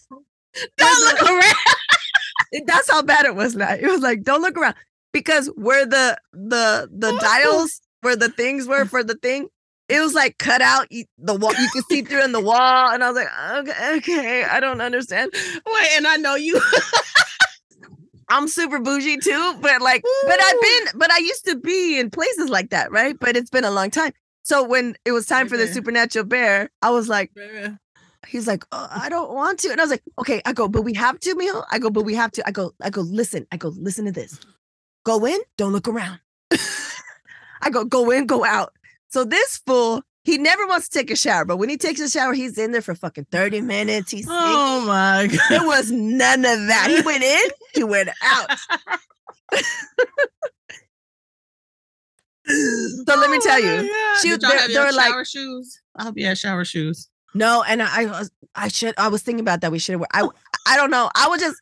Don't 0.78 1.02
look 1.06 1.22
around. 1.30 2.66
that's 2.66 2.90
how 2.90 3.02
bad 3.02 3.26
it 3.26 3.36
was 3.36 3.56
now. 3.56 3.74
It 3.74 3.86
was 3.86 4.02
like, 4.02 4.24
don't 4.24 4.42
look 4.42 4.58
around. 4.58 4.76
Because 5.14 5.48
where 5.56 5.86
the 5.86 6.18
the 6.34 6.90
the 6.92 7.18
dials, 7.22 7.82
where 8.02 8.16
the 8.16 8.30
things 8.30 8.68
were 8.68 8.86
for 8.86 9.04
the 9.04 9.16
thing, 9.16 9.48
it 9.90 10.00
was 10.00 10.14
like 10.14 10.38
cut 10.38 10.62
out 10.62 10.88
the 11.18 11.36
wall. 11.36 11.54
You 11.54 11.70
could 11.74 11.84
see 11.90 12.02
through 12.04 12.24
in 12.24 12.32
the 12.32 12.40
wall. 12.42 12.90
And 12.90 13.04
I 13.04 13.10
was 13.10 13.18
like, 13.18 13.68
okay, 13.68 13.98
okay, 13.98 14.44
I 14.44 14.60
don't 14.60 14.82
understand. 14.82 15.32
Wait, 15.34 15.88
and 15.96 16.08
I 16.08 16.16
know 16.18 16.36
you. 16.36 16.62
I'm 18.30 18.48
super 18.48 18.80
bougie 18.80 19.18
too, 19.18 19.56
but 19.60 19.82
like, 19.82 20.04
but 20.26 20.40
I've 20.40 20.62
been, 20.62 21.00
but 21.00 21.12
I 21.12 21.18
used 21.18 21.46
to 21.46 21.56
be 21.56 22.00
in 22.00 22.12
places 22.12 22.50
like 22.50 22.70
that, 22.70 22.92
right? 22.92 23.20
But 23.20 23.36
it's 23.36 23.50
been 23.50 23.64
a 23.64 23.72
long 23.72 23.90
time. 23.90 24.14
So 24.44 24.64
when 24.64 24.96
it 25.04 25.12
was 25.12 25.26
time 25.26 25.50
for 25.50 25.58
the 25.58 25.64
mm-hmm. 25.64 25.74
supernatural 25.74 26.26
bear, 26.26 26.70
I 26.84 26.92
was 26.92 27.10
like, 27.10 27.32
he's 28.28 28.46
like, 28.46 28.64
oh, 28.72 28.88
I 28.92 29.10
don't 29.10 29.34
want 29.34 29.60
to. 29.60 29.72
And 29.72 29.82
I 29.82 29.84
was 29.84 29.92
like, 29.92 30.04
okay, 30.20 30.42
I 30.46 30.54
go, 30.54 30.68
but 30.68 30.84
we 30.84 30.94
have 30.94 31.20
to, 31.22 31.36
Mijo. 31.36 31.66
I 31.72 31.80
go, 31.80 31.90
but 31.90 32.04
we 32.04 32.14
have 32.16 32.32
to. 32.34 32.48
I 32.48 32.52
go, 32.52 32.74
I 32.82 32.92
go, 32.92 33.02
listen, 33.02 33.48
I 33.52 33.58
go, 33.58 33.70
listen 33.70 34.06
to 34.06 34.12
this. 34.12 34.40
Go 35.06 35.26
in, 35.26 35.40
don't 35.58 35.72
look 35.72 35.88
around. 35.88 36.20
I 37.62 37.70
go, 37.72 37.84
go 37.84 38.12
in, 38.12 38.28
go 38.28 38.46
out. 38.46 38.74
So 39.10 39.24
this 39.24 39.58
fool, 39.66 40.02
he 40.24 40.38
never 40.38 40.66
wants 40.68 40.88
to 40.90 41.00
take 41.00 41.10
a 41.12 41.16
shower, 41.16 41.46
but 41.46 41.58
when 41.58 41.70
he 41.70 41.78
takes 41.78 42.00
a 42.00 42.10
shower, 42.10 42.34
he's 42.34 42.58
in 42.58 42.72
there 42.72 42.82
for 42.82 42.94
fucking 42.96 43.26
30 43.32 43.62
minutes. 43.62 44.12
He's 44.12 44.28
Oh 44.30 44.84
my 44.86 45.28
god. 45.28 45.40
There 45.50 45.68
was 45.68 45.92
none 45.92 46.46
of 46.46 46.68
that. 46.68 46.88
He 46.90 47.02
went 47.02 47.24
in, 47.24 47.50
he 47.74 47.84
went 47.84 48.10
out. 48.24 48.50
So 52.48 53.16
let 53.16 53.30
me 53.30 53.38
oh 53.38 53.42
tell 53.46 53.60
you, 53.60 53.90
Oh 53.92 54.20
she 54.24 54.30
Did 54.30 54.42
they're, 54.42 54.60
have 54.60 54.72
they're 54.72 54.92
like 54.92 55.12
shower 55.12 55.26
shoes. 55.26 55.80
I 55.96 56.04
hope 56.04 56.18
you 56.18 56.26
had 56.26 56.38
shower 56.38 56.66
shoes. 56.66 57.08
no, 57.36 57.64
and 57.68 57.82
I 57.84 58.06
was 58.06 58.32
I 58.56 58.70
should 58.70 58.96
I 58.98 59.08
was 59.10 59.22
thinking 59.22 59.42
about 59.42 59.62
that. 59.62 59.72
We 59.72 59.78
should 59.78 59.94
have. 59.94 60.04
I 60.12 60.28
I 60.68 60.76
don't 60.76 60.90
know. 60.90 61.12
I 61.14 61.28
would 61.30 61.40
just 61.40 61.58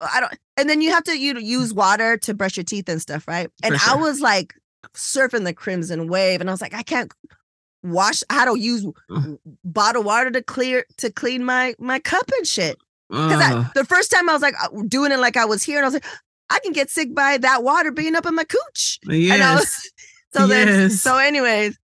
I 0.00 0.20
don't. 0.20 0.32
And 0.56 0.70
then 0.70 0.80
you 0.80 0.90
have 0.90 1.04
to 1.04 1.18
you 1.18 1.38
use 1.38 1.74
water 1.74 2.16
to 2.18 2.32
brush 2.32 2.56
your 2.56 2.64
teeth 2.64 2.88
and 2.88 3.00
stuff, 3.00 3.28
right? 3.28 3.50
And 3.62 3.78
For 3.78 3.90
I 3.90 3.96
was 3.96 4.20
like 4.20 4.54
surfing 4.94 5.44
the 5.44 5.54
crimson 5.54 6.08
wave, 6.08 6.40
and 6.40 6.50
I 6.50 6.52
was 6.52 6.60
like, 6.62 6.74
I 6.74 6.82
can't 6.82 7.12
wash. 7.82 8.22
I 8.30 8.34
had 8.34 8.44
to 8.46 8.58
use 8.58 8.84
Mm. 9.10 9.38
bottled 9.64 10.06
water 10.06 10.30
to 10.30 10.42
clear 10.42 10.84
to 10.98 11.10
clean 11.10 11.44
my 11.44 11.74
my 11.78 11.98
cup 11.98 12.30
and 12.36 12.46
shit. 12.46 12.76
Because 13.08 13.42
Ugh. 13.42 13.66
the 13.74 13.84
first 13.84 14.10
time 14.10 14.28
I 14.30 14.32
was 14.32 14.42
like 14.42 14.54
uh, 14.62 14.68
doing 14.88 15.12
it 15.12 15.18
like 15.18 15.36
I 15.36 15.44
was 15.44 15.62
here, 15.62 15.76
and 15.78 15.84
I 15.84 15.88
was 15.88 15.94
like, 15.94 16.06
I 16.48 16.58
can 16.60 16.72
get 16.72 16.88
sick 16.90 17.14
by 17.14 17.38
that 17.38 17.62
water 17.62 17.90
being 17.92 18.14
up 18.16 18.24
in 18.26 18.34
my 18.34 18.44
cooch. 18.44 18.98
yes. 19.04 19.32
And 19.34 19.42
I 19.42 19.54
was, 19.54 19.90
so 20.34 20.46
then, 20.46 20.88
so 20.90 21.16
anyways, 21.18 21.78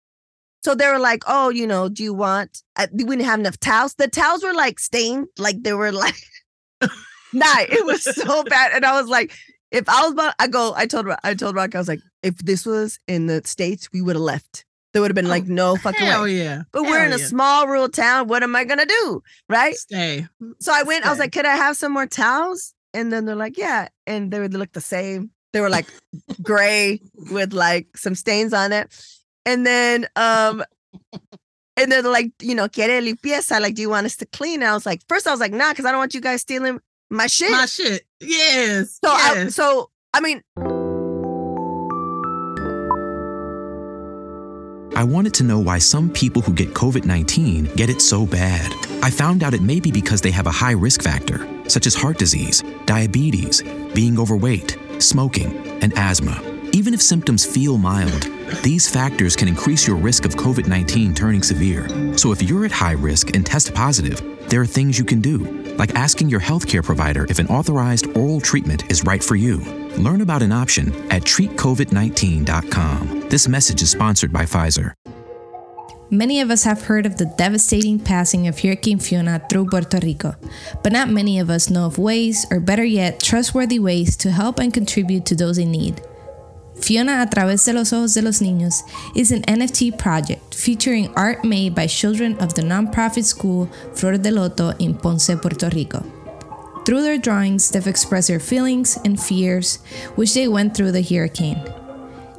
so 0.62 0.74
they 0.74 0.86
were 0.86 0.98
like, 0.98 1.22
oh, 1.26 1.48
you 1.48 1.66
know, 1.66 1.88
do 1.88 2.02
you 2.04 2.14
want? 2.14 2.62
I, 2.76 2.86
we 2.92 3.04
didn't 3.04 3.22
have 3.24 3.40
enough 3.40 3.58
towels. 3.58 3.94
The 3.94 4.06
towels 4.08 4.42
were 4.44 4.54
like 4.54 4.78
stained, 4.78 5.26
like 5.38 5.62
they 5.62 5.72
were 5.72 5.90
like, 5.92 6.14
nah, 7.32 7.58
it 7.60 7.84
was 7.86 8.02
so 8.16 8.44
bad. 8.44 8.72
And 8.72 8.84
I 8.84 9.00
was 9.00 9.08
like, 9.08 9.32
if 9.70 9.88
I 9.88 10.02
was 10.02 10.12
about, 10.12 10.34
I 10.38 10.46
go, 10.48 10.74
I 10.76 10.86
told, 10.86 11.06
I 11.24 11.34
told 11.34 11.54
Rock, 11.56 11.74
I 11.74 11.78
was 11.78 11.88
like, 11.88 12.00
if 12.26 12.38
this 12.38 12.66
was 12.66 12.98
in 13.06 13.26
the 13.26 13.40
states, 13.44 13.88
we 13.92 14.02
would 14.02 14.16
have 14.16 14.22
left. 14.22 14.64
There 14.92 15.02
would 15.02 15.10
have 15.10 15.14
been 15.14 15.26
Oh, 15.26 15.36
like 15.36 15.44
no 15.46 15.76
fucking 15.76 16.06
Hell 16.06 16.22
way. 16.24 16.38
yeah. 16.38 16.62
But 16.72 16.82
we're 16.82 17.04
in 17.04 17.10
Hell 17.12 17.20
a 17.20 17.22
small 17.22 17.66
rural 17.66 17.88
town. 17.88 18.28
What 18.28 18.42
am 18.42 18.56
I 18.56 18.64
gonna 18.64 18.86
do? 18.86 19.22
Right? 19.48 19.74
Stay. 19.74 20.26
So 20.58 20.72
I 20.72 20.82
went, 20.84 21.04
I 21.06 21.10
was 21.10 21.18
like, 21.18 21.32
could 21.32 21.44
I 21.46 21.54
have 21.56 21.76
some 21.76 21.92
more 21.92 22.06
towels? 22.06 22.72
And 22.94 23.12
then 23.12 23.26
they're 23.26 23.36
like, 23.36 23.58
yeah. 23.58 23.88
And 24.06 24.30
they 24.32 24.40
would 24.40 24.54
look 24.54 24.72
the 24.72 24.80
same. 24.80 25.30
They 25.52 25.60
were 25.60 25.70
like 25.70 25.86
gray 26.42 27.00
with 27.30 27.52
like 27.52 27.96
some 27.96 28.14
stains 28.14 28.52
on 28.54 28.72
it. 28.72 28.88
And 29.44 29.66
then 29.66 30.06
um 30.16 30.64
and 31.76 31.92
then 31.92 32.02
they're 32.02 32.12
like, 32.12 32.32
you 32.40 32.54
know, 32.54 32.68
quiere 32.68 33.02
limpieza, 33.02 33.60
like, 33.60 33.74
do 33.74 33.82
you 33.82 33.90
want 33.90 34.06
us 34.06 34.16
to 34.16 34.26
clean? 34.26 34.62
And 34.62 34.70
I 34.70 34.74
was 34.74 34.86
like, 34.86 35.02
first 35.08 35.26
I 35.26 35.30
was 35.30 35.40
like, 35.40 35.52
nah, 35.52 35.72
because 35.72 35.84
I 35.84 35.90
don't 35.92 35.98
want 36.00 36.14
you 36.14 36.22
guys 36.22 36.40
stealing 36.40 36.80
my 37.10 37.26
shit. 37.26 37.50
My 37.50 37.66
shit. 37.66 38.02
Yes. 38.20 38.98
so 39.04 39.10
I 39.10 39.32
yes. 39.34 39.54
so 39.54 39.90
I 40.14 40.20
mean, 40.20 40.40
I 44.96 45.04
wanted 45.04 45.34
to 45.34 45.44
know 45.44 45.58
why 45.58 45.76
some 45.76 46.08
people 46.08 46.40
who 46.40 46.54
get 46.54 46.72
COVID 46.72 47.04
19 47.04 47.66
get 47.76 47.90
it 47.90 48.00
so 48.00 48.24
bad. 48.24 48.72
I 49.02 49.10
found 49.10 49.42
out 49.42 49.52
it 49.52 49.60
may 49.60 49.78
be 49.78 49.90
because 49.92 50.22
they 50.22 50.30
have 50.30 50.46
a 50.46 50.50
high 50.50 50.72
risk 50.72 51.02
factor, 51.02 51.46
such 51.68 51.86
as 51.86 51.94
heart 51.94 52.16
disease, 52.16 52.64
diabetes, 52.86 53.62
being 53.92 54.18
overweight, 54.18 54.78
smoking, 54.98 55.54
and 55.82 55.92
asthma. 55.98 56.40
Even 56.72 56.94
if 56.94 57.02
symptoms 57.02 57.44
feel 57.44 57.76
mild, 57.76 58.22
these 58.62 58.88
factors 58.88 59.36
can 59.36 59.48
increase 59.48 59.86
your 59.86 59.96
risk 59.96 60.24
of 60.24 60.34
COVID 60.34 60.66
19 60.66 61.12
turning 61.12 61.42
severe. 61.42 62.16
So 62.16 62.32
if 62.32 62.42
you're 62.42 62.64
at 62.64 62.72
high 62.72 62.92
risk 62.92 63.36
and 63.36 63.44
test 63.44 63.74
positive, 63.74 64.48
there 64.48 64.62
are 64.62 64.66
things 64.66 64.98
you 64.98 65.04
can 65.04 65.20
do, 65.20 65.40
like 65.76 65.94
asking 65.94 66.30
your 66.30 66.40
healthcare 66.40 66.82
provider 66.82 67.26
if 67.28 67.38
an 67.38 67.48
authorized 67.48 68.06
oral 68.16 68.40
treatment 68.40 68.90
is 68.90 69.04
right 69.04 69.22
for 69.22 69.36
you. 69.36 69.85
Learn 69.98 70.20
about 70.20 70.42
an 70.42 70.52
option 70.52 70.88
at 71.10 71.22
treatcovid19.com. 71.22 73.28
This 73.30 73.48
message 73.48 73.80
is 73.80 73.90
sponsored 73.90 74.32
by 74.32 74.44
Pfizer. 74.44 74.92
Many 76.10 76.40
of 76.40 76.50
us 76.50 76.64
have 76.64 76.82
heard 76.82 77.06
of 77.06 77.16
the 77.16 77.32
devastating 77.36 77.98
passing 77.98 78.46
of 78.46 78.60
Hurricane 78.60 79.00
Fiona 79.00 79.42
through 79.50 79.66
Puerto 79.66 79.98
Rico, 80.00 80.36
but 80.84 80.92
not 80.92 81.08
many 81.08 81.40
of 81.40 81.50
us 81.50 81.70
know 81.70 81.86
of 81.86 81.98
ways, 81.98 82.46
or 82.50 82.60
better 82.60 82.84
yet, 82.84 83.20
trustworthy 83.20 83.78
ways 83.78 84.16
to 84.18 84.30
help 84.30 84.60
and 84.60 84.72
contribute 84.72 85.26
to 85.26 85.34
those 85.34 85.58
in 85.58 85.72
need. 85.72 86.00
Fiona 86.80 87.22
a 87.22 87.26
través 87.26 87.64
de 87.64 87.72
los 87.72 87.92
ojos 87.92 88.14
de 88.14 88.22
los 88.22 88.40
niños 88.40 88.82
is 89.16 89.32
an 89.32 89.42
NFT 89.42 89.98
project 89.98 90.54
featuring 90.54 91.12
art 91.14 91.42
made 91.42 91.74
by 91.74 91.86
children 91.86 92.36
of 92.38 92.54
the 92.54 92.62
nonprofit 92.62 93.24
school 93.24 93.66
Flor 93.94 94.18
de 94.18 94.30
Loto 94.30 94.72
in 94.78 94.94
Ponce, 94.94 95.34
Puerto 95.40 95.70
Rico. 95.70 96.04
Through 96.86 97.02
their 97.02 97.18
drawings, 97.18 97.70
they've 97.72 97.84
expressed 97.84 98.28
their 98.28 98.38
feelings 98.38 98.96
and 99.04 99.20
fears 99.20 99.80
which 100.14 100.34
they 100.34 100.46
went 100.46 100.76
through 100.76 100.92
the 100.92 101.02
hurricane. 101.02 101.60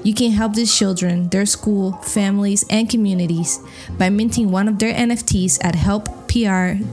You 0.04 0.14
can 0.14 0.32
help 0.32 0.54
these 0.54 0.74
children, 0.74 1.28
their 1.28 1.46
school, 1.46 1.92
families, 1.98 2.64
and 2.70 2.90
communities 2.90 3.60
by 3.98 4.10
minting 4.10 4.50
one 4.50 4.70
of 4.70 4.80
their 4.80 4.94
NFTs 4.94 5.58
at 5.62 5.76
helppr.xyz. 5.76 6.88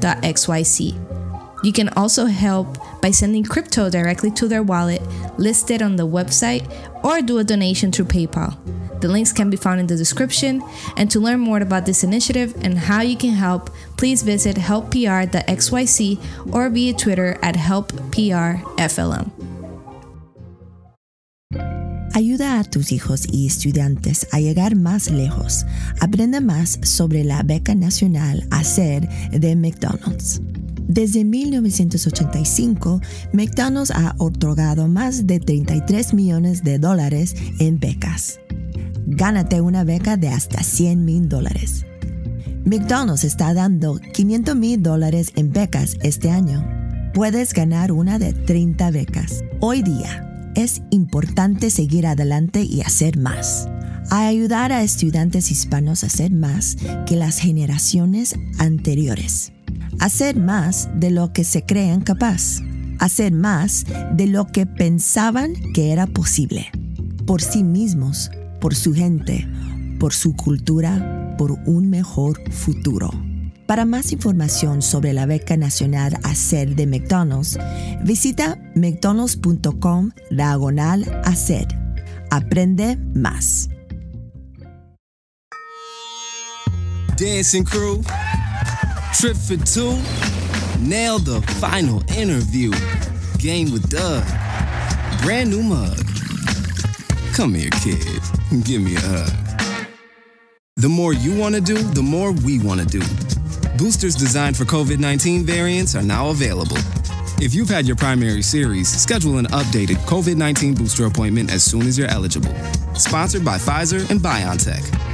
You 1.64 1.72
can 1.72 1.88
also 1.96 2.27
help 2.27 2.77
by 3.00 3.11
sending 3.11 3.42
crypto 3.42 3.88
directly 3.88 4.31
to 4.33 4.46
their 4.46 4.62
wallet 4.62 5.00
listed 5.38 5.81
on 5.81 5.96
the 5.96 6.07
website 6.07 6.70
or 7.03 7.22
do 7.22 7.38
a 7.38 7.44
donation 7.44 7.90
through 7.90 8.05
PayPal. 8.05 8.55
The 9.00 9.09
links 9.09 9.33
can 9.33 9.48
be 9.48 9.57
found 9.57 9.81
in 9.81 9.87
the 9.87 9.96
description. 9.96 10.62
And 10.98 11.11
to 11.11 11.20
learn 11.20 11.40
more 11.40 11.61
about 11.61 11.87
this 11.87 12.05
initiative 12.05 12.55
and 12.62 12.79
how 12.79 13.00
you 13.00 13.16
can 13.16 13.33
help, 13.33 13.70
please 13.96 14.22
visit 14.22 14.57
helppr.xyz 14.57 16.18
or 16.53 16.68
via 16.68 16.92
Twitter 16.92 17.38
at 17.42 17.55
helpprflm. 17.55 19.31
Ayuda 22.14 22.61
a 22.61 22.64
tus 22.64 22.92
hijos 22.92 23.27
y 23.33 23.46
estudiantes 23.46 24.29
a 24.33 24.38
llegar 24.38 24.77
más 24.77 25.11
lejos. 25.11 25.64
Aprende 26.00 26.40
más 26.40 26.79
sobre 26.83 27.24
la 27.24 27.42
beca 27.42 27.74
nacional 27.74 28.46
Hacer 28.50 29.09
de 29.31 29.57
McDonald's. 29.57 30.40
Desde 30.86 31.24
1985, 31.24 33.00
McDonald's 33.32 33.90
ha 33.90 34.14
otorgado 34.18 34.86
más 34.86 35.26
de 35.26 35.40
33 35.40 36.14
millones 36.14 36.62
de 36.62 36.78
dólares 36.78 37.34
en 37.58 37.78
becas. 37.78 38.38
Gánate 39.06 39.60
una 39.60 39.84
beca 39.84 40.16
de 40.16 40.28
hasta 40.28 40.62
100 40.62 41.04
mil 41.04 41.28
dólares. 41.28 41.86
McDonald's 42.64 43.24
está 43.24 43.52
dando 43.54 43.98
500 43.98 44.56
mil 44.56 44.82
dólares 44.82 45.32
en 45.36 45.52
becas 45.52 45.96
este 46.02 46.30
año. 46.30 46.66
Puedes 47.12 47.52
ganar 47.52 47.92
una 47.92 48.18
de 48.18 48.32
30 48.32 48.90
becas. 48.90 49.42
Hoy 49.60 49.82
día 49.82 50.52
es 50.54 50.82
importante 50.90 51.70
seguir 51.70 52.06
adelante 52.06 52.62
y 52.62 52.80
hacer 52.80 53.18
más. 53.18 53.68
A 54.10 54.26
ayudar 54.26 54.72
a 54.72 54.82
estudiantes 54.82 55.50
hispanos 55.50 56.04
a 56.04 56.06
hacer 56.06 56.30
más 56.30 56.76
que 57.06 57.16
las 57.16 57.38
generaciones 57.38 58.34
anteriores. 58.58 59.52
Hacer 60.00 60.36
más 60.36 60.88
de 60.94 61.10
lo 61.10 61.32
que 61.32 61.44
se 61.44 61.64
creen 61.64 62.00
capaz. 62.00 62.60
Hacer 62.98 63.32
más 63.32 63.86
de 64.14 64.26
lo 64.26 64.46
que 64.46 64.66
pensaban 64.66 65.54
que 65.72 65.92
era 65.92 66.06
posible. 66.06 66.70
Por 67.26 67.42
sí 67.42 67.64
mismos, 67.64 68.30
por 68.60 68.74
su 68.74 68.94
gente, 68.94 69.48
por 69.98 70.12
su 70.12 70.34
cultura, 70.34 71.34
por 71.38 71.52
un 71.66 71.90
mejor 71.90 72.40
futuro. 72.52 73.10
Para 73.66 73.86
más 73.86 74.12
información 74.12 74.82
sobre 74.82 75.14
la 75.14 75.24
beca 75.24 75.56
nacional 75.56 76.18
Hacer 76.22 76.76
de 76.76 76.86
McDonald's, 76.86 77.58
visita 78.04 78.58
mcdonalds.com 78.74 80.10
diagonal 80.30 81.22
hacer. 81.24 81.66
Aprende 82.30 82.96
más. 83.14 83.70
Dancing 87.16 87.64
crew, 87.64 88.03
trip 89.12 89.37
for 89.37 89.57
two, 89.64 89.96
nailed 90.81 91.24
the 91.24 91.40
final 91.61 92.03
interview. 92.12 92.72
Game 93.38 93.70
with 93.70 93.88
Doug, 93.88 94.24
brand 95.22 95.50
new 95.50 95.62
mug. 95.62 95.96
Come 97.33 97.55
here, 97.55 97.70
kid, 97.83 98.20
give 98.64 98.83
me 98.83 98.96
a 98.96 99.00
hug. 99.00 99.87
The 100.74 100.88
more 100.88 101.12
you 101.12 101.38
want 101.38 101.55
to 101.55 101.61
do, 101.61 101.77
the 101.77 102.03
more 102.03 102.33
we 102.33 102.59
want 102.59 102.81
to 102.81 102.87
do. 102.87 103.03
Boosters 103.79 104.16
designed 104.16 104.57
for 104.57 104.64
COVID 104.64 104.98
19 104.98 105.44
variants 105.44 105.94
are 105.94 106.03
now 106.03 106.31
available. 106.31 106.79
If 107.40 107.55
you've 107.55 107.68
had 107.68 107.87
your 107.87 107.96
primary 107.96 108.42
series, 108.42 108.88
schedule 108.88 109.38
an 109.38 109.46
updated 109.46 109.98
COVID 110.07 110.37
19 110.37 110.74
booster 110.74 111.07
appointment 111.07 111.53
as 111.53 111.62
soon 111.62 111.83
as 111.83 111.96
you're 111.96 112.11
eligible. 112.11 112.55
Sponsored 112.94 113.44
by 113.44 113.56
Pfizer 113.56 114.10
and 114.10 114.19
BioNTech. 114.19 115.13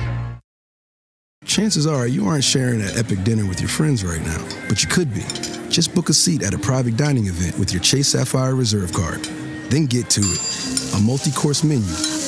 Chances 1.51 1.85
are 1.85 2.07
you 2.07 2.29
aren't 2.29 2.45
sharing 2.45 2.81
an 2.81 2.97
epic 2.97 3.25
dinner 3.25 3.45
with 3.45 3.61
your 3.61 3.69
friends 3.69 4.05
right 4.05 4.21
now, 4.21 4.39
but 4.69 4.85
you 4.85 4.89
could 4.89 5.13
be. 5.13 5.25
Just 5.69 5.93
book 5.97 6.09
a 6.09 6.15
seat 6.15 6.45
at 6.45 6.55
a 6.55 6.59
private 6.59 6.97
dining 6.97 7.27
event 7.27 7.59
with 7.59 7.73
your 7.73 7.83
Chase 7.83 8.07
Sapphire 8.07 8.55
Reserve 8.55 8.93
card. 8.93 9.25
Then 9.69 9.87
get 9.87 10.09
to 10.11 10.21
it. 10.21 10.95
A 10.95 11.01
multi 11.01 11.33
course 11.33 11.65
menu, 11.65 11.83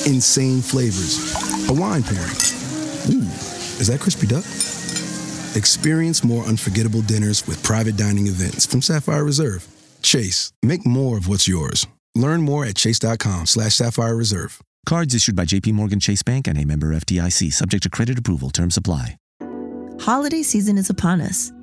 insane 0.05 0.59
flavors, 0.59 1.33
a 1.69 1.73
wine 1.73 2.03
pairing. 2.03 2.35
Ooh, 3.15 3.23
is 3.79 3.87
that 3.87 4.01
crispy 4.01 4.27
duck? 4.27 4.43
Experience 5.55 6.25
more 6.25 6.43
unforgettable 6.43 7.01
dinners 7.03 7.47
with 7.47 7.63
private 7.63 7.95
dining 7.95 8.27
events 8.27 8.65
from 8.65 8.81
Sapphire 8.81 9.23
Reserve. 9.23 9.65
Chase, 10.01 10.51
make 10.61 10.85
more 10.85 11.17
of 11.17 11.29
what's 11.29 11.47
yours. 11.47 11.87
Learn 12.13 12.41
more 12.41 12.65
at 12.65 12.75
chase.com 12.75 13.45
slash 13.45 13.75
sapphire 13.75 14.17
reserve. 14.17 14.59
Cards 14.85 15.15
issued 15.15 15.35
by 15.35 15.45
JP 15.45 15.73
Morgan 15.73 15.99
Chase 15.99 16.23
Bank 16.23 16.45
and 16.47 16.57
a 16.57 16.65
member 16.65 16.91
of 16.91 17.05
FDIC, 17.05 17.53
subject 17.53 17.83
to 17.83 17.89
credit 17.89 18.19
approval. 18.19 18.49
Terms 18.49 18.75
apply. 18.75 19.17
Holiday 20.01 20.43
season 20.43 20.77
is 20.77 20.89
upon 20.89 21.21
us. 21.21 21.53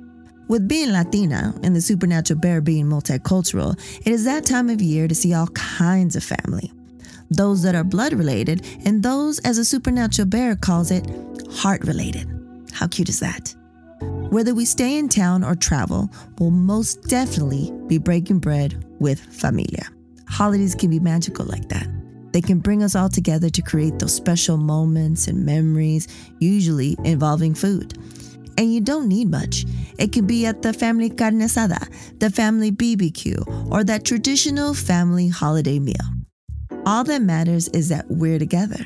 With 0.47 0.67
being 0.67 0.91
Latina 0.91 1.53
and 1.63 1.75
the 1.75 1.81
supernatural 1.81 2.39
bear 2.39 2.61
being 2.61 2.87
multicultural, 2.87 3.79
it 4.05 4.11
is 4.11 4.25
that 4.25 4.45
time 4.45 4.69
of 4.69 4.81
year 4.81 5.07
to 5.07 5.13
see 5.13 5.33
all 5.33 5.47
kinds 5.47 6.15
of 6.15 6.23
family. 6.23 6.71
those 7.31 7.63
that 7.63 7.75
are 7.75 7.83
blood 7.83 8.13
related, 8.13 8.65
and 8.85 9.01
those, 9.01 9.39
as 9.39 9.57
a 9.57 9.65
supernatural 9.65 10.27
bear 10.27 10.55
calls 10.55 10.91
it, 10.91 11.09
heart 11.49 11.81
related. 11.85 12.27
How 12.73 12.87
cute 12.87 13.09
is 13.09 13.19
that? 13.21 13.55
Whether 14.29 14.53
we 14.53 14.65
stay 14.65 14.97
in 14.97 15.09
town 15.09 15.43
or 15.43 15.55
travel, 15.55 16.09
we'll 16.39 16.51
most 16.51 17.03
definitely 17.03 17.71
be 17.87 17.97
breaking 17.97 18.39
bread 18.39 18.85
with 18.99 19.19
familia. 19.19 19.87
Holidays 20.27 20.75
can 20.75 20.89
be 20.89 20.99
magical 20.99 21.45
like 21.45 21.69
that. 21.69 21.87
They 22.31 22.41
can 22.41 22.59
bring 22.59 22.83
us 22.83 22.95
all 22.95 23.09
together 23.09 23.49
to 23.49 23.61
create 23.61 23.99
those 23.99 24.13
special 24.13 24.57
moments 24.57 25.27
and 25.27 25.45
memories, 25.45 26.07
usually 26.39 26.97
involving 27.03 27.53
food. 27.53 27.97
And 28.57 28.73
you 28.73 28.81
don't 28.81 29.07
need 29.07 29.29
much. 29.29 29.65
It 29.97 30.11
can 30.11 30.25
be 30.25 30.45
at 30.45 30.61
the 30.61 30.73
family 30.73 31.09
carne 31.09 31.39
asada, 31.39 31.87
the 32.19 32.29
family 32.29 32.71
BBQ, 32.71 33.71
or 33.71 33.83
that 33.83 34.03
traditional 34.03 34.73
family 34.73 35.27
holiday 35.27 35.79
meal. 35.79 35.95
All 36.85 37.03
that 37.05 37.21
matters 37.21 37.67
is 37.69 37.89
that 37.89 38.05
we're 38.09 38.39
together. 38.39 38.85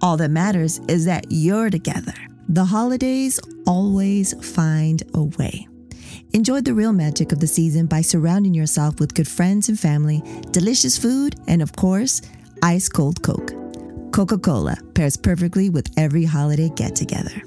All 0.00 0.16
that 0.16 0.30
matters 0.30 0.80
is 0.88 1.04
that 1.04 1.26
you're 1.28 1.70
together. 1.70 2.14
The 2.48 2.64
holidays 2.64 3.38
always 3.66 4.32
find 4.54 5.02
a 5.14 5.22
way. 5.22 5.68
Enjoy 6.32 6.60
the 6.60 6.74
real 6.74 6.92
magic 6.92 7.32
of 7.32 7.40
the 7.40 7.46
season 7.46 7.86
by 7.86 8.00
surrounding 8.00 8.54
yourself 8.54 9.00
with 9.00 9.14
good 9.14 9.28
friends 9.28 9.68
and 9.68 9.78
family, 9.78 10.22
delicious 10.50 10.96
food, 10.96 11.36
and 11.46 11.60
of 11.62 11.72
course, 11.72 12.22
ice 12.62 12.88
cold 12.88 13.22
Coke. 13.22 13.52
Coca 14.12 14.38
Cola 14.38 14.76
pairs 14.94 15.16
perfectly 15.16 15.68
with 15.70 15.86
every 15.96 16.24
holiday 16.24 16.70
get 16.70 16.96
together. 16.96 17.42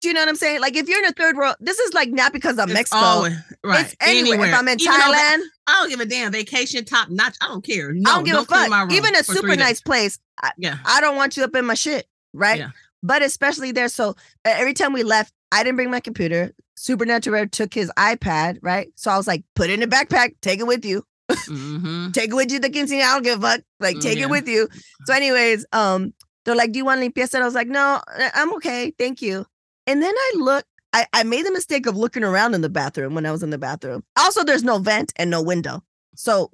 Do 0.00 0.08
you 0.08 0.14
know 0.14 0.20
what 0.20 0.30
I'm 0.30 0.36
saying? 0.36 0.62
Like 0.62 0.76
if 0.76 0.88
you're 0.88 0.98
in 0.98 1.04
a 1.04 1.12
third 1.12 1.36
world, 1.36 1.56
this 1.60 1.78
is 1.78 1.92
like 1.92 2.08
not 2.08 2.32
because 2.32 2.58
I'm 2.58 2.68
It's 2.70 2.74
Mexico. 2.74 2.96
always- 2.98 3.34
right. 3.62 3.84
It's 3.84 3.94
anywhere. 4.00 4.48
If 4.48 4.54
I'm 4.54 4.66
in 4.66 4.80
Even 4.80 4.94
Thailand, 4.94 5.40
I 5.66 5.72
don't 5.74 5.90
give 5.90 6.00
a 6.00 6.06
damn. 6.06 6.32
Vacation 6.32 6.84
top 6.86 7.10
notch. 7.10 7.36
I 7.42 7.48
don't 7.48 7.62
care. 7.64 7.92
No, 7.92 8.10
I 8.10 8.14
don't 8.14 8.24
give 8.24 8.36
a 8.36 8.44
clean 8.46 8.70
my 8.70 8.80
fuck. 8.86 8.92
Even 8.92 9.14
a 9.14 9.22
super 9.22 9.54
nice 9.56 9.82
place, 9.82 10.18
I, 10.42 10.52
Yeah. 10.56 10.78
I 10.86 11.02
don't 11.02 11.16
want 11.16 11.36
you 11.36 11.44
up 11.44 11.54
in 11.54 11.66
my 11.66 11.74
shit, 11.74 12.06
right? 12.32 12.58
Yeah. 12.60 12.70
But 13.02 13.22
especially 13.22 13.72
there. 13.72 13.88
So 13.88 14.16
every 14.44 14.72
time 14.72 14.94
we 14.94 15.02
left, 15.02 15.32
I 15.52 15.62
didn't 15.62 15.76
bring 15.76 15.90
my 15.90 16.00
computer. 16.00 16.52
Supernatural 16.76 17.36
Bear 17.36 17.46
took 17.46 17.74
his 17.74 17.92
iPad, 17.98 18.58
right? 18.62 18.88
So 18.94 19.10
I 19.10 19.18
was 19.18 19.26
like, 19.26 19.44
put 19.54 19.68
it 19.68 19.74
in 19.74 19.82
a 19.82 19.86
backpack, 19.86 20.34
take 20.40 20.60
it 20.60 20.66
with 20.66 20.84
you. 20.86 21.04
Mm-hmm. 21.36 22.10
Take 22.12 22.30
it 22.30 22.34
with 22.34 22.50
you 22.50 22.60
to 22.60 22.68
the 22.68 22.74
quinceañera. 22.74 23.04
I 23.04 23.12
don't 23.14 23.22
give 23.22 23.38
a 23.42 23.42
fuck. 23.42 23.60
Like, 23.80 23.96
Mm, 23.96 24.02
take 24.02 24.18
yeah. 24.18 24.24
it 24.24 24.30
with 24.30 24.48
you. 24.48 24.68
So, 25.06 25.14
anyways, 25.14 25.66
um, 25.72 26.12
they're 26.44 26.54
like, 26.54 26.72
Do 26.72 26.78
you 26.78 26.84
want 26.84 27.00
limpieza? 27.00 27.34
And 27.34 27.42
I 27.42 27.46
was 27.46 27.54
like, 27.54 27.68
No, 27.68 28.00
I'm 28.34 28.52
okay. 28.54 28.92
Thank 28.98 29.22
you. 29.22 29.46
And 29.86 30.02
then 30.02 30.14
I 30.16 30.32
look, 30.36 30.64
I, 30.92 31.06
I 31.12 31.22
made 31.22 31.46
the 31.46 31.52
mistake 31.52 31.86
of 31.86 31.96
looking 31.96 32.24
around 32.24 32.54
in 32.54 32.60
the 32.62 32.68
bathroom 32.68 33.14
when 33.14 33.26
I 33.26 33.32
was 33.32 33.42
in 33.42 33.50
the 33.50 33.58
bathroom. 33.58 34.04
Also, 34.16 34.44
there's 34.44 34.64
no 34.64 34.78
vent 34.78 35.12
and 35.16 35.30
no 35.30 35.42
window. 35.42 35.82
So 36.16 36.50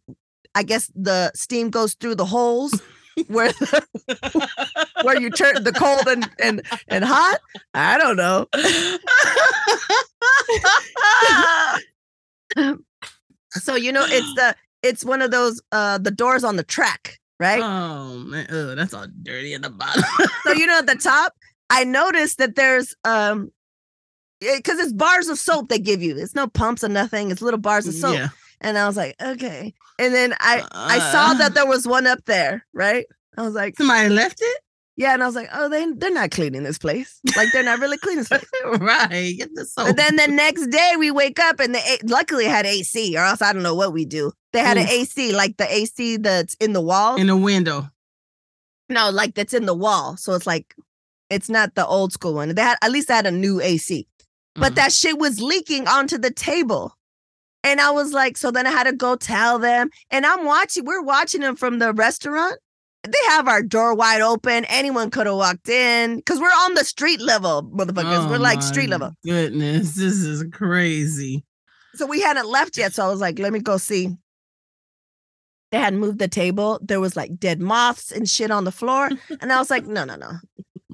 I 0.54 0.62
guess 0.62 0.90
the 0.94 1.32
steam 1.34 1.70
goes 1.70 1.94
through 1.94 2.16
the 2.16 2.24
holes 2.26 2.80
where 3.28 3.52
where 5.02 5.20
you 5.20 5.30
turn 5.30 5.64
the 5.64 5.72
cold 5.72 6.06
and 6.06 6.28
and 6.38 6.62
and 6.88 7.04
hot. 7.04 7.40
I 7.74 7.98
don't 7.98 8.16
know. 8.16 8.46
so 13.52 13.74
you 13.74 13.92
know, 13.92 14.04
it's 14.06 14.34
the 14.34 14.54
it's 14.88 15.04
one 15.04 15.22
of 15.22 15.30
those 15.30 15.60
uh 15.72 15.98
the 15.98 16.10
doors 16.10 16.44
on 16.44 16.56
the 16.56 16.62
track, 16.64 17.18
right? 17.40 17.60
Oh 17.62 18.18
man, 18.18 18.46
Ugh, 18.50 18.76
that's 18.76 18.94
all 18.94 19.06
dirty 19.22 19.54
at 19.54 19.62
the 19.62 19.70
bottom. 19.70 20.02
So 20.44 20.52
you 20.52 20.66
know 20.66 20.78
at 20.78 20.86
the 20.86 20.96
top, 20.96 21.32
I 21.70 21.84
noticed 21.84 22.38
that 22.38 22.54
there's 22.56 22.94
um 23.04 23.50
because 24.40 24.78
it's 24.78 24.92
bars 24.92 25.28
of 25.28 25.38
soap 25.38 25.68
they 25.68 25.78
give 25.78 26.02
you. 26.02 26.16
It's 26.16 26.34
no 26.34 26.46
pumps 26.46 26.84
or 26.84 26.88
nothing. 26.88 27.30
It's 27.30 27.40
little 27.42 27.60
bars 27.60 27.86
of 27.86 27.94
soap. 27.94 28.14
Yeah. 28.14 28.28
And 28.60 28.76
I 28.78 28.86
was 28.86 28.96
like, 28.96 29.14
okay. 29.22 29.74
And 29.98 30.14
then 30.14 30.34
I 30.40 30.62
I 30.72 30.98
saw 30.98 31.30
Uh. 31.30 31.34
that 31.34 31.54
there 31.54 31.66
was 31.66 31.86
one 31.86 32.06
up 32.06 32.24
there, 32.26 32.66
right? 32.74 33.06
I 33.36 33.42
was 33.42 33.54
like, 33.54 33.76
Somebody 33.76 34.08
left 34.10 34.38
it. 34.40 34.60
yeah, 34.96 35.12
and 35.12 35.22
I 35.22 35.26
was 35.26 35.34
like, 35.34 35.48
oh, 35.52 35.68
they 35.68 35.86
they're 35.96 36.10
not 36.10 36.30
cleaning 36.30 36.62
this 36.62 36.78
place. 36.78 37.20
Like 37.36 37.48
they're 37.52 37.62
not 37.62 37.80
really 37.80 37.98
cleaning 37.98 38.24
this 38.24 38.28
place. 38.28 38.44
right. 38.80 39.34
Get 39.36 39.50
the 39.54 39.64
soap. 39.66 39.88
But 39.88 39.96
then 39.96 40.16
the 40.16 40.28
next 40.28 40.66
day 40.68 40.92
we 40.98 41.10
wake 41.10 41.38
up 41.38 41.60
and 41.60 41.74
the 41.74 41.78
A- 41.80 42.06
luckily 42.06 42.46
it 42.46 42.50
had 42.50 42.64
AC, 42.66 43.16
or 43.16 43.24
else 43.24 43.42
I 43.42 43.52
don't 43.52 43.62
know 43.62 43.74
what 43.74 43.92
we 43.92 44.04
do. 44.06 44.32
They 44.56 44.62
had 44.62 44.78
an 44.78 44.88
AC, 44.88 45.32
like 45.32 45.56
the 45.58 45.70
AC 45.72 46.16
that's 46.16 46.54
in 46.60 46.72
the 46.72 46.80
wall. 46.80 47.16
in 47.16 47.26
the 47.26 47.36
window. 47.36 47.90
no, 48.88 49.10
like 49.10 49.34
that's 49.34 49.52
in 49.54 49.66
the 49.66 49.74
wall. 49.74 50.16
So 50.16 50.32
it's 50.34 50.46
like 50.46 50.74
it's 51.28 51.48
not 51.48 51.74
the 51.74 51.84
old 51.86 52.12
school 52.12 52.34
one. 52.34 52.54
They 52.54 52.62
had 52.62 52.78
at 52.82 52.90
least 52.90 53.08
they 53.08 53.14
had 53.14 53.26
a 53.26 53.30
new 53.32 53.60
AC. 53.60 54.06
But 54.54 54.72
Mhm. 54.72 54.76
that 54.76 54.92
shit 54.92 55.18
was 55.18 55.40
leaking 55.40 55.86
onto 55.88 56.16
the 56.18 56.30
table. 56.30 56.94
And 57.64 57.80
I 57.80 57.90
was 57.90 58.12
like, 58.12 58.36
so 58.36 58.50
then 58.52 58.66
I 58.66 58.70
had 58.70 58.84
to 58.84 58.92
go 58.92 59.16
tell 59.16 59.58
them. 59.58 59.90
And 60.10 60.24
I'm 60.24 60.44
watching, 60.44 60.84
we're 60.84 61.02
watching 61.02 61.40
them 61.40 61.56
from 61.56 61.78
the 61.80 61.92
restaurant. 61.92 62.58
They 63.02 63.24
have 63.28 63.48
our 63.48 63.62
door 63.62 63.92
wide 63.94 64.20
open. 64.22 64.64
Anyone 64.66 65.10
could 65.10 65.26
have 65.26 65.34
walked 65.36 65.68
in 65.68 66.16
because 66.16 66.38
we're 66.40 66.46
on 66.46 66.74
the 66.74 66.84
street 66.84 67.20
level, 67.20 67.64
motherfuckers. 67.64 68.30
we're 68.30 68.36
Oh 68.36 68.40
like 68.40 68.62
street 68.62 68.88
level. 68.88 69.12
Goodness, 69.24 69.94
this 69.96 70.14
is 70.14 70.44
crazy. 70.52 71.44
So 71.96 72.06
we 72.06 72.20
hadn't 72.20 72.46
left 72.48 72.76
yet. 72.78 72.94
So 72.94 73.04
I 73.04 73.08
was 73.08 73.20
like, 73.20 73.38
let 73.40 73.52
me 73.52 73.58
go 73.58 73.76
see. 73.78 74.16
They 75.72 75.78
hadn't 75.78 75.98
moved 75.98 76.18
the 76.18 76.28
table. 76.28 76.78
There 76.82 77.00
was 77.00 77.16
like 77.16 77.38
dead 77.38 77.60
moths 77.60 78.12
and 78.12 78.28
shit 78.28 78.50
on 78.50 78.64
the 78.64 78.72
floor. 78.72 79.10
And 79.40 79.52
I 79.52 79.58
was 79.58 79.70
like, 79.70 79.86
no, 79.86 80.04
no, 80.04 80.16
no. 80.16 80.32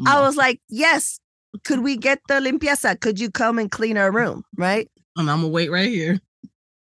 I 0.07 0.20
was 0.20 0.37
like, 0.37 0.61
yes. 0.68 1.18
Could 1.64 1.81
we 1.81 1.97
get 1.99 2.20
the 2.29 2.35
limpieza? 2.41 2.99
Could 2.99 3.20
you 3.20 3.31
come 3.31 3.59
and 3.59 3.70
clean 3.70 3.99
our 3.99 4.11
room? 4.11 4.43
Right? 4.57 4.89
and 5.16 5.31
I'm 5.31 5.41
gonna 5.43 5.49
wait 5.49 5.70
right 5.70 5.89
here. 5.91 6.18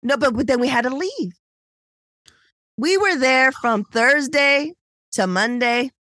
No, 0.01 0.15
but, 0.17 0.33
but 0.35 0.47
then 0.47 0.61
we 0.61 0.69
had 0.69 0.83
to 0.83 0.89
leave. 0.89 1.33
We 2.77 2.97
were 2.97 3.17
there 3.17 3.51
from 3.51 3.83
Thursday 3.83 4.73
to 5.13 5.27
Monday. 5.27 5.91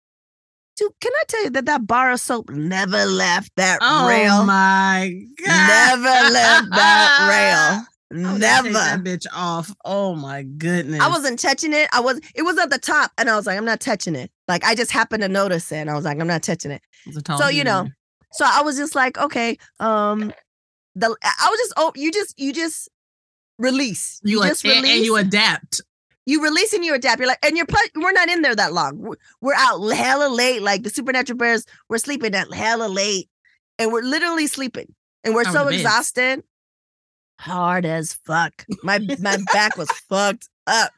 Dude, 0.77 0.91
can 1.01 1.11
I 1.15 1.23
tell 1.27 1.43
you 1.43 1.49
that 1.51 1.65
that 1.65 1.87
bar 1.87 2.11
of 2.11 2.19
soap 2.19 2.49
never 2.49 3.05
left 3.05 3.51
that 3.57 3.79
Oh 3.81 4.07
rail? 4.07 4.39
Oh 4.41 4.45
my 4.45 5.11
god! 5.45 5.67
Never 5.67 6.33
left 6.33 6.69
that 6.71 7.27
rail. 7.29 7.85
I 8.11 8.15
was 8.15 8.23
gonna 8.23 8.39
Never. 8.39 8.71
that 8.71 9.03
bitch 9.03 9.25
off. 9.33 9.73
Oh 9.83 10.15
my 10.15 10.43
goodness! 10.43 11.01
I 11.01 11.09
wasn't 11.09 11.39
touching 11.39 11.73
it. 11.73 11.89
I 11.91 12.01
was. 12.01 12.21
It 12.35 12.43
was 12.43 12.57
at 12.59 12.69
the 12.69 12.77
top, 12.77 13.11
and 13.17 13.29
I 13.29 13.35
was 13.35 13.47
like, 13.47 13.57
I'm 13.57 13.65
not 13.65 13.79
touching 13.79 14.15
it. 14.15 14.31
Like 14.47 14.63
I 14.63 14.75
just 14.75 14.91
happened 14.91 15.23
to 15.23 15.29
notice 15.29 15.71
it, 15.71 15.77
and 15.77 15.89
I 15.89 15.95
was 15.95 16.05
like, 16.05 16.19
I'm 16.19 16.27
not 16.27 16.43
touching 16.43 16.71
it. 16.71 16.81
It 17.05 17.09
was 17.09 17.17
a 17.17 17.21
tall 17.23 17.39
So 17.39 17.47
you 17.47 17.63
know, 17.63 17.87
so 18.31 18.45
I 18.47 18.61
was 18.61 18.77
just 18.77 18.93
like, 18.95 19.17
okay, 19.17 19.57
um, 19.79 20.31
the 20.95 21.07
I 21.23 21.49
was 21.49 21.59
just 21.59 21.73
oh, 21.77 21.93
you 21.95 22.11
just 22.11 22.39
you 22.39 22.53
just 22.53 22.89
release. 23.57 24.21
you, 24.23 24.41
just 24.43 24.65
ad- 24.65 24.85
and, 24.85 25.05
you 25.05 25.15
adapt. 25.15 25.81
you 26.25 26.43
release 26.43 26.73
and 26.73 26.85
you 26.85 26.93
adapt. 26.93 27.19
You're 27.19 27.27
like, 27.27 27.43
and 27.43 27.57
you're 27.57 27.65
pl- 27.65 27.79
we're 27.95 28.11
not 28.11 28.29
in 28.29 28.43
there 28.43 28.55
that 28.55 28.73
long. 28.73 28.99
We're, 28.99 29.15
we're 29.41 29.55
out 29.55 29.79
hella 29.79 30.29
late. 30.29 30.61
Like 30.61 30.83
the 30.83 30.89
supernatural 30.89 31.37
bears, 31.37 31.65
we're 31.89 31.97
sleeping 31.97 32.35
at 32.35 32.53
hella 32.53 32.87
late, 32.87 33.29
and 33.79 33.91
we're 33.91 34.03
literally 34.03 34.45
sleeping, 34.45 34.93
and 35.23 35.33
we're 35.33 35.45
so 35.45 35.67
exhausted, 35.69 36.43
hard 37.39 37.85
as 37.85 38.13
fuck. 38.13 38.65
My 38.83 38.99
my 39.19 39.37
back 39.53 39.77
was 39.77 39.89
fucked 40.09 40.49
up. 40.67 40.91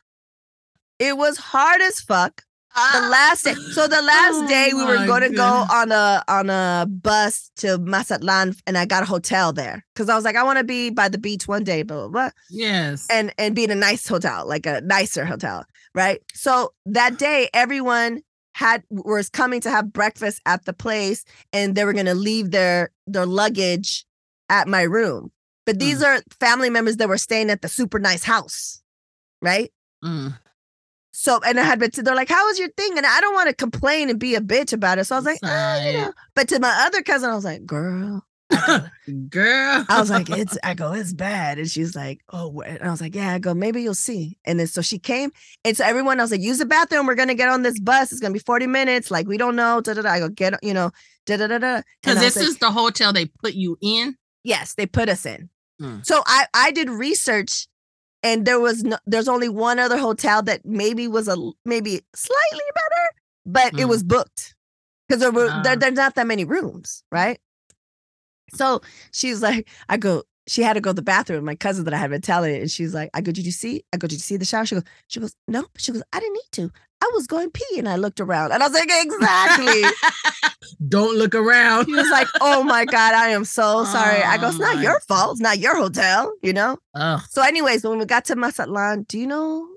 It 1.00 1.18
was 1.18 1.38
hard 1.38 1.82
as 1.82 2.00
fuck. 2.00 2.44
The 2.76 2.84
ah. 2.84 3.10
last 3.12 3.44
day, 3.44 3.56
so 3.56 3.88
the 3.88 4.04
last 4.04 4.36
Oh 4.36 4.48
day 4.48 4.70
we 4.72 4.86
were 4.86 5.08
going 5.08 5.24
to 5.24 5.36
go 5.36 5.66
on 5.72 5.92
a 5.92 6.24
on 6.28 6.52
a 6.52 6.86
bus 6.88 7.50
to 7.58 7.80
Mazatlan, 7.80 8.54
and 8.68 8.78
I 8.78 8.86
got 8.86 9.02
a 9.02 9.08
hotel 9.08 9.52
there 9.52 9.84
because 9.96 10.10
I 10.10 10.16
was 10.16 10.24
like, 10.24 10.36
I 10.36 10.44
want 10.44 10.60
to 10.60 10.64
be 10.64 10.92
by 10.92 11.10
the 11.10 11.18
beach 11.18 11.48
one 11.48 11.64
day, 11.64 11.82
blah 11.82 12.02
blah 12.02 12.08
blah 12.10 12.30
yes. 12.52 13.08
and 13.10 13.34
and 13.40 13.56
be 13.56 13.64
in 13.64 13.72
a 13.72 13.76
nice 13.76 14.08
hotel, 14.08 14.48
like 14.48 14.68
a 14.68 14.82
nicer 14.82 15.26
hotel, 15.26 15.66
right? 15.96 16.22
So 16.36 16.74
that 16.86 17.18
day, 17.18 17.50
everyone 17.52 18.22
had 18.54 18.84
was 18.92 19.28
coming 19.28 19.62
to 19.62 19.72
have 19.72 19.92
breakfast 19.92 20.40
at 20.46 20.66
the 20.66 20.74
place, 20.74 21.26
and 21.52 21.74
they 21.74 21.84
were 21.84 21.94
gonna 21.94 22.14
leave 22.14 22.52
their 22.52 22.92
their 23.08 23.26
luggage 23.26 24.06
at 24.50 24.68
my 24.68 24.84
room. 24.84 25.32
But 25.68 25.80
these 25.80 26.02
are 26.02 26.22
family 26.40 26.70
members 26.70 26.98
that 26.98 27.10
were 27.10 27.18
staying 27.18 27.50
at 27.50 27.62
the 27.62 27.68
super 27.68 28.00
nice 28.00 28.24
house, 28.24 28.82
right? 29.42 29.72
Mm. 30.04 30.40
So 31.12 31.42
and 31.46 31.60
I 31.60 31.64
had 31.64 31.78
been, 31.78 31.92
to, 31.92 32.04
they're 32.04 32.16
like, 32.16 32.30
"How 32.30 32.46
was 32.48 32.58
your 32.58 32.70
thing?" 32.70 32.98
And 32.98 33.06
I 33.06 33.20
don't 33.20 33.34
want 33.34 33.50
to 33.50 33.56
complain 33.56 34.10
and 34.10 34.18
be 34.18 34.36
a 34.36 34.40
bitch 34.40 34.72
about 34.72 34.98
it. 34.98 35.04
So 35.06 35.16
I 35.16 35.20
was 35.20 35.26
like, 35.26 35.40
"Ah, 35.44 35.84
you 35.84 35.94
know. 35.98 36.14
But 36.36 36.48
to 36.50 36.60
my 36.60 36.86
other 36.88 37.04
cousin, 37.04 37.30
I 37.30 37.36
was 37.36 37.44
like, 37.44 37.66
"Girl." 37.66 38.24
Girl. 39.30 39.86
I 39.90 40.00
was 40.00 40.10
like, 40.10 40.30
it's, 40.30 40.58
I 40.64 40.74
go, 40.74 40.94
it's 40.94 41.12
bad. 41.12 41.60
And 41.60 41.70
she's 41.70 41.96
like, 41.98 42.22
oh, 42.30 42.48
what? 42.48 42.68
And 42.68 42.84
I 42.84 42.92
was 42.92 43.02
like, 43.02 43.14
yeah, 43.14 43.34
I 43.34 43.40
go, 43.40 43.54
maybe 43.54 43.82
you'll 43.82 43.94
see. 43.94 44.38
And 44.46 44.58
then 44.58 44.68
so 44.68 44.82
she 44.82 45.00
came. 45.00 45.32
And 45.66 45.76
so 45.76 45.84
everyone, 45.84 46.20
I 46.20 46.24
was 46.24 46.32
like, 46.32 46.40
use 46.40 46.58
the 46.58 46.66
bathroom. 46.66 47.08
We're 47.08 47.16
going 47.16 47.28
to 47.28 47.36
get 47.36 47.50
on 47.50 47.64
this 47.64 47.78
bus. 47.78 48.12
It's 48.12 48.22
going 48.22 48.32
to 48.32 48.40
be 48.40 48.44
40 48.44 48.68
minutes. 48.68 49.12
Like, 49.12 49.28
we 49.28 49.38
don't 49.38 49.58
know. 49.58 49.82
Da, 49.82 49.94
da, 49.94 50.02
da. 50.02 50.10
I 50.10 50.20
go, 50.20 50.30
get, 50.30 50.54
you 50.64 50.74
know, 50.74 50.92
da, 51.26 51.38
da, 51.38 51.48
da, 51.48 51.58
da. 51.58 51.82
Because 52.02 52.20
this 52.20 52.38
like, 52.38 52.46
is 52.46 52.58
the 52.60 52.72
hotel 52.72 53.12
they 53.12 53.26
put 53.26 53.54
you 53.54 53.78
in. 53.82 54.16
yes, 54.44 54.76
they 54.76 54.86
put 54.86 55.10
us 55.10 55.26
in. 55.26 55.50
Hmm. 55.80 56.00
So 56.04 56.22
I, 56.26 56.46
I 56.54 56.72
did 56.72 56.90
research 56.90 57.68
and 58.24 58.46
there 58.46 58.60
was 58.60 58.84
no, 58.84 58.98
there's 59.06 59.28
only 59.28 59.50
one 59.50 59.78
other 59.80 59.98
hotel 59.98 60.42
that 60.44 60.66
maybe 60.66 61.08
was 61.08 61.28
a, 61.28 61.36
maybe 61.66 62.02
slightly 62.16 62.66
better, 62.74 63.10
but 63.46 63.74
it 63.80 63.84
Hmm. 63.84 63.90
was 63.90 64.04
booked 64.04 64.56
because 65.08 65.22
there 65.22 65.32
were, 65.32 65.48
there, 65.64 65.74
Ah. 65.74 65.76
there's 65.76 65.94
not 65.94 66.16
that 66.16 66.28
many 66.28 66.44
rooms. 66.46 67.04
Right. 67.12 67.40
So 68.54 68.82
she's 69.12 69.42
like, 69.42 69.68
I 69.90 69.98
go, 69.98 70.24
she 70.48 70.62
had 70.64 70.74
to 70.74 70.82
go 70.82 70.92
to 70.92 70.96
the 70.96 71.02
bathroom. 71.02 71.44
My 71.46 71.56
cousin 71.56 71.84
that 71.86 71.94
I 71.94 71.98
had 71.98 72.10
been 72.10 72.22
telling, 72.22 72.56
and 72.62 72.72
she's 72.72 72.94
like, 72.94 73.10
I 73.14 73.20
go, 73.22 73.32
did 73.34 73.46
you 73.46 73.52
see? 73.52 73.84
I 73.94 73.98
go, 73.98 74.08
did 74.08 74.16
you 74.16 74.20
see 74.20 74.38
the 74.38 74.46
shower? 74.46 74.66
She 74.66 74.76
goes, 74.76 74.84
she 75.08 75.20
goes, 75.20 75.36
no. 75.48 75.66
She 75.78 75.92
goes, 75.92 76.02
I 76.14 76.20
didn't 76.22 76.34
need 76.34 76.52
to. 76.54 76.72
I 77.02 77.12
was 77.14 77.28
going 77.28 77.52
pee 77.52 77.78
and 77.78 77.88
I 77.88 77.96
looked 77.96 78.20
around. 78.20 78.52
And 78.52 78.64
I 78.64 78.68
was 78.68 78.74
like, 78.74 78.90
exactly. 78.92 79.84
Don't 80.88 81.18
look 81.18 81.36
around. 81.36 81.86
he 81.86 81.94
was 81.94 82.10
like, 82.10 82.28
oh 82.42 82.64
my 82.64 82.86
God, 82.86 83.14
I 83.14 83.30
am 83.30 83.46
so 83.46 83.84
sorry. 83.86 84.22
I 84.22 84.38
go, 84.38 84.48
it's 84.50 84.60
Oh 84.60 84.62
not 84.74 84.82
your 84.82 85.00
fault. 85.02 85.34
It's 85.34 85.42
not 85.42 85.60
your 85.60 85.76
hotel, 85.76 86.34
you 86.42 86.54
know? 86.54 86.78
So, 87.30 87.42
anyways, 87.42 87.84
when 87.84 88.00
we 88.00 88.06
got 88.06 88.26
to 88.26 88.36
Mazatlan, 88.36 89.04
do 89.04 89.20
you 89.20 89.28
know 89.28 89.68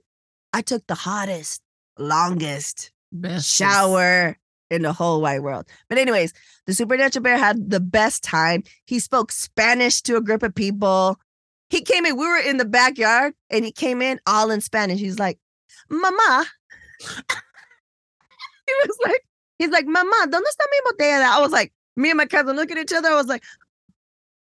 I 0.52 0.62
took 0.62 0.86
the 0.86 0.94
hottest, 0.94 1.62
longest 1.98 2.92
Best 3.12 3.48
shower 3.48 4.36
in 4.70 4.82
the 4.82 4.92
whole 4.92 5.20
wide 5.20 5.40
world. 5.40 5.66
But 5.88 5.98
anyways, 5.98 6.32
the 6.66 6.74
supernatural 6.74 7.22
bear 7.22 7.36
had 7.36 7.70
the 7.70 7.80
best 7.80 8.22
time. 8.22 8.62
He 8.86 8.98
spoke 9.00 9.32
Spanish 9.32 10.00
to 10.02 10.16
a 10.16 10.20
group 10.20 10.42
of 10.42 10.54
people. 10.54 11.18
He 11.70 11.82
came 11.82 12.06
in, 12.06 12.16
we 12.16 12.26
were 12.26 12.38
in 12.38 12.56
the 12.56 12.64
backyard 12.64 13.34
and 13.50 13.64
he 13.64 13.72
came 13.72 14.00
in 14.00 14.20
all 14.26 14.50
in 14.50 14.60
Spanish. 14.60 15.00
He's 15.00 15.18
like, 15.18 15.38
Mama. 15.88 16.46
he 18.66 18.72
was 18.86 18.96
like, 19.04 19.24
he's 19.58 19.70
like, 19.70 19.86
Mama, 19.86 20.14
¿dónde 20.26 20.46
está 20.48 20.64
mi 20.70 20.78
botella? 20.92 21.24
I 21.30 21.40
was 21.40 21.50
like, 21.52 21.72
me 21.96 22.10
and 22.10 22.16
my 22.18 22.26
cousin 22.26 22.56
look 22.56 22.70
at 22.70 22.78
each 22.78 22.92
other. 22.92 23.08
I 23.08 23.14
was 23.16 23.26
like, 23.26 23.42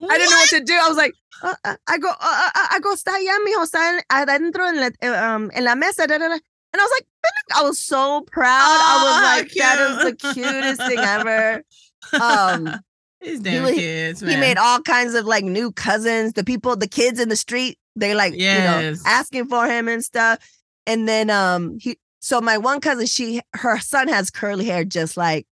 I 0.09 0.17
didn't 0.17 0.29
know 0.31 0.37
what 0.37 0.49
to 0.49 0.59
do. 0.63 0.73
I 0.73 0.87
was 0.87 0.97
like, 0.97 1.13
uh, 1.41 1.55
uh, 1.63 1.75
I 1.87 1.97
go, 1.97 2.09
uh, 2.09 2.13
uh, 2.21 2.49
uh, 2.55 2.67
I 2.71 2.79
go, 2.79 2.93
está 2.93 3.13
allá, 3.15 3.37
mijo, 3.45 3.63
está 3.65 3.97
en- 3.97 4.03
adentro 4.11 4.67
en 4.67 4.79
la, 4.79 4.89
eh, 5.01 5.07
um, 5.35 5.49
en 5.53 5.63
la 5.63 5.75
mesa. 5.75 6.05
da, 6.07 6.17
da, 6.17 6.27
da." 6.27 6.33
And 6.73 6.81
I 6.81 6.83
was 6.83 6.91
like? 6.97 7.07
I 7.55 7.63
was 7.63 7.79
so 7.79 8.21
proud. 8.29 8.49
I 8.49 9.03
was 9.03 9.13
Aw, 9.15 9.35
like, 9.37 9.51
that 9.53 9.79
is 9.79 10.03
the 10.03 10.15
cutest 10.33 10.81
thing 10.87 10.99
ever. 10.99 11.63
Um, 12.21 12.79
These 13.21 13.39
damn 13.41 13.63
wa- 13.63 13.69
kids, 13.71 14.21
man. 14.21 14.31
he 14.31 14.37
made 14.39 14.57
all 14.57 14.79
kinds 14.81 15.13
of 15.13 15.25
like 15.25 15.43
new 15.43 15.71
cousins. 15.73 16.33
The 16.33 16.43
people, 16.43 16.75
the 16.77 16.87
kids 16.87 17.19
in 17.19 17.27
the 17.27 17.35
street, 17.35 17.77
they 17.97 18.13
like, 18.15 18.33
you 18.33 18.39
know, 18.63 18.95
asking 19.05 19.47
for 19.47 19.65
him 19.65 19.87
and 19.89 20.01
stuff. 20.03 20.39
And 20.85 21.07
then 21.07 21.29
um 21.29 21.77
he 21.81 21.97
so 22.19 22.41
my 22.41 22.57
one 22.57 22.79
cousin, 22.81 23.05
she 23.05 23.41
her 23.53 23.79
son 23.79 24.07
has 24.07 24.29
curly 24.29 24.65
hair 24.65 24.83
just 24.83 25.17
like 25.17 25.47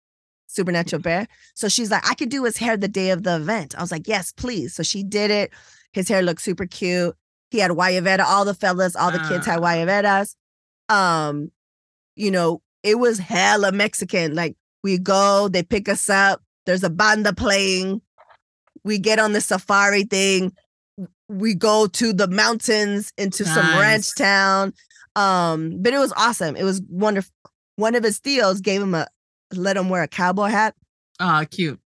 Supernatural 0.47 1.03
Bear. 1.03 1.27
So 1.55 1.69
she's 1.69 1.91
like, 1.91 2.09
I 2.09 2.15
could 2.15 2.29
do 2.29 2.45
his 2.45 2.57
hair 2.59 2.77
the 2.77 2.89
day 2.89 3.11
of 3.11 3.23
the 3.23 3.37
event. 3.37 3.75
I 3.77 3.81
was 3.81 3.91
like, 3.91 4.07
yes, 4.07 4.33
please. 4.33 4.75
So 4.75 4.83
she 4.83 5.03
did 5.03 5.31
it. 5.31 5.53
His 5.93 6.09
hair 6.09 6.23
looked 6.23 6.43
super 6.43 6.67
cute. 6.67 7.17
He 7.51 7.59
had 7.59 7.71
Guayabera, 7.71 8.25
all 8.25 8.45
the 8.45 8.55
fellas, 8.55 8.97
all 8.97 9.11
the 9.11 9.19
kids 9.29 9.45
had 9.47 9.59
Ah. 9.59 9.63
Guayaberas. 9.63 10.35
Um, 10.89 11.51
you 12.17 12.31
know, 12.31 12.63
it 12.83 12.99
was 12.99 13.19
hella 13.19 13.73
Mexican. 13.73 14.35
Like 14.35 14.57
we 14.83 14.99
go, 14.99 15.49
they 15.49 15.63
pick 15.63 15.89
us 15.89 16.09
up, 16.11 16.43
there's 16.67 16.85
a 16.85 16.91
banda 16.91 17.33
playing, 17.33 18.01
we 18.85 18.99
get 18.99 19.19
on 19.19 19.33
the 19.33 19.41
safari 19.41 20.05
thing, 20.05 20.53
we 21.29 21.55
go 21.55 21.87
to 21.87 22.13
the 22.13 22.29
mountains 22.29 23.13
into 23.17 23.45
some 23.45 23.79
ranch 23.79 24.15
town. 24.17 24.73
Um, 25.17 25.83
but 25.83 25.93
it 25.93 25.99
was 25.99 26.13
awesome. 26.17 26.57
It 26.57 26.65
was 26.65 26.83
wonderful. 26.89 27.33
One 27.77 27.95
of 27.95 28.05
his 28.05 28.19
theos 28.19 28.61
gave 28.61 28.83
him 28.83 28.95
a 28.95 29.07
let 29.55 29.77
him 29.77 29.89
wear 29.89 30.03
a 30.03 30.09
cowboy 30.09 30.49
hat. 30.49 30.75
Oh, 31.21 31.45
cute. 31.51 31.79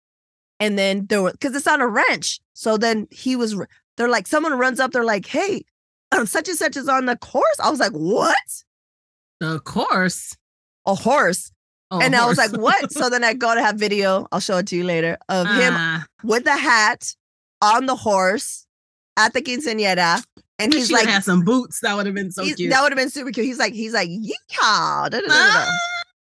And 0.60 0.78
then 0.78 1.08
there 1.08 1.22
were 1.22 1.32
because 1.32 1.56
it's 1.56 1.68
on 1.68 1.82
a 1.82 1.88
ranch. 1.88 2.40
So 2.54 2.78
then 2.78 3.08
he 3.12 3.36
was 3.36 3.56
they're 3.98 4.10
like, 4.10 4.28
someone 4.28 4.58
runs 4.58 4.80
up, 4.80 4.92
they're 4.92 5.04
like, 5.04 5.26
hey, 5.26 5.64
um, 6.12 6.26
such 6.26 6.48
and 6.50 6.58
such 6.58 6.78
is 6.78 6.88
on 6.88 7.06
the 7.06 7.16
course. 7.18 7.60
I 7.64 7.70
was 7.70 7.80
like, 7.80 7.92
what? 7.94 8.38
Of 9.42 9.64
course. 9.64 10.36
A 10.86 10.96
horse. 10.96 11.52
Oh, 11.92 12.02
and 12.02 12.16
I 12.16 12.26
was 12.26 12.38
like, 12.38 12.52
what? 12.52 12.92
So 12.92 13.10
then 13.10 13.24
I 13.24 13.34
go 13.34 13.54
to 13.54 13.62
have 13.62 13.76
video, 13.78 14.28
I'll 14.32 14.40
show 14.40 14.58
it 14.58 14.68
to 14.68 14.76
you 14.76 14.84
later, 14.84 15.18
of 15.30 15.46
him 15.48 15.74
Ah, 15.76 16.06
with 16.24 16.46
a 16.48 16.58
hat 16.58 17.16
on 17.62 17.86
the 17.86 17.96
horse 17.96 18.66
at 19.18 19.34
the 19.34 19.42
quinceañera. 19.42 20.24
And 20.60 20.74
he's 20.74 20.88
should 20.88 20.94
like, 20.94 21.08
had 21.08 21.24
some 21.24 21.42
boots. 21.44 21.82
That 21.82 21.96
would 21.96 22.06
have 22.06 22.16
been 22.16 22.32
so 22.32 22.44
cute. 22.44 22.70
that 22.70 22.82
would 22.82 22.92
have 22.92 22.98
been 22.98 23.10
super 23.10 23.32
cute. 23.32 23.46
He's 23.46 23.60
like, 23.60 23.74
he's 23.74 23.94
like, 23.94 24.10
yeehaw. 24.10 25.10
da, 25.10 25.10
da, 25.10 25.20
da, 25.20 25.28
da, 25.28 25.28
da." 25.28 25.66
Ah, 25.68 25.78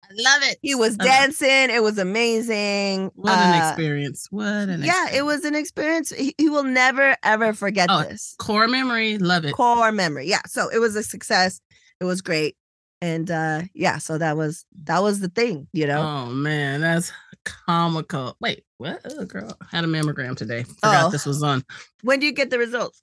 I 0.04 0.08
love 0.12 0.42
it. 0.50 0.58
He 0.62 0.74
was 0.74 0.94
Uh, 0.98 1.04
dancing. 1.04 1.68
It 1.70 1.82
was 1.82 1.98
amazing. 1.98 3.10
What 3.14 3.36
an 3.38 3.60
Uh, 3.62 3.68
experience. 3.68 4.26
What 4.30 4.46
an 4.46 4.82
Yeah, 4.82 5.10
it 5.12 5.22
was 5.26 5.44
an 5.44 5.54
experience. 5.54 6.10
He, 6.10 6.34
he 6.38 6.48
will 6.48 6.62
never 6.64 7.16
ever 7.22 7.52
forget 7.52 7.88
Oh, 7.90 8.02
this 8.04 8.34
core 8.38 8.68
memory. 8.68 9.18
Love 9.18 9.44
it. 9.44 9.52
core 9.52 9.92
memory. 9.92 10.28
Yeah, 10.28 10.42
so 10.46 10.68
it 10.70 10.78
was 10.78 10.96
a 10.96 11.02
success. 11.02 11.60
It 12.00 12.04
was 12.04 12.20
great, 12.22 12.56
and 13.02 13.30
uh 13.30 13.62
yeah, 13.74 13.98
so 13.98 14.16
that 14.16 14.36
was 14.36 14.64
that 14.84 15.02
was 15.02 15.20
the 15.20 15.28
thing, 15.28 15.66
you 15.72 15.86
know. 15.86 16.00
Oh 16.00 16.26
man, 16.30 16.80
that's 16.82 17.10
comical. 17.44 18.36
Wait, 18.40 18.64
what? 18.78 19.00
Oh, 19.10 19.24
girl, 19.24 19.56
had 19.70 19.84
a 19.84 19.86
mammogram 19.86 20.36
today. 20.36 20.62
Forgot 20.62 21.06
Oh. 21.06 21.10
this 21.10 21.26
was 21.26 21.42
on. 21.42 21.64
When 22.02 22.20
do 22.20 22.26
you 22.26 22.32
get 22.32 22.50
the 22.50 22.58
results? 22.58 23.02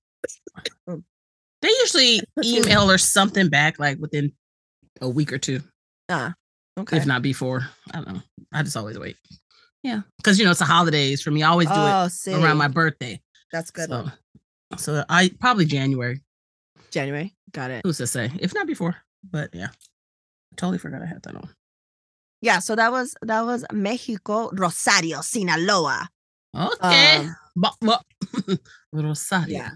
They 0.88 1.70
usually 1.80 2.22
email 2.44 2.92
or 2.92 2.98
something 2.98 3.48
back 3.50 3.80
like 3.80 3.98
within 3.98 4.34
a 5.00 5.08
week 5.08 5.32
or 5.32 5.38
two, 5.38 5.62
Ah, 6.10 6.34
okay. 6.78 6.98
if 6.98 7.06
not 7.06 7.22
before. 7.22 7.66
I 7.94 7.98
don't 8.02 8.14
know. 8.16 8.22
I 8.54 8.64
just 8.64 8.76
always 8.76 9.00
wait. 9.00 9.16
Yeah, 9.82 10.02
because 10.18 10.38
you 10.38 10.44
know 10.46 10.52
it's 10.52 10.60
the 10.60 10.66
holidays 10.66 11.22
for 11.22 11.32
me. 11.32 11.42
I 11.42 11.50
always 11.50 11.68
do 11.70 11.74
oh, 11.76 12.06
it 12.06 12.10
see, 12.10 12.34
around 12.34 12.58
my 12.58 12.68
birthday. 12.68 13.22
that's 13.52 13.72
good. 13.72 13.90
So, 13.90 14.08
so 14.78 15.06
I 15.08 15.32
probably 15.40 15.66
January. 15.66 16.20
January, 16.92 17.34
got 17.52 17.72
it. 17.72 17.82
Who's 17.86 17.98
to 17.98 18.08
say? 18.08 18.30
If 18.40 18.54
not 18.54 18.68
before, 18.68 18.96
but 19.32 19.50
yeah, 19.54 19.68
I 19.72 20.56
totally 20.58 20.78
forgot 20.80 21.02
I 21.02 21.06
had 21.06 21.24
that 21.24 21.36
on. 21.36 21.50
Yeah, 22.42 22.60
so 22.60 22.76
that 22.76 22.92
was 22.92 23.16
that 23.22 23.42
was 23.46 23.64
Mexico, 23.72 24.50
Rosario, 24.52 25.22
Sinaloa. 25.22 26.10
Okay, 26.56 27.18
Um, 27.20 27.36
Ba- 27.56 27.72
ba- 27.82 28.58
Rosario. 28.94 29.48
Yeah. 29.48 29.70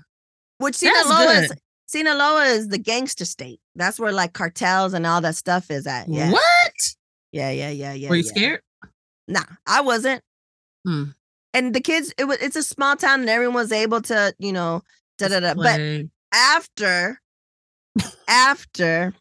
Which 0.60 0.76
Sinaloa 0.76 1.41
is. 1.41 1.51
Sinaloa 1.88 2.45
is 2.45 2.68
the 2.68 2.78
gangster 2.78 3.26
state. 3.26 3.62
That's 3.76 3.99
where 3.99 4.12
like 4.12 4.34
cartels 4.34 4.93
and 4.93 5.05
all 5.05 5.22
that 5.22 5.36
stuff 5.36 5.72
is 5.72 5.88
at. 5.88 6.10
Yeah. 6.10 6.32
What? 6.32 6.74
Yeah, 7.32 7.49
yeah, 7.51 7.70
yeah, 7.70 7.93
yeah. 7.93 8.10
Were 8.10 8.16
you 8.16 8.24
yeah. 8.24 8.32
scared? 8.32 8.62
Nah, 9.28 9.43
I 9.66 9.82
wasn't. 9.82 10.22
Hmm. 10.86 11.03
And 11.53 11.74
the 11.74 11.82
kids, 11.82 12.14
it 12.18 12.26
was 12.26 12.38
it's 12.39 12.55
a 12.55 12.64
small 12.64 12.95
town 12.95 13.22
and 13.22 13.30
everyone's 13.30 13.72
able 13.72 14.01
to, 14.01 14.34
you 14.38 14.51
know, 14.51 14.82
da 15.18 15.30
da 15.30 15.39
da. 15.39 15.53
But 15.53 16.08
after 16.34 17.22
after 18.28 19.14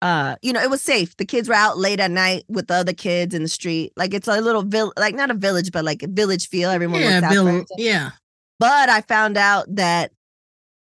uh 0.00 0.36
you 0.42 0.52
know 0.52 0.62
it 0.62 0.70
was 0.70 0.80
safe 0.80 1.16
the 1.16 1.24
kids 1.24 1.48
were 1.48 1.54
out 1.54 1.76
late 1.76 2.00
at 2.00 2.10
night 2.10 2.44
with 2.48 2.68
the 2.68 2.74
other 2.74 2.92
kids 2.92 3.34
in 3.34 3.42
the 3.42 3.48
street 3.48 3.92
like 3.96 4.14
it's 4.14 4.28
a 4.28 4.40
little 4.40 4.62
vill 4.62 4.92
like 4.96 5.14
not 5.14 5.30
a 5.30 5.34
village 5.34 5.72
but 5.72 5.84
like 5.84 6.02
a 6.02 6.06
village 6.06 6.48
feel 6.48 6.70
everyone 6.70 7.00
yeah, 7.00 7.16
looks 7.16 7.24
out 7.24 7.32
Bill, 7.32 7.64
yeah. 7.76 8.10
but 8.60 8.88
i 8.88 9.00
found 9.02 9.36
out 9.36 9.66
that 9.74 10.12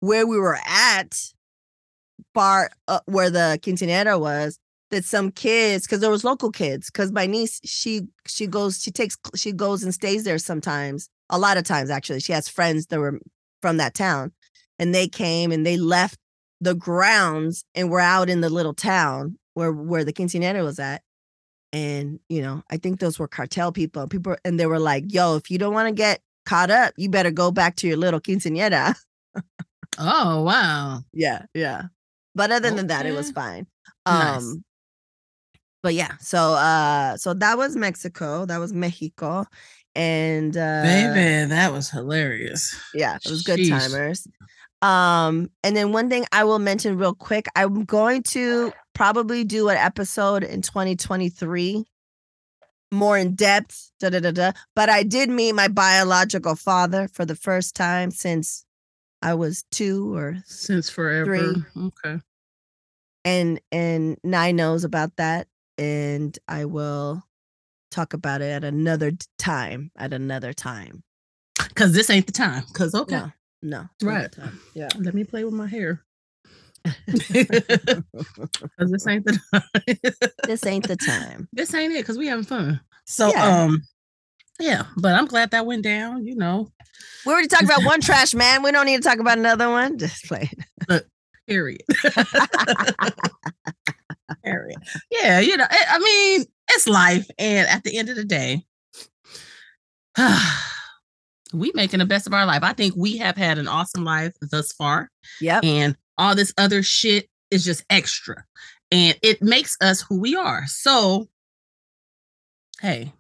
where 0.05 0.27
we 0.27 0.37
were 0.37 0.59
at 0.67 1.17
bar 2.33 2.69
uh, 2.87 2.99
where 3.05 3.29
the 3.29 3.59
quinceanera 3.61 4.19
was 4.19 4.59
that 4.91 5.03
some 5.03 5.31
kids 5.31 5.85
because 5.85 5.99
there 5.99 6.11
was 6.11 6.23
local 6.23 6.51
kids 6.51 6.89
because 6.89 7.11
my 7.11 7.25
niece 7.25 7.59
she 7.63 8.01
she 8.27 8.45
goes 8.45 8.81
she 8.81 8.91
takes 8.91 9.17
she 9.35 9.51
goes 9.51 9.83
and 9.83 9.93
stays 9.93 10.23
there 10.23 10.37
sometimes 10.37 11.09
a 11.29 11.39
lot 11.39 11.57
of 11.57 11.63
times 11.63 11.89
actually. 11.89 12.19
She 12.19 12.33
has 12.33 12.47
friends 12.47 12.87
that 12.87 12.99
were 12.99 13.19
from 13.61 13.77
that 13.77 13.93
town 13.93 14.31
and 14.77 14.93
they 14.93 15.07
came 15.07 15.51
and 15.51 15.65
they 15.65 15.77
left 15.77 16.19
the 16.61 16.75
grounds 16.75 17.65
and 17.73 17.89
were 17.89 17.99
out 17.99 18.29
in 18.29 18.41
the 18.41 18.49
little 18.49 18.73
town 18.73 19.37
where 19.53 19.71
where 19.71 20.03
the 20.03 20.13
quinceanera 20.13 20.63
was 20.63 20.79
at. 20.79 21.01
And 21.73 22.19
you 22.29 22.41
know 22.41 22.63
i 22.69 22.77
think 22.77 22.99
those 22.99 23.19
were 23.19 23.27
cartel 23.27 23.71
people 23.71 24.07
people 24.07 24.37
and 24.45 24.57
they 24.57 24.65
were 24.65 24.79
like 24.79 25.03
yo 25.07 25.35
if 25.35 25.51
you 25.51 25.57
don't 25.57 25.73
want 25.73 25.89
to 25.89 25.93
get 25.93 26.21
caught 26.45 26.71
up 26.71 26.93
you 26.95 27.09
better 27.09 27.31
go 27.31 27.51
back 27.51 27.75
to 27.77 27.87
your 27.87 27.97
little 27.97 28.21
quinceanera 28.21 28.95
Oh 29.97 30.43
wow. 30.43 31.01
yeah 31.13 31.43
yeah 31.53 31.83
but 32.33 32.51
other 32.51 32.71
than 32.71 32.87
that 32.87 33.05
it 33.05 33.13
was 33.13 33.27
Okay. 33.27 33.33
fine 33.33 33.67
Nice. 34.07 34.41
um 34.41 34.63
but 35.83 35.93
yeah 35.93 36.17
so 36.19 36.53
uh 36.53 37.15
so 37.17 37.33
that 37.33 37.57
was 37.57 37.75
mexico 37.75 38.45
that 38.45 38.57
was 38.57 38.73
mexico 38.73 39.45
and 39.95 40.57
uh 40.57 40.81
Baby, 40.83 41.45
that 41.49 41.71
was 41.71 41.89
hilarious. 41.89 42.75
yeah 42.93 43.15
it 43.15 43.29
was 43.29 43.43
good 43.43 43.59
Sheesh. 43.59 43.69
timers 43.69 44.27
um 44.81 45.49
and 45.63 45.75
then 45.77 45.91
one 45.93 46.09
thing 46.09 46.25
i 46.31 46.43
will 46.43 46.59
mention 46.59 46.97
real 46.97 47.13
quick 47.15 47.47
i'm 47.55 47.85
going 47.85 48.23
to 48.23 48.73
probably 48.93 49.43
do 49.43 49.69
an 49.69 49.77
episode 49.77 50.43
in 50.43 50.61
2023 50.61 51.85
more 52.91 53.17
in 53.17 53.35
depth 53.35 53.91
da, 53.99 54.09
da, 54.09 54.19
da, 54.19 54.31
da. 54.31 54.51
but 54.75 54.89
i 54.89 55.03
did 55.03 55.29
meet 55.29 55.53
my 55.53 55.67
biological 55.67 56.55
father 56.55 57.07
for 57.13 57.25
the 57.25 57.35
first 57.35 57.75
time 57.75 58.11
since 58.11 58.64
i 59.22 59.34
was 59.34 59.63
two 59.72 60.16
or 60.16 60.38
Since 60.45 60.89
forever. 60.89 61.26
Three. 61.26 61.63
Okay. 61.88 62.20
and 63.24 63.59
and 63.72 64.18
Nye 64.24 64.51
knows 64.51 64.84
about 64.84 65.16
that, 65.18 65.47
and 65.78 66.38
I 66.47 66.66
will 66.66 67.24
talk 67.91 68.13
about 68.13 68.41
it 68.41 68.51
at 68.51 68.63
another 68.63 69.11
time. 69.38 69.91
At 69.97 70.13
another 70.13 70.53
time. 70.53 71.03
Cause 71.76 71.93
this 71.93 72.09
ain't 72.09 72.26
the 72.26 72.32
time. 72.32 72.63
Cause 72.74 72.95
okay. 72.95 73.16
No, 73.16 73.32
no, 73.61 73.86
Right. 74.01 74.34
Yeah. 74.74 74.89
Let 74.97 75.13
me 75.13 75.24
play 75.24 75.43
with 75.43 75.53
my 75.53 75.68
hair. 75.68 76.03
Cause 76.86 78.91
this 78.91 79.07
ain't 79.07 79.26
the 79.26 79.39
time. 79.51 79.63
this 80.45 80.66
ain't 80.66 80.88
the 80.88 80.95
time. 80.95 81.47
this 81.53 81.74
ain't 81.74 81.93
it 81.93 81.99
because 81.99 82.18
we 82.18 82.28
having 82.28 82.45
fun. 82.45 82.80
So 83.05 83.30
Yeah. 83.30 83.63
um 83.63 83.84
yeah, 84.59 84.83
but 84.97 85.13
I'm 85.13 85.25
glad 85.25 85.51
that 85.51 85.65
went 85.65 85.83
down, 85.83 86.25
you 86.25 86.35
know. 86.35 86.69
We 87.25 87.33
already 87.33 87.47
talked 87.47 87.63
about 87.63 87.83
one 87.85 88.01
trash 88.01 88.33
man. 88.33 88.63
We 88.63 88.71
don't 88.71 88.85
need 88.85 89.01
to 89.01 89.07
talk 89.07 89.19
about 89.19 89.37
another 89.37 89.69
one. 89.69 89.97
Just 89.99 90.25
play. 90.25 90.49
Period. 91.47 91.81
period. 94.43 94.77
Yeah, 95.11 95.39
you 95.39 95.57
know, 95.57 95.65
I 95.69 95.83
I 95.89 95.99
mean, 95.99 96.45
it's 96.71 96.87
life, 96.87 97.27
and 97.37 97.67
at 97.67 97.83
the 97.83 97.97
end 97.97 98.09
of 98.09 98.15
the 98.15 98.25
day, 98.25 98.65
we 101.53 101.71
making 101.75 101.99
the 101.99 102.05
best 102.05 102.25
of 102.25 102.33
our 102.33 102.45
life. 102.45 102.63
I 102.63 102.73
think 102.73 102.95
we 102.97 103.17
have 103.17 103.37
had 103.37 103.57
an 103.57 103.67
awesome 103.67 104.03
life 104.03 104.33
thus 104.41 104.71
far, 104.71 105.09
Yeah, 105.39 105.59
and 105.61 105.95
all 106.17 106.35
this 106.35 106.53
other 106.57 106.81
shit 106.81 107.29
is 107.51 107.63
just 107.63 107.83
extra, 107.89 108.43
and 108.91 109.17
it 109.21 109.41
makes 109.43 109.77
us 109.81 110.01
who 110.01 110.19
we 110.19 110.35
are. 110.35 110.63
So, 110.65 111.27
hey, 112.81 113.13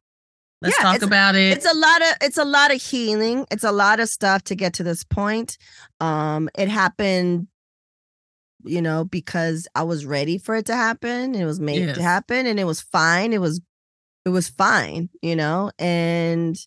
let's 0.61 0.75
Yeah, 0.79 0.91
talk 0.93 1.01
about 1.01 1.35
it. 1.35 1.55
it's 1.57 1.65
a 1.71 1.75
lot 1.75 2.01
of 2.01 2.07
it's 2.21 2.37
a 2.37 2.45
lot 2.45 2.73
of 2.73 2.81
healing 2.81 3.45
it's 3.51 3.63
a 3.63 3.71
lot 3.71 3.99
of 3.99 4.09
stuff 4.09 4.43
to 4.45 4.55
get 4.55 4.73
to 4.75 4.83
this 4.83 5.03
point 5.03 5.57
um 5.99 6.49
it 6.57 6.69
happened 6.69 7.47
you 8.63 8.81
know 8.81 9.05
because 9.05 9.67
i 9.75 9.83
was 9.83 10.05
ready 10.05 10.37
for 10.37 10.55
it 10.55 10.65
to 10.65 10.75
happen 10.75 11.35
it 11.35 11.45
was 11.45 11.59
made 11.59 11.81
Yes. 11.85 11.97
to 11.97 12.03
happen 12.03 12.45
and 12.47 12.59
it 12.59 12.63
was 12.63 12.81
fine 12.81 13.33
it 13.33 13.41
was 13.41 13.61
it 14.25 14.29
was 14.29 14.47
fine 14.49 15.09
you 15.21 15.35
know 15.35 15.71
and 15.77 16.57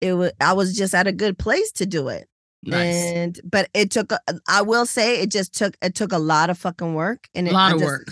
it 0.00 0.12
was 0.14 0.32
i 0.40 0.52
was 0.52 0.76
just 0.76 0.94
at 0.94 1.06
a 1.06 1.12
good 1.12 1.38
place 1.38 1.72
to 1.72 1.86
do 1.86 2.08
it 2.08 2.28
nice. 2.64 2.94
and 2.94 3.40
but 3.44 3.70
it 3.72 3.90
took 3.90 4.10
I 4.48 4.62
will 4.62 4.84
say 4.84 5.20
it 5.22 5.30
just 5.30 5.54
took 5.54 5.74
it 5.80 5.94
took 5.94 6.12
a 6.12 6.18
lot 6.18 6.50
of 6.50 6.58
fucking 6.58 6.94
work 6.94 7.28
and 7.34 7.46
A 7.46 7.50
it, 7.50 7.54
lot 7.54 7.70
I 7.72 7.74
of 7.76 7.80
just- 7.80 7.90
work. 7.90 8.08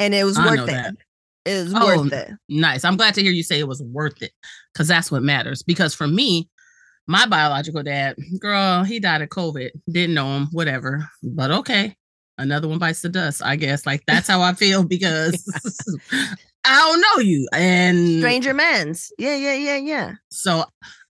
and 0.00 0.14
it 0.14 0.24
was 0.24 0.36
I 0.38 0.46
worth 0.46 0.60
it 0.60 0.66
that. 0.66 0.94
Was 1.46 1.74
Oh, 1.74 1.86
worth 2.02 2.12
it 2.12 2.30
Nice. 2.48 2.84
I'm 2.84 2.96
glad 2.96 3.14
to 3.14 3.22
hear 3.22 3.32
you 3.32 3.42
say 3.42 3.58
it 3.58 3.68
was 3.68 3.82
worth 3.82 4.22
it 4.22 4.32
because 4.72 4.88
that's 4.88 5.10
what 5.10 5.22
matters. 5.22 5.62
Because 5.62 5.94
for 5.94 6.06
me, 6.06 6.48
my 7.06 7.26
biological 7.26 7.82
dad, 7.82 8.16
girl, 8.40 8.82
he 8.84 8.98
died 8.98 9.22
of 9.22 9.28
COVID. 9.28 9.70
Didn't 9.90 10.14
know 10.14 10.36
him, 10.36 10.48
whatever. 10.52 11.08
But 11.22 11.50
okay. 11.50 11.96
Another 12.38 12.68
one 12.68 12.78
bites 12.78 13.00
the 13.02 13.08
dust, 13.08 13.42
I 13.44 13.56
guess. 13.56 13.86
Like 13.86 14.02
that's 14.06 14.28
how 14.28 14.42
I 14.42 14.52
feel 14.62 14.84
because 14.84 15.44
I 16.64 16.78
don't 16.78 17.00
know 17.00 17.22
you. 17.22 17.48
And 17.52 18.18
stranger 18.18 18.52
man's 18.54 19.12
yeah 19.18 19.36
yeah 19.36 19.54
yeah 19.54 19.76
yeah 19.76 20.12
so 20.30 20.64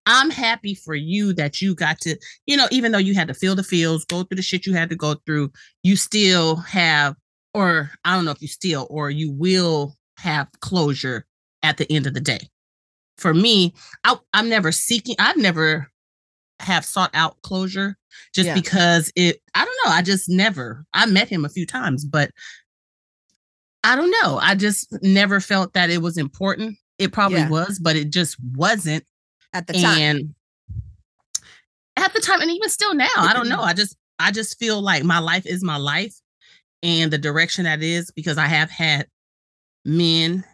I'm 0.09 0.31
happy 0.31 0.75
for 0.75 0.95
you 0.95 1.33
that 1.33 1.61
you 1.61 1.75
got 1.75 2.01
to, 2.03 2.17
you 2.47 2.57
know, 2.57 2.69
even 2.71 2.93
though 2.93 2.99
you 2.99 3.15
had 3.15 3.27
to 3.27 3.35
feel 3.35 3.57
the 3.57 3.65
feels, 3.65 4.05
go 4.05 4.23
through 4.23 4.37
the 4.37 4.43
shit 4.43 4.65
you 4.65 4.73
had 4.73 4.89
to 4.91 4.97
go 4.97 5.17
through, 5.27 5.51
you 5.83 5.97
still 5.97 6.57
have, 6.57 7.17
or 7.55 7.91
I 8.05 8.15
don't 8.15 8.25
know 8.25 8.31
if 8.31 8.41
you 8.41 8.47
still, 8.47 8.87
or 8.89 9.11
you 9.11 9.33
will 9.33 9.96
have 10.17 10.49
closure 10.61 11.27
at 11.63 11.77
the 11.77 11.91
end 11.93 12.07
of 12.07 12.15
the 12.15 12.21
day. 12.21 12.49
For 13.19 13.33
me, 13.33 13.75
I, 14.05 14.17
I'm 14.33 14.49
never 14.49 14.73
seeking, 14.73 15.17
I've 15.19 15.37
never 15.37 15.91
have 16.61 16.85
sought 16.85 17.11
out 17.15 17.41
closure 17.43 17.97
just 18.35 18.47
Yeah. 18.49 18.55
because 18.55 19.13
it, 19.17 19.41
I 19.55 19.65
don't 19.65 19.77
know, 19.85 19.91
I 19.93 20.03
just 20.03 20.29
never, 20.29 20.85
I 20.93 21.07
met 21.07 21.29
him 21.29 21.45
a 21.45 21.49
few 21.51 21.67
times, 21.67 22.05
but 22.05 22.31
I 23.85 23.95
don't 23.97 24.11
know. 24.23 24.39
I 24.39 24.55
just 24.55 24.93
never 25.03 25.41
felt 25.41 25.75
that 25.75 25.91
it 25.91 26.03
was 26.03 26.19
important. 26.19 26.77
It 26.99 27.13
probably 27.13 27.41
Yeah. 27.41 27.49
was, 27.51 27.79
but 27.79 27.95
it 27.97 28.11
just 28.11 28.37
wasn't 28.55 29.05
at 29.53 29.67
the 29.67 29.75
time 29.75 29.99
and 29.99 30.35
at 31.97 32.13
the 32.13 32.21
time 32.21 32.43
and 32.43 32.51
even 32.51 32.69
still 32.69 32.95
now 32.95 33.07
i 33.17 33.33
don't 33.33 33.49
know 33.49 33.61
i 33.63 33.73
just 33.73 33.97
i 34.19 34.31
just 34.31 34.59
feel 34.59 34.83
like 34.83 35.03
my 35.03 35.19
life 35.19 35.47
is 35.47 35.65
my 35.65 35.79
life 35.79 36.15
and 36.83 37.11
the 37.11 37.17
direction 37.17 37.65
that 37.65 37.83
is 37.83 38.11
because 38.11 38.37
i 38.37 38.45
have 38.47 38.71
had 38.71 39.07
men 39.87 40.45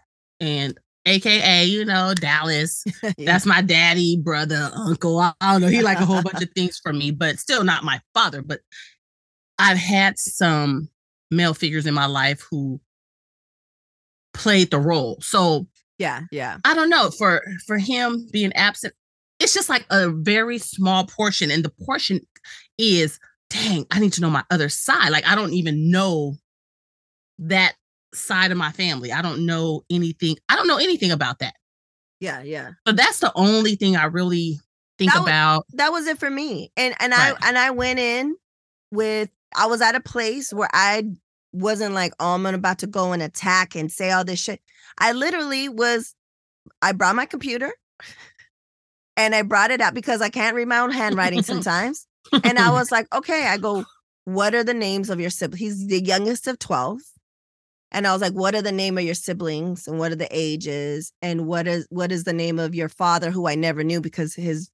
and 0.40 0.78
aka 1.06 1.64
you 1.64 1.84
know 1.84 2.14
dallas 2.14 2.84
that's 3.18 3.44
my 3.44 3.60
daddy 3.60 4.16
brother 4.16 4.70
uncle 4.74 5.18
i 5.18 5.32
I 5.40 5.52
don't 5.52 5.62
know 5.62 5.68
he 5.68 5.82
like 5.82 5.98
a 5.98 6.04
whole 6.04 6.22
bunch 6.22 6.42
of 6.42 6.50
things 6.54 6.78
for 6.78 6.92
me 6.92 7.10
but 7.10 7.40
still 7.40 7.64
not 7.64 7.82
my 7.82 8.00
father 8.14 8.40
but 8.40 8.60
i've 9.58 9.78
had 9.78 10.18
some 10.18 10.88
male 11.32 11.54
figures 11.54 11.86
in 11.86 11.94
my 11.94 12.06
life 12.06 12.46
who 12.50 12.80
played 14.32 14.70
the 14.70 14.78
role 14.78 15.18
so 15.20 15.66
yeah 15.98 16.22
yeah 16.30 16.58
I 16.64 16.74
don't 16.74 16.90
know 16.90 17.10
for 17.10 17.42
for 17.66 17.78
him 17.78 18.26
being 18.32 18.52
absent. 18.54 18.94
It's 19.38 19.54
just 19.54 19.68
like 19.68 19.86
a 19.90 20.10
very 20.10 20.58
small 20.58 21.06
portion, 21.06 21.50
and 21.50 21.64
the 21.64 21.72
portion 21.84 22.20
is, 22.78 23.18
dang, 23.50 23.86
I 23.90 23.98
need 23.98 24.12
to 24.14 24.20
know 24.20 24.30
my 24.30 24.44
other 24.50 24.68
side. 24.68 25.10
Like 25.10 25.26
I 25.26 25.34
don't 25.34 25.52
even 25.52 25.90
know 25.90 26.36
that 27.38 27.74
side 28.14 28.50
of 28.52 28.58
my 28.58 28.70
family. 28.72 29.12
I 29.12 29.22
don't 29.22 29.46
know 29.46 29.82
anything. 29.90 30.36
I 30.48 30.56
don't 30.56 30.66
know 30.68 30.78
anything 30.78 31.10
about 31.10 31.38
that. 31.40 31.54
yeah 32.20 32.42
yeah 32.42 32.70
So 32.86 32.92
that's 32.92 33.18
the 33.20 33.32
only 33.34 33.74
thing 33.76 33.96
I 33.96 34.04
really 34.04 34.60
think 34.98 35.12
That 35.12 35.20
was- 35.20 35.28
about. 35.28 35.66
that 35.74 35.92
was 35.92 36.06
it 36.06 36.18
for 36.18 36.30
me. 36.30 36.70
And 36.76 36.94
and 37.00 37.12
Right. 37.12 37.34
I 37.42 37.48
and 37.48 37.58
I 37.58 37.70
went 37.70 37.98
in 37.98 38.36
with 38.90 39.30
I 39.56 39.66
was 39.66 39.80
at 39.82 39.94
a 39.94 40.00
place 40.00 40.52
where 40.52 40.68
I 40.72 41.04
wasn't 41.52 41.94
like, 41.94 42.12
oh, 42.20 42.34
I'm 42.34 42.46
about 42.46 42.78
to 42.78 42.86
go 42.86 43.12
and 43.12 43.22
attack 43.22 43.74
and 43.74 43.90
say 43.92 44.10
all 44.10 44.24
this 44.24 44.40
shit. 44.40 44.60
I 44.98 45.12
literally 45.12 45.68
was 45.68 46.14
I 46.80 46.92
brought 46.92 47.16
my 47.16 47.26
computer 47.26 47.72
and 49.16 49.34
I 49.34 49.42
brought 49.42 49.70
it 49.70 49.80
out 49.80 49.94
because 49.94 50.22
I 50.22 50.28
can't 50.30 50.54
read 50.56 50.68
my 50.68 50.78
own 50.78 50.90
handwriting 50.90 51.42
sometimes. 51.42 52.06
And 52.44 52.58
I 52.58 52.70
was 52.78 52.90
like, 52.90 53.12
okay, 53.14 53.46
I 53.46 53.58
go, 53.58 53.84
what 54.24 54.54
are 54.54 54.64
the 54.64 54.74
names 54.74 55.10
of 55.10 55.20
your 55.20 55.30
siblings? 55.30 55.60
He's 55.60 55.86
the 55.86 56.00
youngest 56.02 56.46
of 56.46 56.58
12. 56.58 56.98
And 57.92 58.06
I 58.06 58.12
was 58.12 58.22
like, 58.22 58.32
what 58.32 58.54
are 58.54 58.62
the 58.62 58.72
name 58.72 58.98
of 58.98 59.04
your 59.04 59.14
siblings 59.14 59.86
and 59.86 59.98
what 59.98 60.12
are 60.12 60.16
the 60.16 60.28
ages? 60.30 61.12
And 61.22 61.46
what 61.46 61.68
is 61.68 61.86
what 61.90 62.10
is 62.10 62.24
the 62.24 62.32
name 62.32 62.58
of 62.58 62.74
your 62.74 62.88
father 62.88 63.30
who 63.30 63.46
I 63.46 63.54
never 63.54 63.84
knew 63.84 64.00
because 64.00 64.34
his 64.34 64.70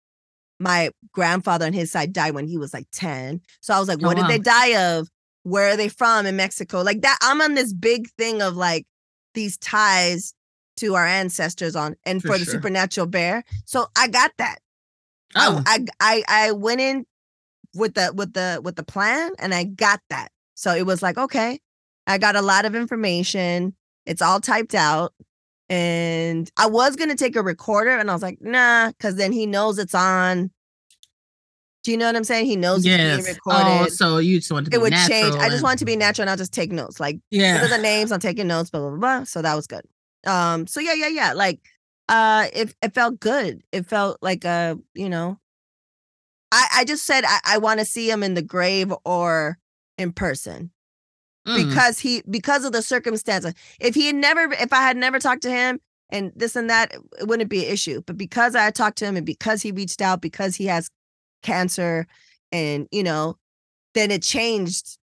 my 0.61 0.91
grandfather 1.13 1.67
on 1.67 1.73
his 1.73 1.91
side 1.91 2.13
died 2.13 2.35
when 2.35 2.47
he 2.47 2.59
was 2.59 2.73
like 2.73 2.87
10. 2.93 3.41
So 3.61 3.75
I 3.75 3.79
was 3.79 3.89
like, 3.89 3.99
Oh, 4.03 4.07
what 4.07 4.17
did 4.17 4.29
they 4.29 4.39
die 4.39 4.77
of? 4.77 5.09
Where 5.43 5.69
are 5.69 5.77
they 5.77 5.89
from 5.89 6.27
in 6.27 6.37
Mexico? 6.37 6.83
Like 6.83 7.03
that, 7.03 7.19
I'm 7.23 7.41
on 7.41 7.55
this 7.55 7.73
big 7.73 8.09
thing 8.19 8.41
of 8.43 8.57
like 8.57 8.87
these 9.35 9.57
ties 9.59 10.35
to 10.77 10.95
our 10.95 11.07
ancestors 11.07 11.75
on 11.75 11.97
and 12.05 12.23
For 12.23 12.29
for, 12.29 12.39
the 12.39 12.45
sure. 12.45 12.55
supernatural 12.55 13.07
bear. 13.09 13.45
So 13.65 13.87
I 13.97 14.09
got 14.09 14.33
that. 14.39 14.59
oh, 15.35 15.63
I 15.67 15.85
I 16.01 16.23
I 16.29 16.53
went 16.53 16.81
in 16.81 17.05
with 17.75 17.95
the 17.95 18.13
with 18.15 18.33
the 18.33 18.61
with 18.63 18.77
the 18.77 18.85
plan 18.85 19.33
and 19.39 19.55
I 19.55 19.65
got 19.65 20.01
that. 20.11 20.31
So 20.55 20.75
it 20.75 20.87
was 20.87 21.03
like, 21.03 21.19
okay, 21.19 21.61
I 22.09 22.19
got 22.19 22.35
a 22.37 22.43
lot 22.43 22.65
of 22.65 22.75
information. 22.75 23.75
It's 24.07 24.23
all 24.23 24.41
typed 24.41 24.75
out. 24.75 25.13
And 25.71 26.51
I 26.57 26.67
was 26.67 26.97
gonna 26.97 27.15
take 27.15 27.37
a 27.37 27.43
recorder 27.43 27.91
and 27.91 28.11
I 28.11 28.15
was 28.15 28.23
like, 28.23 28.39
nah, 28.41 28.89
because 28.89 29.17
then 29.17 29.33
he 29.33 29.45
knows 29.47 29.79
it's 29.79 29.95
on. 29.95 30.51
Do 31.85 31.91
you 31.93 31.97
know 31.97 32.07
what 32.07 32.17
I'm 32.17 32.25
saying? 32.25 32.47
He 32.47 32.57
knows 32.57 32.79
it's 32.79 32.87
yes. 32.87 33.25
being 33.25 33.37
Oh, 33.47 33.59
recorded. 33.63 33.93
so 33.93 34.19
you 34.19 34.39
just 34.39 34.51
want 34.51 34.65
to 34.65 34.71
be 34.71 34.77
it 34.77 34.81
would 34.81 34.93
change. 34.95 35.35
I 35.37 35.45
just 35.47 35.57
and- 35.57 35.63
want 35.63 35.79
to 35.81 35.85
be 35.85 35.95
natural 35.97 36.23
and 36.25 36.31
I'll 36.31 36.37
just 36.37 36.53
take 36.53 36.73
notes. 36.73 36.99
Like 36.99 37.21
Yeah. 37.31 37.67
the 37.67 37.79
names? 37.79 38.11
I'm 38.13 38.21
taking 38.21 38.47
notes, 38.49 38.71
blah, 38.71 38.81
blah, 38.81 38.91
blah, 38.91 38.99
blah. 38.99 39.25
So 39.25 39.43
that 39.43 39.55
was 39.55 39.67
good. 39.67 39.83
Um, 40.27 40.67
so 40.67 40.81
yeah, 40.81 40.95
yeah, 40.95 41.09
yeah. 41.09 41.33
Like 41.35 41.61
uh 42.09 42.47
it 42.55 42.75
it 42.83 42.95
felt 42.95 43.21
good. 43.21 43.63
It 43.71 43.87
felt 43.87 44.19
like 44.23 44.45
uh, 44.47 44.77
you 44.95 45.11
know, 45.11 45.39
I, 46.51 46.67
I 46.79 46.85
just 46.87 47.05
said 47.05 47.25
I, 47.27 47.41
I 47.45 47.59
want 47.59 47.81
to 47.81 47.85
see 47.87 48.11
him 48.11 48.23
in 48.23 48.33
the 48.35 48.43
grave 48.43 48.93
or 49.05 49.59
in 49.99 50.13
person 50.13 50.71
Mm. 51.49 51.55
because 51.55 51.99
he 51.99 52.23
because 52.31 52.65
of 52.65 52.73
the 52.73 52.83
circumstances. 52.83 53.55
If 53.81 53.95
he 53.95 54.07
had 54.07 54.17
never 54.17 54.53
if 54.53 54.73
I 54.73 54.83
had 54.83 54.97
never 54.97 55.19
talked 55.19 55.43
to 55.43 55.51
him 55.51 55.81
and 56.11 56.33
this 56.37 56.57
and 56.57 56.69
that, 56.71 56.93
it 57.19 57.27
wouldn't 57.27 57.51
be 57.51 57.65
an 57.67 57.73
issue. 57.73 58.03
But 58.07 58.17
because 58.17 58.55
I 58.55 58.71
talked 58.71 58.99
to 58.99 59.07
him 59.07 59.17
and 59.17 59.27
because 59.27 59.63
he 59.63 59.73
reached 59.73 60.03
out, 60.03 60.21
because 60.21 60.57
he 60.57 60.67
has 60.67 60.91
cancer 61.43 62.07
and 62.53 62.87
you 62.91 63.03
know, 63.03 63.37
then 63.95 64.11
it 64.11 64.23
changed, 64.23 64.99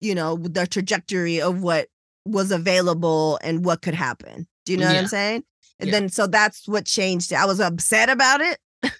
you 0.00 0.14
know, 0.14 0.36
the 0.36 0.66
trajectory 0.66 1.40
of 1.40 1.62
what 1.62 1.88
was 2.24 2.50
available 2.50 3.38
and 3.42 3.64
what 3.64 3.82
could 3.82 3.94
happen. 3.94 4.46
Do 4.64 4.72
you 4.72 4.78
know 4.78 4.86
what 4.86 4.96
I'm 4.96 5.06
saying? 5.06 5.44
And 5.78 5.88
Yeah. 5.88 6.00
then 6.00 6.08
so 6.08 6.26
that's 6.26 6.66
what 6.66 6.86
changed 6.86 7.32
it. 7.32 7.36
I 7.36 7.44
was 7.44 7.60
upset 7.60 8.08
about 8.08 8.40
it. 8.40 8.58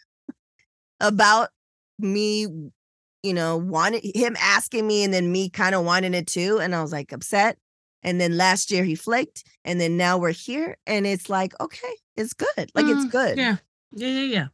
about 1.00 1.50
me, 1.98 2.46
you 3.24 3.32
know, 3.34 3.56
wanted 3.56 4.04
him 4.14 4.36
asking 4.38 4.86
me 4.86 5.02
and 5.02 5.12
then 5.12 5.32
me 5.32 5.48
kind 5.48 5.74
of 5.74 5.84
wanting 5.84 6.14
it 6.14 6.26
too. 6.26 6.60
And 6.60 6.74
I 6.74 6.82
was 6.82 6.92
like 6.92 7.10
upset. 7.12 7.56
And 8.02 8.20
then 8.20 8.36
last 8.36 8.70
year 8.70 8.84
he 8.84 8.94
flaked. 8.94 9.44
And 9.64 9.80
then 9.80 9.96
now 9.96 10.18
we're 10.18 10.32
here. 10.32 10.76
And 10.86 11.06
it's 11.06 11.30
like, 11.30 11.58
okay, 11.58 11.94
it's 12.16 12.34
good. 12.34 12.70
Like 12.74 12.84
it's 12.84 13.06
Mm, 13.06 13.10
good. 13.10 13.38
Yeah. 13.38 13.56
Yeah. 13.92 14.08
Yeah. 14.08 14.20
Yeah. 14.24 14.46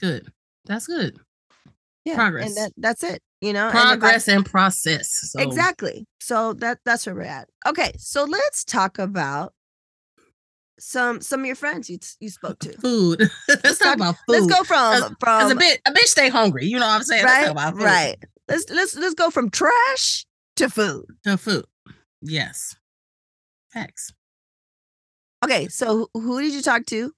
Good. 0.00 0.32
That's 0.64 0.86
good. 0.86 1.18
Yeah. 2.06 2.14
progress. 2.14 2.46
And 2.48 2.56
that, 2.56 2.72
that's 2.78 3.02
it. 3.04 3.22
You 3.42 3.52
know, 3.52 3.68
and 3.68 3.76
I- 3.78 3.82
Progress 3.96 4.28
and 4.28 4.46
process. 4.46 5.10
So. 5.32 5.40
Exactly. 5.42 6.06
So 6.20 6.54
that 6.54 6.78
that's 6.86 7.04
where 7.04 7.14
we're 7.14 7.22
at. 7.22 7.50
Okay, 7.66 7.92
so 7.98 8.24
let's 8.24 8.64
talk 8.64 8.98
about 8.98 9.52
some 10.78 11.20
some 11.20 11.40
of 11.40 11.46
your 11.46 11.56
friends 11.56 11.88
you 11.88 11.98
you 12.20 12.30
spoke 12.30 12.58
to. 12.60 12.72
Food. 12.78 13.20
Let's 13.48 13.78
talk 13.78 13.96
about 13.96 14.16
food. 14.26 14.40
Let's 14.40 14.46
go 14.46 14.64
from 14.64 15.16
from 15.20 15.52
a 15.52 15.54
bit, 15.54 15.80
a 15.86 15.92
bitch 15.92 16.06
stay 16.06 16.28
hungry. 16.28 16.66
You 16.66 16.78
know 16.78 16.86
what 16.86 16.94
I'm 16.96 17.02
saying? 17.02 17.24
Let's 17.24 17.34
right 17.34 17.42
talk 17.44 17.52
about 17.52 17.74
food. 17.74 17.82
right. 17.82 18.16
Let's 18.48 18.68
let's 18.70 18.96
let's 18.96 19.14
go 19.14 19.30
from 19.30 19.50
trash 19.50 20.26
to 20.56 20.68
food. 20.68 21.06
To 21.24 21.36
food. 21.36 21.64
Yes. 22.22 22.76
Facts. 23.72 24.12
Okay, 25.44 25.68
so 25.68 26.08
who, 26.14 26.40
did 26.40 26.54
you 26.54 26.62
talk 26.62 26.86
to? 26.86 27.12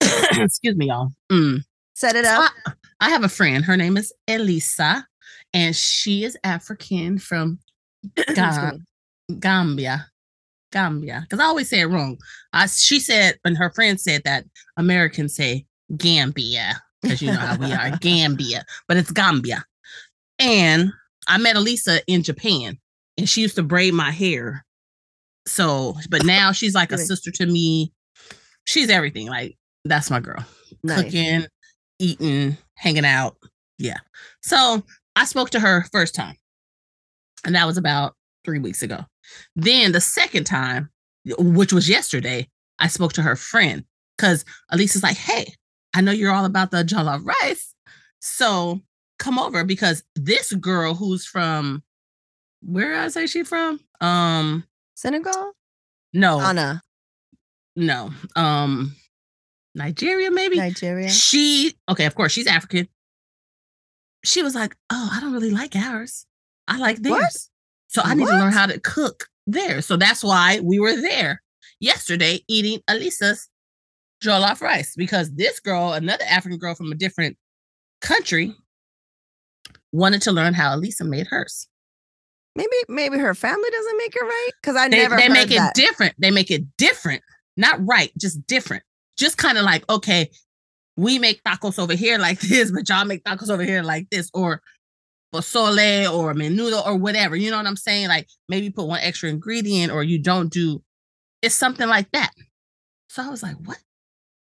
Excuse 0.02 0.76
me, 0.76 0.88
y'all. 0.88 1.12
Mm. 1.32 1.60
Set 1.94 2.14
it 2.14 2.26
So 2.26 2.30
up. 2.30 2.52
I, 2.66 2.72
I 3.00 3.10
have 3.10 3.24
a 3.24 3.28
friend. 3.28 3.64
Her 3.64 3.76
name 3.76 3.96
is 3.96 4.12
Elisa, 4.28 5.06
and 5.54 5.74
she 5.74 6.24
is 6.24 6.36
African 6.44 7.18
from 7.18 7.58
me. 8.36 8.80
Gambia. 9.38 10.08
Gambia. 10.76 11.22
Because 11.22 11.42
I 11.42 11.46
always 11.46 11.70
say 11.70 11.80
it 11.80 11.86
wrong. 11.86 12.18
I, 12.52 12.66
she 12.66 13.00
said, 13.00 13.38
and 13.46 13.56
her 13.56 13.70
friend 13.70 13.98
said 13.98 14.22
that 14.24 14.44
Americans 14.76 15.34
say 15.34 15.64
Gambia. 15.96 16.82
Because 17.00 17.22
you 17.22 17.32
know 17.32 17.38
how 17.38 17.56
we 17.56 17.72
are, 17.72 17.96
Gambia. 17.96 18.62
But 18.86 18.98
it's 18.98 19.10
Gambia. 19.10 19.64
And 20.38 20.92
I 21.28 21.38
met 21.38 21.56
Elisa 21.56 22.02
in 22.06 22.22
Japan 22.22 22.78
and 23.16 23.26
she 23.26 23.40
used 23.40 23.54
to 23.54 23.62
braid 23.62 23.94
my 23.94 24.10
hair. 24.10 24.66
So, 25.46 25.94
but 26.10 26.26
now 26.26 26.52
she's 26.52 26.74
like 26.74 26.92
a 26.92 26.98
sister 26.98 27.30
to 27.30 27.46
me. 27.46 27.90
She's 28.64 28.90
everything. 28.90 29.28
Like, 29.28 29.56
that's 29.86 30.10
my 30.10 30.20
girl. 30.20 30.44
Nice. 30.82 31.04
Cooking, 31.04 31.46
eating, 31.98 32.58
hanging 32.74 33.06
out. 33.06 33.36
Yeah. 33.78 33.98
So 34.42 34.82
I 35.14 35.24
spoke 35.24 35.48
to 35.50 35.60
her 35.60 35.86
first 35.90 36.14
time. 36.14 36.36
And 37.46 37.54
that 37.54 37.66
was 37.66 37.78
about 37.78 38.14
three 38.44 38.58
weeks 38.58 38.82
ago. 38.82 39.06
Then 39.54 39.92
the 39.92 40.00
second 40.00 40.44
time, 40.44 40.90
which 41.38 41.72
was 41.72 41.88
yesterday, 41.88 42.48
I 42.78 42.88
spoke 42.88 43.12
to 43.14 43.22
her 43.22 43.36
friend 43.36 43.84
because 44.16 44.44
Elisa's 44.70 45.02
like, 45.02 45.16
hey, 45.16 45.54
I 45.94 46.00
know 46.00 46.12
you're 46.12 46.32
all 46.32 46.44
about 46.44 46.70
the 46.70 46.84
jollof 46.84 47.24
rice. 47.24 47.74
So 48.20 48.80
come 49.18 49.38
over 49.38 49.64
because 49.64 50.02
this 50.14 50.52
girl 50.52 50.94
who's 50.94 51.26
from 51.26 51.82
where 52.62 52.98
I 52.98 53.08
say 53.08 53.26
she 53.26 53.44
from? 53.44 53.80
Um, 54.00 54.64
Senegal? 54.94 55.52
no, 56.12 56.40
Anna, 56.40 56.82
no, 57.76 58.10
um, 58.34 58.94
Nigeria, 59.74 60.30
maybe. 60.30 60.56
Nigeria. 60.56 61.08
She 61.08 61.74
okay, 61.88 62.06
of 62.06 62.14
course, 62.14 62.32
she's 62.32 62.46
African. 62.46 62.88
She 64.24 64.42
was 64.42 64.54
like, 64.54 64.74
"Oh, 64.90 65.10
I 65.12 65.20
don't 65.20 65.32
really 65.32 65.50
like 65.50 65.76
ours. 65.76 66.26
I 66.66 66.78
like 66.78 66.98
theirs. 66.98 67.50
So 67.88 68.02
I 68.04 68.14
need 68.14 68.26
to 68.26 68.32
learn 68.32 68.52
how 68.52 68.66
to 68.66 68.78
cook 68.80 69.28
there." 69.46 69.82
So 69.82 69.96
that's 69.96 70.22
why 70.22 70.60
we 70.60 70.78
were 70.78 70.96
there 70.96 71.42
yesterday 71.80 72.40
eating 72.48 72.80
Elisa's 72.88 73.48
jollof 74.22 74.60
rice 74.60 74.94
because 74.96 75.34
this 75.34 75.60
girl, 75.60 75.92
another 75.92 76.24
African 76.28 76.58
girl 76.58 76.74
from 76.74 76.92
a 76.92 76.94
different 76.94 77.36
country, 78.00 78.54
wanted 79.92 80.22
to 80.22 80.32
learn 80.32 80.54
how 80.54 80.74
Elisa 80.74 81.04
made 81.04 81.26
hers. 81.28 81.68
Maybe 82.54 82.76
maybe 82.88 83.18
her 83.18 83.34
family 83.34 83.68
doesn't 83.70 83.98
make 83.98 84.16
it 84.16 84.22
right 84.22 84.50
because 84.60 84.76
I 84.76 84.88
They, 84.88 84.96
never 84.96 85.16
they 85.16 85.28
make 85.28 85.50
it 85.50 85.74
different. 85.74 86.14
They 86.18 86.30
make 86.30 86.50
it 86.50 86.76
different, 86.78 87.22
not 87.56 87.78
right, 87.86 88.10
just 88.18 88.46
different. 88.46 88.82
Just 89.18 89.36
kind 89.36 89.58
of 89.58 89.64
like, 89.64 89.88
okay, 89.90 90.30
we 90.96 91.18
make 91.18 91.42
tacos 91.44 91.78
over 91.78 91.94
here 91.94 92.18
like 92.18 92.40
this, 92.40 92.70
but 92.70 92.88
y'all 92.88 93.04
make 93.04 93.24
tacos 93.24 93.50
over 93.50 93.62
here 93.62 93.82
like 93.82 94.08
this, 94.10 94.30
or 94.32 94.62
pozole 95.34 96.12
or 96.12 96.34
menudo 96.34 96.84
or 96.86 96.96
whatever. 96.96 97.36
You 97.36 97.50
know 97.50 97.56
what 97.56 97.66
I'm 97.66 97.76
saying? 97.76 98.08
Like 98.08 98.28
maybe 98.48 98.70
put 98.70 98.86
one 98.86 99.00
extra 99.00 99.28
ingredient, 99.28 99.92
or 99.92 100.02
you 100.02 100.18
don't 100.20 100.52
do. 100.52 100.82
It's 101.42 101.54
something 101.54 101.88
like 101.88 102.10
that. 102.12 102.30
So 103.08 103.22
I 103.22 103.28
was 103.28 103.42
like, 103.42 103.56
what? 103.64 103.78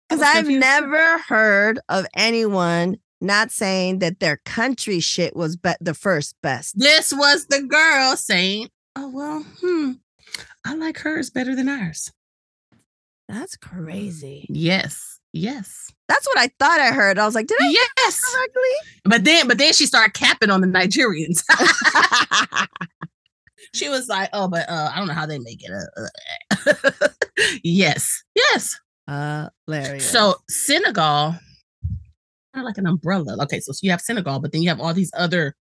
Because 0.08 0.22
I've 0.22 0.44
confused. 0.44 0.60
never 0.60 1.18
heard 1.18 1.80
of 1.88 2.06
anyone 2.14 2.98
not 3.20 3.50
saying 3.50 4.00
that 4.00 4.20
their 4.20 4.38
country 4.44 5.00
shit 5.00 5.34
was 5.34 5.56
be- 5.56 5.72
the 5.80 5.94
first 5.94 6.36
best. 6.42 6.78
This 6.78 7.12
was 7.12 7.46
the 7.46 7.62
girl 7.62 8.16
saying, 8.16 8.68
"Oh 8.96 9.08
well, 9.08 9.44
hmm, 9.60 9.92
I 10.64 10.74
like 10.74 10.98
hers 10.98 11.30
better 11.30 11.56
than 11.56 11.68
ours." 11.68 12.12
That's 13.28 13.56
crazy. 13.56 14.46
Yes, 14.50 15.20
yes, 15.34 15.92
That's 16.08 16.26
what 16.26 16.38
I 16.38 16.48
thought 16.58 16.80
I 16.80 16.92
heard. 16.92 17.18
I 17.18 17.26
was 17.26 17.34
like, 17.34 17.46
did 17.46 17.58
I 17.60 17.68
hear 17.68 17.86
yes. 17.98 18.20
correctly? 18.20 18.62
But 19.04 19.24
then, 19.24 19.48
but 19.48 19.58
then 19.58 19.72
she 19.72 19.86
started 19.86 20.14
capping 20.14 20.50
on 20.50 20.60
the 20.60 20.66
Nigerians. 20.66 21.42
she 23.74 23.88
was 23.88 24.08
like, 24.08 24.30
"Oh, 24.32 24.48
but 24.48 24.68
uh, 24.68 24.90
I 24.94 24.98
don't 24.98 25.08
know 25.08 25.14
how 25.14 25.26
they 25.26 25.38
make 25.38 25.62
it." 25.62 25.70
Uh, 25.70 26.06
uh." 26.66 27.08
yes, 27.62 28.22
yes. 28.34 28.80
Larry. 29.66 30.00
So 30.00 30.36
Senegal, 30.48 31.34
kind 32.54 32.56
of 32.56 32.64
like 32.64 32.78
an 32.78 32.86
umbrella. 32.86 33.36
Okay, 33.42 33.60
so, 33.60 33.72
so 33.72 33.80
you 33.82 33.90
have 33.90 34.00
Senegal, 34.00 34.40
but 34.40 34.52
then 34.52 34.62
you 34.62 34.68
have 34.68 34.80
all 34.80 34.94
these 34.94 35.10
other, 35.16 35.56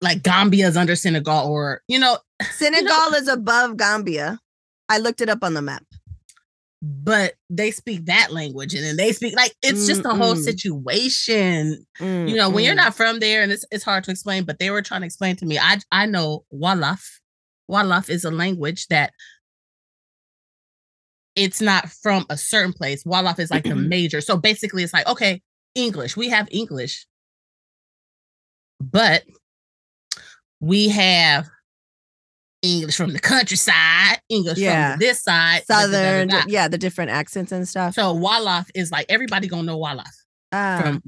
like 0.00 0.22
Gambia's 0.22 0.76
under 0.76 0.96
Senegal, 0.96 1.46
or 1.46 1.82
you 1.88 1.98
know, 1.98 2.18
Senegal 2.52 3.14
is 3.14 3.28
above 3.28 3.76
Gambia. 3.76 4.40
I 4.88 4.98
looked 4.98 5.20
it 5.20 5.28
up 5.28 5.42
on 5.42 5.54
the 5.54 5.62
map. 5.62 5.84
But 6.82 7.34
they 7.48 7.70
speak 7.70 8.06
that 8.06 8.32
language, 8.32 8.74
and 8.74 8.82
then 8.82 8.96
they 8.96 9.12
speak 9.12 9.36
like 9.36 9.54
it's 9.62 9.86
just 9.86 10.04
a 10.04 10.10
whole 10.10 10.34
Mm-mm. 10.34 10.42
situation. 10.42 11.86
you 12.00 12.34
know 12.34 12.50
when 12.50 12.64
you're 12.64 12.74
not 12.74 12.94
from 12.94 13.20
there 13.20 13.42
and 13.42 13.52
it's, 13.52 13.64
it's 13.70 13.84
hard 13.84 14.02
to 14.02 14.10
explain 14.10 14.44
but 14.44 14.58
they 14.58 14.68
were 14.70 14.82
trying 14.82 15.02
to 15.02 15.06
explain 15.06 15.36
to 15.36 15.46
me. 15.46 15.58
I 15.58 15.78
i 15.92 16.06
know 16.06 16.44
wolof. 16.52 17.04
Wolof 17.70 18.10
is 18.10 18.24
a 18.24 18.32
language 18.32 18.88
that 18.88 19.12
it's 21.36 21.60
not 21.60 21.88
from 21.88 22.26
a 22.28 22.36
certain 22.36 22.72
place. 22.72 23.04
Wolof 23.04 23.38
is 23.38 23.50
like 23.50 23.64
the 23.64 23.76
major. 23.76 24.20
So 24.20 24.36
basically 24.36 24.82
it's 24.82 24.92
like 24.92 25.06
okay 25.06 25.40
english. 25.76 26.16
We 26.16 26.30
have 26.30 26.48
english. 26.50 27.06
But 28.80 29.22
we 30.58 30.88
have 30.88 31.48
english 32.62 32.96
from 32.96 33.12
the 33.12 33.18
countryside 33.18 34.18
english 34.28 34.58
Yeah. 34.58 34.92
from 34.92 35.00
this 35.00 35.22
side 35.22 35.62
da, 35.68 35.86
da, 35.86 35.86
da, 35.86 36.24
da, 36.24 36.30
Southern, 36.30 36.48
yeah, 36.50 36.68
the 36.68 36.78
different 36.78 37.10
accents 37.10 37.52
and 37.52 37.68
stuff. 37.68 37.94
so 37.94 38.14
wolof 38.14 38.66
is 38.74 38.90
like 38.90 39.06
everybody 39.08 39.48
gonna 39.48 39.64
know 39.64 39.78
wolof 39.78 40.04
Ah, 40.52 40.80
from 40.82 41.02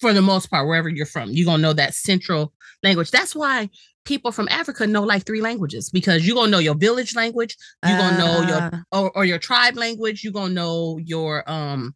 for 0.00 0.12
the 0.12 0.22
most 0.22 0.50
part 0.50 0.66
wherever 0.66 0.88
you're 0.88 1.06
from 1.06 1.30
you're 1.30 1.46
gonna 1.46 1.62
know 1.62 1.72
that 1.72 1.94
central 1.94 2.52
language 2.82 3.10
that's 3.10 3.34
why 3.34 3.68
people 4.04 4.30
from 4.30 4.46
africa 4.50 4.86
know 4.86 5.02
like 5.02 5.24
three 5.24 5.40
languages 5.40 5.88
because 5.90 6.26
you're 6.26 6.36
gonna 6.36 6.50
know 6.50 6.58
your 6.58 6.74
village 6.74 7.14
language 7.16 7.56
you're 7.86 7.96
gonna 7.98 8.18
know 8.18 8.42
your 8.46 8.70
ah, 8.72 8.82
or, 8.92 9.10
or 9.16 9.24
your 9.24 9.38
tribe 9.38 9.76
language 9.76 10.22
you're 10.22 10.32
gonna 10.32 10.52
know 10.52 10.98
your 11.02 11.48
um 11.50 11.94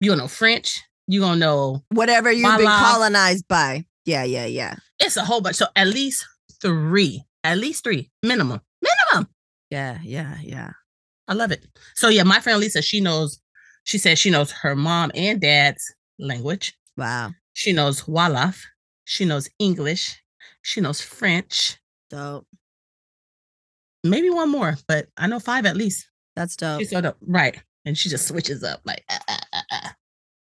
you're 0.00 0.12
gonna 0.12 0.22
know 0.22 0.28
french 0.28 0.80
you're 1.08 1.22
gonna 1.26 1.38
know 1.40 1.82
whatever 1.90 2.30
you've 2.30 2.56
been 2.58 2.66
colonized 2.66 3.46
by. 3.48 3.84
Yeah, 4.04 4.22
yeah, 4.24 4.46
yeah. 4.46 4.76
it's 5.00 5.16
a 5.16 5.24
whole 5.24 5.40
bunch 5.40 5.56
so 5.56 5.66
at 5.74 5.88
least 5.88 6.24
three 6.60 7.24
at 7.44 7.58
least 7.58 7.84
three 7.84 8.10
minimum 8.22 8.60
minimum 8.82 9.28
Yeah, 9.70 9.98
yeah, 10.02 10.36
yeah. 10.42 10.70
i 11.28 11.34
love 11.34 11.50
it 11.52 11.66
so 11.94 12.08
yeah 12.08 12.22
my 12.22 12.40
friend 12.40 12.58
lisa 12.60 12.82
she 12.82 13.00
knows 13.00 13.40
she 13.84 13.98
says 13.98 14.18
she 14.18 14.30
knows 14.30 14.50
her 14.52 14.74
mom 14.76 15.10
and 15.14 15.40
dad's 15.40 15.82
language 16.18 16.74
Wow. 16.96 17.30
She 17.54 17.72
knows 17.72 18.02
Wolof. 18.02 18.60
She 19.04 19.24
knows 19.24 19.48
English. 19.58 20.22
She 20.60 20.82
knows 20.82 21.00
French. 21.00 21.78
Dope. 22.10 22.46
Maybe 24.04 24.30
one 24.30 24.50
more, 24.50 24.76
but 24.88 25.06
I 25.16 25.26
know 25.26 25.38
five 25.40 25.64
at 25.64 25.76
least. 25.76 26.06
That's 26.36 26.56
dope. 26.56 26.80
She 26.80 26.86
sort 26.86 27.04
of 27.04 27.14
right, 27.22 27.60
and 27.84 27.96
she 27.96 28.08
just 28.08 28.26
switches 28.28 28.62
up 28.64 28.80
like. 28.84 29.04
ah, 29.10 29.18
ah, 29.28 29.40
ah, 29.54 29.62
ah. 29.72 29.94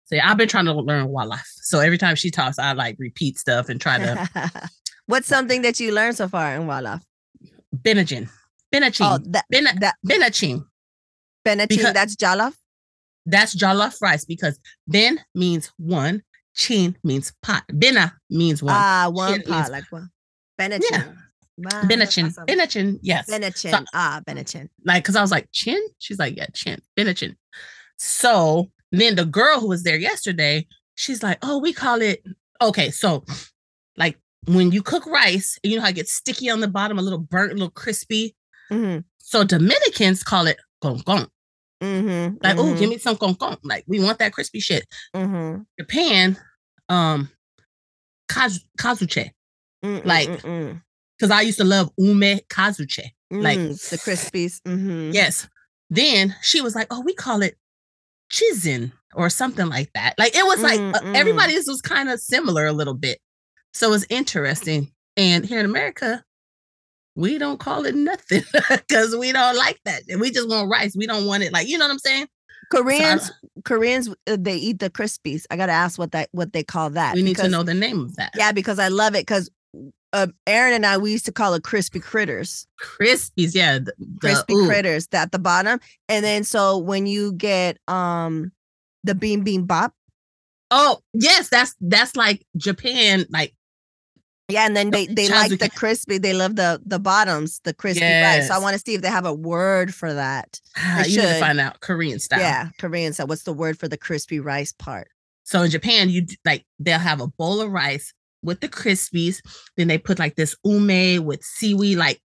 So 0.06 0.16
yeah, 0.16 0.30
I've 0.32 0.38
been 0.38 0.48
trying 0.48 0.66
to 0.66 0.74
learn 0.74 1.08
Wolof. 1.08 1.44
So 1.62 1.80
every 1.80 1.98
time 1.98 2.16
she 2.16 2.32
talks, 2.32 2.58
I 2.58 2.72
like 2.74 2.96
repeat 3.00 3.38
stuff 3.38 3.70
and 3.70 3.80
try 3.82 3.98
to 3.98 4.70
What's 5.10 5.28
something 5.28 5.64
that 5.64 5.80
you 5.80 5.92
learned 5.92 6.18
so 6.18 6.28
far 6.28 6.54
in 6.56 6.68
Wolof? 6.68 7.02
Benachin, 7.76 8.30
Oh, 8.30 8.78
Benachin, 8.78 9.32
that 9.32 9.46
Ben 9.50 9.64
that 9.64 9.96
Benachin. 10.08 10.64
Benachin, 11.44 11.68
Because- 11.68 11.94
that's 11.94 12.16
Jollof? 12.16 12.54
That's 13.26 13.56
jollof 13.56 14.00
rice 14.02 14.24
because 14.26 14.60
Ben 14.88 15.20
means 15.34 15.72
one, 15.78 16.22
Chin 16.56 16.96
means 17.04 17.34
pot, 17.42 17.64
Bena 17.74 18.14
means 18.30 18.62
one. 18.62 18.76
Ah, 18.78 19.10
one 19.12 19.34
Chin 19.34 19.42
pot, 19.52 19.72
like 19.72 19.86
one. 19.92 20.10
Benachin. 20.60 20.92
Yeah. 20.92 21.04
Wow, 21.58 21.82
Benachin, 21.84 22.28
awesome. 22.28 22.46
Benachin, 22.46 23.00
yes. 23.02 23.28
Benachin. 23.30 23.86
ah, 23.96 24.22
Benachin. 24.28 24.70
like 24.86 25.04
because 25.04 25.16
I 25.16 25.22
was 25.22 25.32
like 25.32 25.48
chin. 25.52 25.82
She's 25.98 26.20
like 26.20 26.38
yeah 26.38 26.48
chin, 26.54 26.80
Benachin. 26.96 27.36
So 27.98 28.72
then 28.92 29.16
the 29.16 29.26
girl 29.26 29.60
who 29.60 29.68
was 29.70 29.82
there 29.84 29.98
yesterday, 29.98 30.68
she's 30.94 31.24
like, 31.24 31.40
oh, 31.42 31.58
we 31.58 31.74
call 31.74 32.02
it 32.02 32.24
okay. 32.62 32.92
So 32.92 33.26
like 33.98 34.20
when 34.46 34.72
you 34.72 34.82
cook 34.82 35.06
rice, 35.06 35.58
you 35.64 35.76
know 35.76 35.82
how 35.82 35.90
it 35.90 35.96
gets 35.96 36.14
sticky 36.14 36.50
on 36.50 36.60
the 36.62 36.68
bottom, 36.68 36.98
a 36.98 37.02
little 37.02 37.20
burnt, 37.20 37.52
a 37.52 37.56
little 37.56 37.70
crispy. 37.70 38.36
Mm-hmm. 38.72 39.00
So 39.18 39.44
Dominicans 39.44 40.24
call 40.24 40.48
it 40.48 40.58
gong 40.82 41.02
gong. 41.06 41.28
Mm-hmm. 41.82 42.38
Like 42.44 42.58
oh, 42.58 42.76
give 42.78 42.90
me 42.90 42.98
some 42.98 43.16
gong 43.16 43.34
gong. 43.34 43.58
Like 43.64 43.84
we 43.88 44.00
want 44.00 44.20
that 44.20 44.34
crispy 44.34 44.60
shit. 44.60 44.86
mm-hmm. 45.16 45.62
Japan, 45.80 46.38
um, 46.90 47.30
kaz- 48.30 48.64
kazuche. 48.80 49.32
like, 49.84 50.30
Because 50.42 51.32
I 51.32 51.42
used 51.42 51.58
to 51.60 51.64
love 51.66 51.90
ume 51.98 52.40
kazuche. 52.50 53.12
like- 53.32 53.60
mm, 53.60 53.90
the 53.90 53.98
crispies. 53.98 54.62
Mm-hmm. 54.64 55.12
Yes. 55.12 55.48
Then 55.90 56.36
she 56.42 56.62
was 56.62 56.76
like, 56.76 56.88
"Oh, 56.92 57.02
we 57.02 57.14
call 57.16 57.42
it 57.42 57.58
chisin 58.32 58.92
or 59.16 59.30
something 59.30 59.68
like 59.68 59.92
that." 59.94 60.14
Like 60.20 60.36
it 60.36 60.46
was 60.46 60.62
like 60.62 60.80
uh, 60.80 61.00
everybody's 61.16 61.68
was 61.68 61.82
kind 61.82 62.10
of 62.10 62.20
similar 62.20 62.66
a 62.68 62.74
little 62.74 62.94
bit. 62.94 63.20
So 63.74 63.94
it's 63.94 64.06
interesting. 64.10 64.92
And 65.18 65.46
here 65.46 65.60
in 65.60 65.66
America, 65.66 66.24
we 67.16 67.38
don't 67.38 67.60
call 67.60 67.86
it 67.86 67.96
nothing 67.96 68.44
because 68.70 69.16
we 69.16 69.32
don't 69.32 69.58
like 69.58 69.80
that. 69.86 70.04
We 70.20 70.32
just 70.32 70.50
want 70.50 70.70
rice. 70.70 70.96
We 70.96 71.08
don't 71.08 71.26
want 71.26 71.44
it 71.44 71.52
like 71.52 71.68
you 71.68 71.78
know 71.78 71.86
what 71.86 71.92
I'm 71.92 72.00
saying. 72.00 72.28
Koreans, 72.72 73.32
Koreans, 73.66 74.10
uh, 74.28 74.38
they 74.40 74.56
eat 74.56 74.80
the 74.80 74.92
crispies. 74.92 75.46
I 75.50 75.58
gotta 75.58 75.72
ask 75.72 75.98
what 75.98 76.12
that 76.12 76.30
what 76.32 76.54
they 76.54 76.64
call 76.64 76.92
that. 76.92 77.16
we 77.16 77.24
need 77.24 77.38
to 77.38 77.50
know 77.50 77.64
the 77.64 77.74
name 77.74 78.02
of 78.02 78.16
that. 78.18 78.32
Yeah, 78.36 78.52
because 78.52 78.78
I 78.80 78.90
love 78.90 79.16
it. 79.16 79.22
Because 79.22 79.50
uh, 80.14 80.28
Aaron 80.46 80.74
and 80.74 80.86
I 80.86 80.98
we 80.98 81.12
used 81.12 81.26
to 81.26 81.32
call 81.32 81.54
it 81.56 81.64
crispy 81.64 82.00
critters, 82.00 82.68
Crispies, 82.80 83.56
yeah. 83.56 83.80
The, 83.80 83.94
the- 83.98 84.20
crispy 84.20 84.54
ooh. 84.54 84.68
critters 84.68 85.08
that 85.08 85.24
at 85.24 85.32
the 85.32 85.40
bottom, 85.40 85.80
and 86.08 86.24
then 86.24 86.44
so 86.44 86.78
when 86.78 87.08
you 87.08 87.34
get 87.34 87.78
um 87.88 88.52
the 89.04 89.14
bibimbap, 89.16 89.92
Oh, 90.72 91.00
yes, 91.14 91.50
that's 91.50 91.76
that's 91.82 92.16
like 92.16 92.46
Japan, 92.56 93.26
like 93.30 93.54
yeah, 94.50 94.66
and 94.66 94.76
then 94.76 94.90
they 94.90 95.08
they 95.08 95.30
like 95.30 95.58
the 95.58 95.70
crispy, 95.70 96.18
they 96.18 96.34
love 96.34 96.56
the 96.56 96.82
the 96.86 97.00
bottoms, 97.00 97.60
the 97.64 97.74
crispy 97.74 98.06
rice. 98.22 98.48
So 98.48 98.54
I 98.54 98.60
want 98.60 98.74
to 98.74 98.80
see 98.80 98.96
if 98.96 99.02
they 99.02 99.10
have 99.10 99.26
a 99.26 99.34
word 99.34 99.94
for 99.94 100.14
that. 100.14 100.60
ah, 100.78 101.04
you 101.06 101.18
need 101.18 101.28
to 101.28 101.34
should. 101.34 101.40
find 101.40 101.60
out 101.60 101.80
Korean 101.80 102.20
style. 102.20 102.40
Yeah, 102.40 102.70
Korean 102.80 103.14
style. 103.14 103.28
What's 103.28 103.44
the 103.44 103.54
word 103.54 103.78
for 103.78 103.88
the 103.88 103.98
crispy 103.98 104.40
rice 104.40 104.72
part? 104.74 105.10
So 105.44 105.62
in 105.64 105.72
Japan, 105.72 106.10
you 106.10 106.26
like 106.46 106.66
they'll 106.80 107.00
have 107.00 107.22
a 107.22 107.28
bowl 107.28 107.62
of 107.62 107.72
rice 107.72 108.14
with 108.44 108.60
the 108.62 108.70
Crispies. 108.70 109.42
Then 109.78 109.88
they 109.88 109.98
put 109.98 110.20
like 110.20 110.36
this 110.36 110.56
ume 110.64 111.26
with 111.26 111.44
seaweed 111.44 111.98
like 111.98 112.22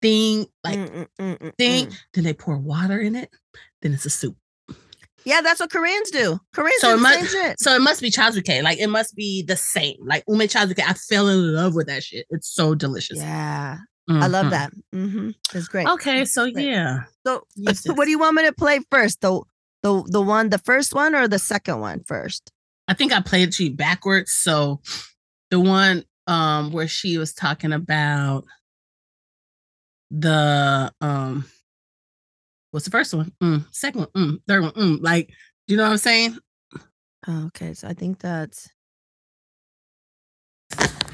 thing, 0.00 0.46
like 0.62 0.78
Mm, 0.78 1.08
mm, 1.18 1.38
mm, 1.38 1.56
thing. 1.56 1.92
Then 2.12 2.24
they 2.24 2.34
pour 2.34 2.56
water 2.58 2.98
in 2.98 3.16
it. 3.16 3.30
Then 3.82 3.92
it's 3.94 4.06
a 4.06 4.10
soup. 4.10 4.36
Yeah, 5.24 5.40
that's 5.40 5.60
what 5.60 5.70
Koreans 5.70 6.10
do. 6.10 6.38
Koreans 6.52 6.80
So 6.80 6.88
do 6.88 6.94
it 6.94 7.00
must- 7.00 7.18
same 7.18 7.26
shit. 7.48 7.60
So 7.60 7.74
it 7.74 7.80
must 7.80 8.02
be 8.02 8.10
chazuke. 8.10 8.62
Like 8.62 8.78
it 8.78 8.88
must 8.88 9.14
be 9.16 9.42
the 9.42 9.56
same. 9.56 9.96
Like 10.04 10.24
ume 10.28 10.40
chazuke. 10.40 10.80
I 10.80 10.92
fell 10.94 11.28
in 11.28 11.54
love 11.54 11.74
with 11.74 11.86
that 11.86 12.02
shit. 12.02 12.26
It's 12.30 12.48
so 12.52 12.74
delicious. 12.74 13.18
Yeah, 13.18 13.78
I 14.08 14.26
love 14.26 14.46
Mhm. 14.46 14.50
that. 14.50 14.72
hmm 14.92 15.30
It's 15.54 15.68
great. 15.68 15.86
Okay, 15.88 16.24
so 16.26 16.50
Great. 16.50 16.66
yeah. 16.66 17.04
So, 17.26 17.46
Use 17.56 17.84
what 17.86 18.04
do 18.04 18.10
you 18.10 18.18
want 18.18 18.36
me 18.36 18.44
to 18.44 18.52
play 18.52 18.80
first? 18.90 19.20
The 19.22 19.40
the 19.82 20.02
the 20.08 20.20
one, 20.20 20.50
the 20.50 20.58
first 20.58 20.94
one, 20.94 21.14
or 21.14 21.26
the 21.28 21.38
second 21.38 21.80
one 21.80 22.02
first? 22.04 22.50
I 22.88 22.92
think 22.94 23.12
I 23.12 23.20
played 23.22 23.48
it 23.48 23.52
to 23.54 23.64
you 23.64 23.72
backwards. 23.74 24.32
So 24.32 24.80
the 25.50 25.58
one 25.60 26.04
um 26.26 26.70
where 26.72 26.88
she 26.88 27.16
was 27.18 27.32
talking 27.32 27.72
about 27.72 28.44
the 30.10 30.92
um 31.00 31.46
what's 32.74 32.84
the 32.84 32.90
first 32.90 33.14
one? 33.14 33.30
Mm, 33.40 33.64
second 33.72 34.00
one, 34.00 34.08
mm, 34.16 34.38
third 34.48 34.62
one, 34.62 34.72
mm, 34.72 34.98
like 35.00 35.28
do 35.66 35.74
you 35.74 35.76
know 35.76 35.84
what 35.84 35.92
I'm 35.92 35.98
saying? 35.98 36.36
Okay, 37.46 37.72
so 37.72 37.86
I 37.88 37.94
think 37.94 38.18
that's 38.18 38.68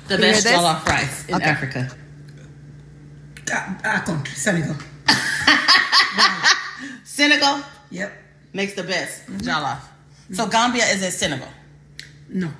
The 0.09 0.17
You 0.17 0.23
best 0.23 0.43
this? 0.45 0.53
jollof 0.53 0.85
rice 0.87 1.29
in 1.29 1.35
Okay. 1.37 1.45
Africa. 1.45 1.89
Our 3.85 4.01
country, 4.01 4.35
Senegal. 4.35 4.75
Senegal 7.05 7.63
Yep. 7.91 8.13
makes 8.55 8.75
the 8.75 8.83
best 8.85 9.27
jollof. 9.47 9.81
So 10.33 10.47
Gambia 10.49 10.85
is 10.87 11.03
in 11.03 11.11
Senegal. 11.11 11.49
No. 12.29 12.51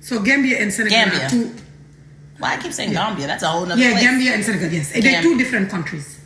So 0.00 0.22
Gambia 0.22 0.60
and 0.62 0.72
Senegal 0.72 0.98
Gambia. 0.98 1.26
are 1.26 1.30
two. 1.30 1.54
Why 2.38 2.54
I 2.54 2.56
keep 2.58 2.72
saying 2.72 2.92
Gambia? 2.92 3.26
That's 3.26 3.42
a 3.42 3.48
whole 3.48 3.66
nother 3.66 3.80
Yeah, 3.82 3.90
place. 3.92 4.02
Gambia 4.04 4.32
and 4.34 4.44
Senegal. 4.44 4.68
Yes, 4.70 4.92
they're 4.92 5.22
two 5.22 5.36
different 5.36 5.68
countries. 5.70 6.20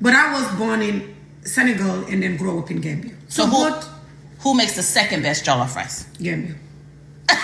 But 0.00 0.14
I 0.14 0.32
was 0.32 0.46
born 0.56 0.80
in 0.82 1.14
Senegal 1.48 2.04
and 2.06 2.22
then 2.22 2.36
grow 2.36 2.58
up 2.58 2.70
in 2.70 2.80
Gambia. 2.80 3.12
So 3.28 3.42
So, 3.42 3.46
who 3.46 3.70
both 3.70 3.88
who 4.40 4.54
makes 4.54 4.76
the 4.76 4.82
second 4.82 5.22
best 5.22 5.44
jollof 5.44 5.74
rice? 5.74 6.04
Gambia. 6.22 6.54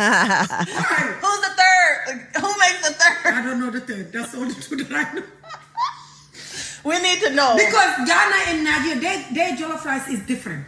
Who's 0.00 1.40
the 1.46 1.52
third? 1.60 2.26
Who 2.40 2.48
makes 2.58 2.88
the 2.88 2.94
third? 2.94 3.34
I 3.34 3.42
don't 3.44 3.60
know 3.60 3.70
the 3.70 3.80
third. 3.80 4.12
That's 4.12 4.34
all 4.34 4.46
the 4.46 4.54
two 4.54 4.76
that 4.76 4.92
I 4.92 5.12
know. 5.14 5.22
We 6.84 6.98
need 7.02 7.20
to 7.20 7.30
know. 7.34 7.54
Because 7.56 8.08
Ghana 8.08 8.36
and 8.48 8.64
Nigeria, 8.64 8.98
their, 9.00 9.26
their 9.34 9.56
jollof 9.56 9.84
rice 9.84 10.08
is 10.08 10.20
different. 10.20 10.64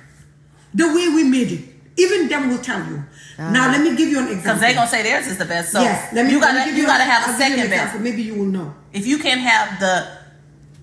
The 0.75 0.87
way 0.89 1.09
we 1.09 1.25
made 1.25 1.51
it. 1.53 1.65
Even 1.97 2.29
them 2.29 2.51
will 2.51 2.59
tell 2.59 2.85
you. 2.87 3.03
Now 3.39 3.69
ah. 3.69 3.73
let 3.73 3.81
me 3.81 3.97
give 3.97 4.09
you 4.09 4.19
an 4.19 4.25
example. 4.29 4.43
Because 4.43 4.61
they're 4.61 4.75
gonna 4.75 4.89
say 4.89 5.03
theirs 5.03 5.27
is 5.27 5.39
the 5.39 5.47
best. 5.47 5.73
So 5.73 5.81
yes, 5.81 6.13
let 6.13 6.27
me, 6.27 6.33
you 6.33 6.41
gotta 6.41 6.65
give 6.69 6.77
you 6.77 6.83
an- 6.83 6.89
gotta 6.89 7.05
have 7.05 7.29
I'll 7.29 7.35
a 7.35 7.39
give 7.39 7.57
you 7.57 7.65
an 7.65 7.71
second 7.71 7.93
best. 7.93 8.01
Maybe 8.01 8.23
you 8.23 8.35
will 8.35 8.45
know. 8.47 8.75
If 8.93 9.07
you 9.07 9.19
can't 9.19 9.41
have 9.41 9.81
the 9.81 10.22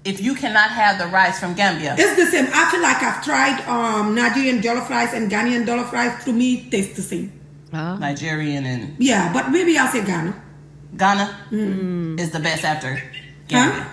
if 0.06 0.22
you 0.22 0.34
cannot 0.36 0.70
have 0.72 0.98
the 0.98 1.08
rice 1.08 1.40
from 1.40 1.54
Gambia, 1.54 1.96
It's 1.98 2.16
the 2.16 2.26
same. 2.26 2.48
I 2.54 2.72
feel 2.72 2.82
like 2.82 3.02
I've 3.04 3.24
tried 3.24 3.62
um, 3.68 4.16
Nigerian 4.16 4.62
jollof 4.62 4.90
rice 4.90 5.14
and 5.14 5.30
Ghanaian 5.32 5.66
jollof 5.66 5.92
rice. 5.92 6.24
To 6.26 6.32
me, 6.34 6.56
it 6.56 6.72
tastes 6.72 6.96
the 6.96 7.02
same. 7.02 7.32
Nigerian 7.72 8.66
and 8.66 8.96
Yeah, 8.98 9.32
but 9.32 9.52
maybe 9.52 9.78
I'll 9.78 9.92
say 9.92 10.04
Ghana. 10.04 10.34
Ghana 10.98 12.16
is 12.20 12.32
the 12.32 12.40
best 12.40 12.64
after 12.64 13.02
Gambia. 13.48 13.82
Huh? 13.84 13.90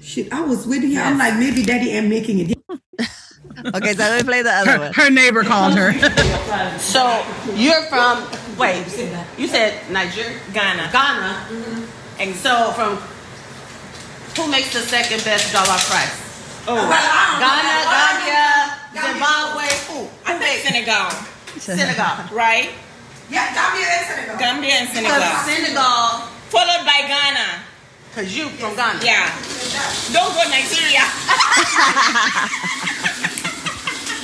Shit, 0.00 0.32
I 0.32 0.40
was 0.40 0.66
waiting 0.66 0.90
here. 0.90 1.02
I'm 1.02 1.18
like, 1.18 1.36
maybe 1.36 1.64
Daddy 1.64 1.90
am 1.90 2.08
making 2.08 2.38
it. 2.38 2.56
okay. 3.74 3.92
So 3.92 4.02
let 4.02 4.22
me 4.22 4.24
play 4.24 4.42
the 4.42 4.52
other 4.52 4.78
one. 4.78 4.92
her 4.94 5.10
neighbor 5.10 5.42
called 5.42 5.74
her. 5.74 5.92
so 6.78 7.02
you're 7.54 7.82
from 7.82 8.24
wait, 8.56 8.86
you 9.36 9.46
said 9.48 9.90
Nigeria, 9.90 10.38
Ghana, 10.54 10.90
Ghana, 10.92 11.86
and 12.20 12.34
so 12.36 12.72
from 12.72 12.98
who 14.36 14.46
makes 14.50 14.72
the 14.72 14.80
second 14.80 15.24
best 15.24 15.52
jollof 15.52 15.88
rice? 15.90 16.14
Oh, 16.68 16.74
Ghana, 16.76 17.76
Gambia, 17.88 18.74
Zimbabwe. 18.92 19.66
Who? 19.88 19.98
I 20.26 20.34
think 20.38 20.60
Senegal, 20.66 21.10
Senegal, 21.58 22.26
right? 22.34 22.70
Yeah, 23.30 23.50
Gambia 23.54 23.86
and 23.86 24.06
Senegal. 24.06 24.36
Gambia 24.38 24.72
and 24.82 24.88
Because 24.90 25.08
Senegal. 25.10 25.42
Senegal, 25.46 26.30
Followed 26.50 26.84
by 26.86 27.02
Ghana. 27.06 27.62
because 28.10 28.30
you 28.36 28.48
from 28.58 28.74
Ghana. 28.76 29.00
Yeah. 29.02 29.26
Don't 30.14 30.30
go 30.34 30.42
Nigeria. 30.50 31.02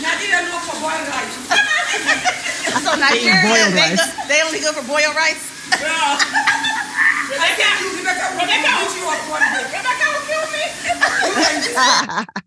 Nigeria 0.03 0.43
know 0.51 0.59
for 0.67 0.77
boiled 0.83 1.09
rice. 1.09 1.37
So 2.83 2.95
Nigeria, 2.97 3.43
boiled 3.47 3.75
they, 3.75 3.95
rice. 3.95 4.01
go- 4.01 4.27
they 4.29 4.43
only 4.43 4.59
good 4.61 4.75
for 4.75 4.83
boiled 4.87 5.15
rice. 5.15 5.51
Rebecca, 7.33 7.69
you 7.81 7.89
Rebecca, 7.99 8.25
Rebecca 8.37 8.69
will 8.77 8.85
beat 8.85 9.01
you 9.01 9.09
up 9.09 9.25
one 9.31 9.41
day. 9.41 9.65
Rebecca 9.73 10.07
will 10.13 10.25
kill 10.29 10.45
me. 10.53 10.65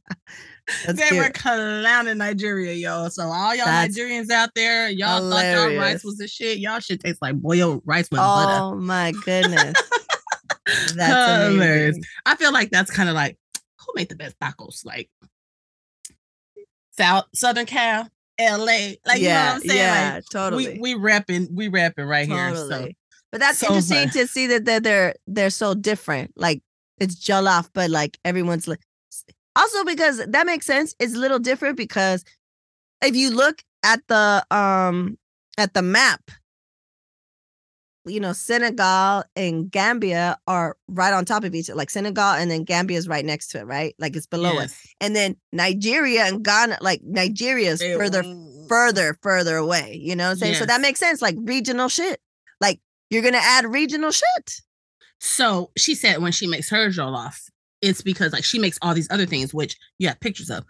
That's 0.85 0.97
they 0.97 1.17
were 1.17 1.25
cute. 1.25 1.35
clowning 1.35 2.17
Nigeria, 2.17 2.73
yo. 2.73 3.09
So 3.09 3.23
all 3.23 3.53
y'all 3.55 3.65
That's 3.65 3.97
Nigerians 3.97 4.31
out 4.31 4.49
there, 4.55 4.89
y'all 4.89 5.29
thought 5.29 5.45
y'all 5.45 5.77
rice 5.77 6.03
was 6.03 6.17
the 6.17 6.27
shit. 6.27 6.57
Y'all 6.57 6.79
should 6.79 6.99
taste 6.99 7.21
like 7.21 7.35
boiled 7.35 7.83
rice 7.85 8.09
with 8.09 8.19
butter. 8.19 8.61
Oh 8.63 8.75
my 8.75 9.11
goodness. 9.11 9.75
That's 10.95 11.53
Hilarious. 11.53 11.97
amazing. 11.97 12.03
I 12.25 12.35
feel 12.35 12.51
like 12.51 12.71
that's 12.71 12.89
kind 12.89 13.07
of 13.07 13.13
like 13.13 13.37
who 13.79 13.93
made 13.95 14.09
the 14.09 14.15
best 14.15 14.39
tacos? 14.39 14.83
Like 14.83 15.11
South 16.97 17.25
Southern 17.35 17.67
Cal, 17.67 18.09
LA. 18.39 18.55
Like 18.57 19.19
you 19.19 19.25
know 19.25 19.29
yeah, 19.29 19.45
what 19.45 19.55
I'm 19.55 19.61
saying? 19.61 19.79
yeah, 19.79 20.13
like, 20.15 20.23
totally. 20.31 20.79
we 20.79 20.95
we 20.95 20.99
repping, 20.99 21.51
we 21.51 21.67
rapping 21.67 22.05
right 22.05 22.27
here. 22.27 22.55
So 22.55 22.69
Totally. 22.69 22.97
But 23.31 23.41
that's 23.41 23.57
so 23.59 23.67
interesting 23.67 24.09
to 24.11 24.27
see 24.27 24.47
that 24.47 24.65
they're, 24.65 24.79
they're 24.79 25.15
they're 25.27 25.49
so 25.49 25.73
different. 25.73 26.31
Like 26.35 26.61
it's 26.99 27.15
jollof, 27.15 27.69
but 27.73 27.89
like 27.89 28.17
everyone's 28.23 28.67
li- 28.67 28.77
also 29.55 29.83
because 29.83 30.25
that 30.25 30.45
makes 30.45 30.65
sense. 30.65 30.95
It's 30.99 31.15
a 31.15 31.19
little 31.19 31.39
different 31.39 31.75
because 31.77 32.23
if 33.03 33.15
you 33.15 33.29
look 33.31 33.61
at 33.83 34.01
the 34.07 34.45
um 34.51 35.17
at 35.57 35.73
the 35.73 35.81
map, 35.81 36.21
you 38.07 38.19
know, 38.19 38.33
Senegal 38.33 39.23
and 39.35 39.71
Gambia 39.71 40.37
are 40.47 40.77
right 40.87 41.11
on 41.13 41.25
top 41.25 41.43
of 41.43 41.55
each 41.55 41.69
other. 41.69 41.77
Like 41.77 41.89
Senegal 41.89 42.33
and 42.35 42.51
then 42.51 42.63
Gambia 42.63 42.97
is 42.97 43.07
right 43.07 43.25
next 43.25 43.47
to 43.47 43.59
it, 43.59 43.63
right? 43.65 43.95
Like 43.97 44.15
it's 44.15 44.27
below 44.27 44.51
it. 44.59 44.61
yes. 44.69 44.87
And 45.01 45.15
then 45.15 45.35
Nigeria 45.51 46.23
and 46.25 46.43
Ghana, 46.43 46.77
like 46.81 47.01
Nigeria 47.03 47.71
is 47.71 47.81
further 47.97 48.23
further, 48.69 49.17
further 49.21 49.57
away. 49.57 49.99
You 50.01 50.15
know 50.15 50.25
what 50.25 50.31
I'm 50.31 50.37
saying? 50.37 50.53
So 50.59 50.65
that 50.67 50.81
makes 50.81 50.99
sense. 50.99 51.21
Like 51.21 51.35
regional 51.39 51.89
shit. 51.89 52.19
Like 52.61 52.79
you're 53.09 53.21
gonna 53.23 53.37
add 53.41 53.65
regional 53.65 54.11
shit. 54.11 54.51
So 55.19 55.71
she 55.77 55.95
said 55.95 56.21
when 56.21 56.31
she 56.31 56.47
makes 56.47 56.69
her 56.69 56.89
jollof, 56.89 57.49
it's 57.81 58.01
because 58.01 58.33
like 58.33 58.43
she 58.43 58.59
makes 58.59 58.77
all 58.81 58.93
these 58.93 59.07
other 59.11 59.25
things, 59.25 59.53
which 59.53 59.75
you 59.99 60.07
have 60.07 60.19
pictures 60.19 60.49
of. 60.49 60.65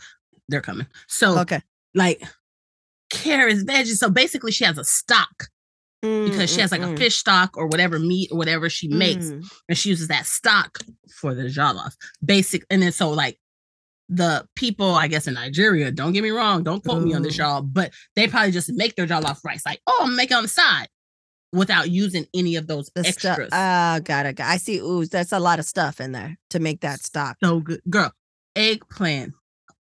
They're 0.47 0.61
coming. 0.61 0.87
So 1.07 1.39
Okay. 1.39 1.61
like 1.95 2.21
carrots, 3.09 3.63
veggies. 3.63 3.97
So 3.97 4.09
basically, 4.09 4.51
she 4.51 4.63
has 4.65 4.77
a 4.77 4.83
stock 4.83 5.45
because 6.01 6.53
she 6.53 6.61
has 6.61 6.71
like 6.71 6.81
a 6.81 6.95
fish 6.97 7.15
stock 7.15 7.57
or 7.57 7.65
whatever 7.67 7.97
meat 7.97 8.29
or 8.31 8.37
whatever 8.37 8.69
she 8.69 8.87
makes, 8.87 9.31
Mm. 9.31 9.49
and 9.69 9.77
she 9.77 9.89
uses 9.89 10.07
that 10.09 10.27
stock 10.27 10.79
for 11.19 11.33
the 11.33 11.43
jollof. 11.43 11.93
Basic, 12.23 12.63
and 12.69 12.81
then 12.83 12.91
so 12.91 13.09
like 13.09 13.39
the 14.07 14.47
people, 14.55 14.93
I 14.93 15.07
guess 15.07 15.25
in 15.25 15.33
Nigeria, 15.33 15.91
don't 15.91 16.13
get 16.13 16.21
me 16.21 16.29
wrong, 16.29 16.61
don't 16.63 16.83
quote 16.83 17.01
me 17.01 17.13
on 17.15 17.23
this, 17.23 17.39
Ooh. 17.39 17.41
y'all, 17.43 17.61
but 17.63 17.91
they 18.15 18.27
probably 18.27 18.51
just 18.51 18.71
make 18.73 18.95
their 18.95 19.07
jollof 19.07 19.39
rice 19.43 19.65
like, 19.65 19.81
oh, 19.87 20.01
I'm 20.03 20.15
making 20.15 20.37
on 20.37 20.43
the 20.43 20.49
side 20.49 20.89
without 21.55 21.89
using 21.89 22.27
any 22.33 22.55
of 22.57 22.67
those 22.67 22.91
The 22.93 23.07
extras. 23.07 23.49
Ah, 23.51 23.99
got 24.03 24.25
it. 24.25 24.39
I 24.39 24.57
see. 24.57 24.79
Ooh, 24.79 25.05
that's 25.05 25.31
a 25.31 25.39
lot 25.39 25.57
of 25.59 25.65
stuff 25.65 25.99
in 26.01 26.11
there 26.11 26.37
to 26.51 26.59
make 26.59 26.81
that 26.81 26.99
stock. 26.99 27.37
so 27.43 27.59
good, 27.61 27.81
girl. 27.89 28.11
Eggplant, 28.55 29.33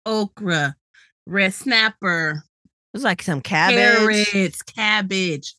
okra, 0.06 0.76
red 1.26 1.54
snapper, 1.54 2.44
It's 2.94 3.04
like 3.04 3.22
some 3.22 3.42
cabbage. 3.42 4.26
carrots, 4.34 4.62
cabbage. 4.62 5.56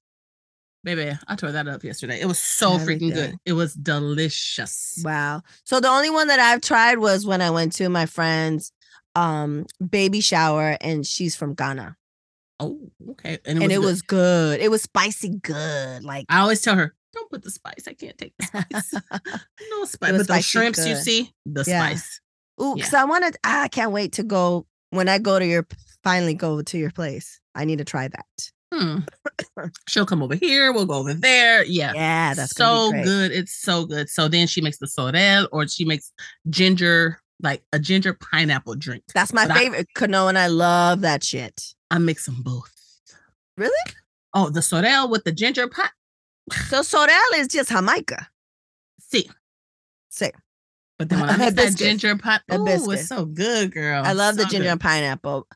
Baby, 0.84 1.16
I 1.28 1.36
tore 1.36 1.52
that 1.52 1.68
up 1.68 1.84
yesterday. 1.84 2.20
It 2.20 2.26
was 2.26 2.38
so 2.40 2.72
freaking 2.78 3.12
good. 3.14 3.34
It 3.44 3.52
was 3.52 3.74
delicious. 3.74 5.00
Wow. 5.04 5.42
So 5.64 5.78
the 5.78 5.88
only 5.88 6.10
one 6.10 6.26
that 6.26 6.40
I've 6.40 6.60
tried 6.60 6.98
was 6.98 7.24
when 7.24 7.40
I 7.40 7.50
went 7.50 7.72
to 7.74 7.88
my 7.88 8.06
friend's 8.06 8.72
um 9.14 9.66
baby 9.90 10.20
shower 10.20 10.76
and 10.80 11.06
she's 11.06 11.36
from 11.36 11.54
Ghana. 11.54 11.96
Oh, 12.62 12.78
okay. 13.12 13.38
And 13.44 13.62
and 13.62 13.72
it 13.72 13.76
good. 13.76 13.84
was 13.84 14.02
good. 14.02 14.60
It 14.60 14.70
was 14.70 14.82
spicy 14.82 15.30
good. 15.42 16.04
Like 16.04 16.26
I 16.28 16.40
always 16.40 16.60
tell 16.62 16.76
her, 16.76 16.94
don't 17.12 17.30
put 17.30 17.42
the 17.42 17.50
spice. 17.50 17.84
I 17.88 17.94
can't 17.94 18.16
take 18.16 18.34
the 18.38 18.46
spice. 18.46 18.94
no 19.70 19.84
spice. 19.84 20.10
It 20.10 20.12
But 20.12 20.12
those 20.18 20.24
spicy 20.26 20.42
shrimps 20.42 20.86
you 20.86 20.96
see, 20.96 21.32
the 21.46 21.64
Yeah. 21.66 21.86
spice. 21.86 22.20
Ooh, 22.60 22.68
Yeah. 22.68 22.74
because 22.76 22.94
I 22.94 23.04
wanted. 23.04 23.36
I 23.44 23.68
can't 23.68 23.92
wait 23.92 24.12
to 24.12 24.22
go 24.22 24.66
when 24.90 25.08
I 25.08 25.18
go 25.18 25.38
to 25.38 25.46
your 25.46 25.66
finally 26.04 26.34
go 26.34 26.62
to 26.62 26.78
your 26.78 26.90
place. 26.90 27.40
I 27.54 27.64
need 27.64 27.78
to 27.78 27.84
try 27.84 28.08
that. 28.08 28.50
Hmm. 28.74 28.98
She'll 29.88 30.06
come 30.06 30.22
over 30.22 30.34
here. 30.34 30.72
We'll 30.72 30.86
go 30.86 30.94
over 30.94 31.12
there. 31.14 31.64
Yeah. 31.64 31.92
Yeah, 31.94 32.32
that's 32.34 32.56
so 32.56 32.90
good. 32.90 33.30
It's 33.32 33.54
so 33.54 33.84
good. 33.84 34.08
So 34.08 34.28
then 34.28 34.46
she 34.46 34.60
makes 34.62 34.78
the 34.78 34.86
sorrel 34.86 35.48
or 35.52 35.68
she 35.68 35.84
makes 35.84 36.10
ginger, 36.48 37.20
like 37.42 37.62
a 37.72 37.78
ginger 37.78 38.14
pineapple 38.14 38.76
drink. 38.76 39.04
That's 39.14 39.32
my 39.34 39.46
But 39.46 39.56
I- 39.56 39.60
favorite. 39.60 39.88
Canoa, 39.94 40.30
and 40.30 40.38
I 40.38 40.46
love 40.46 41.02
that 41.02 41.22
shit. 41.22 41.74
I 41.92 41.98
mix 41.98 42.26
them 42.26 42.42
both. 42.42 42.72
Really? 43.56 43.72
Oh, 44.34 44.48
the 44.48 44.62
sorrel 44.62 45.08
with 45.08 45.24
the 45.24 45.32
ginger 45.32 45.68
pie. 45.68 45.90
So 46.68 46.82
sorrel 46.82 47.12
is 47.36 47.48
just 47.48 47.70
Jamaica. 47.70 48.28
See, 48.98 49.28
Say, 50.08 50.32
but 50.98 51.08
then 51.08 51.20
when 51.20 51.30
I 51.30 51.36
mix 51.50 51.54
that 51.54 51.76
ginger 51.76 52.16
pie, 52.16 52.40
oh, 52.50 52.66
it's 52.66 53.08
so 53.08 53.26
good, 53.26 53.72
girl. 53.72 54.02
I 54.04 54.12
love 54.12 54.36
the 54.36 54.44
ginger 54.44 54.64
good. 54.64 54.72
and 54.72 54.80
pineapple. 54.80 55.46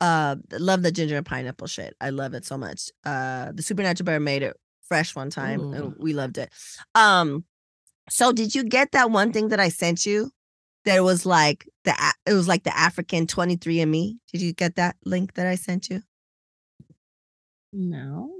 Uh, 0.00 0.36
love 0.52 0.82
the 0.82 0.92
ginger 0.92 1.16
and 1.16 1.26
pineapple 1.26 1.66
shit. 1.66 1.96
I 2.00 2.10
love 2.10 2.34
it 2.34 2.44
so 2.44 2.56
much. 2.58 2.90
Uh, 3.04 3.50
the 3.52 3.62
Supernatural 3.62 4.04
Bear 4.04 4.20
made 4.20 4.42
it 4.42 4.56
fresh 4.82 5.16
one 5.16 5.30
time, 5.30 5.60
Ooh. 5.60 5.72
and 5.72 5.94
we 5.98 6.12
loved 6.12 6.38
it. 6.38 6.50
Um, 6.94 7.44
so 8.10 8.32
did 8.32 8.54
you 8.54 8.62
get 8.62 8.92
that 8.92 9.10
one 9.10 9.32
thing 9.32 9.48
that 9.48 9.60
I 9.60 9.70
sent 9.70 10.04
you? 10.06 10.30
That 10.88 11.04
was 11.04 11.26
like 11.26 11.68
the 11.84 11.94
it 12.24 12.32
was 12.32 12.48
like 12.48 12.62
the 12.64 12.74
African 12.74 13.26
twenty 13.26 13.56
three 13.56 13.80
and 13.82 13.90
Me. 13.90 14.16
Did 14.32 14.40
you 14.40 14.54
get 14.54 14.76
that 14.76 14.96
link 15.04 15.34
that 15.34 15.46
I 15.46 15.54
sent 15.54 15.90
you? 15.90 16.02
No. 17.74 18.32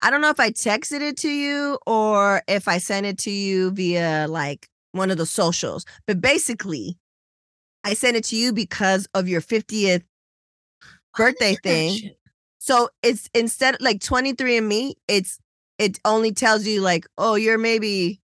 I 0.00 0.10
don't 0.12 0.20
know 0.20 0.30
if 0.30 0.38
I 0.38 0.50
texted 0.50 1.00
it 1.00 1.16
to 1.18 1.28
you 1.28 1.76
or 1.84 2.42
if 2.46 2.68
I 2.68 2.78
sent 2.78 3.06
it 3.06 3.18
to 3.20 3.30
you 3.32 3.72
via 3.72 4.26
like 4.28 4.68
one 4.92 5.10
of 5.10 5.18
the 5.18 5.26
socials, 5.26 5.84
but 6.06 6.20
basically, 6.20 6.96
I 7.82 7.94
sent 7.94 8.16
it 8.16 8.22
to 8.26 8.36
you 8.36 8.52
because 8.52 9.08
of 9.12 9.26
your 9.26 9.40
50th 9.40 10.04
birthday 11.16 11.56
thing. 11.56 12.12
So 12.58 12.88
it's 13.02 13.28
instead 13.34 13.78
like 13.80 14.00
23 14.00 14.58
and 14.58 14.68
me, 14.68 14.94
it's 15.08 15.40
it 15.78 15.98
only 16.04 16.30
tells 16.30 16.68
you 16.68 16.82
like, 16.82 17.06
oh, 17.18 17.34
you're 17.34 17.58
maybe 17.58 18.20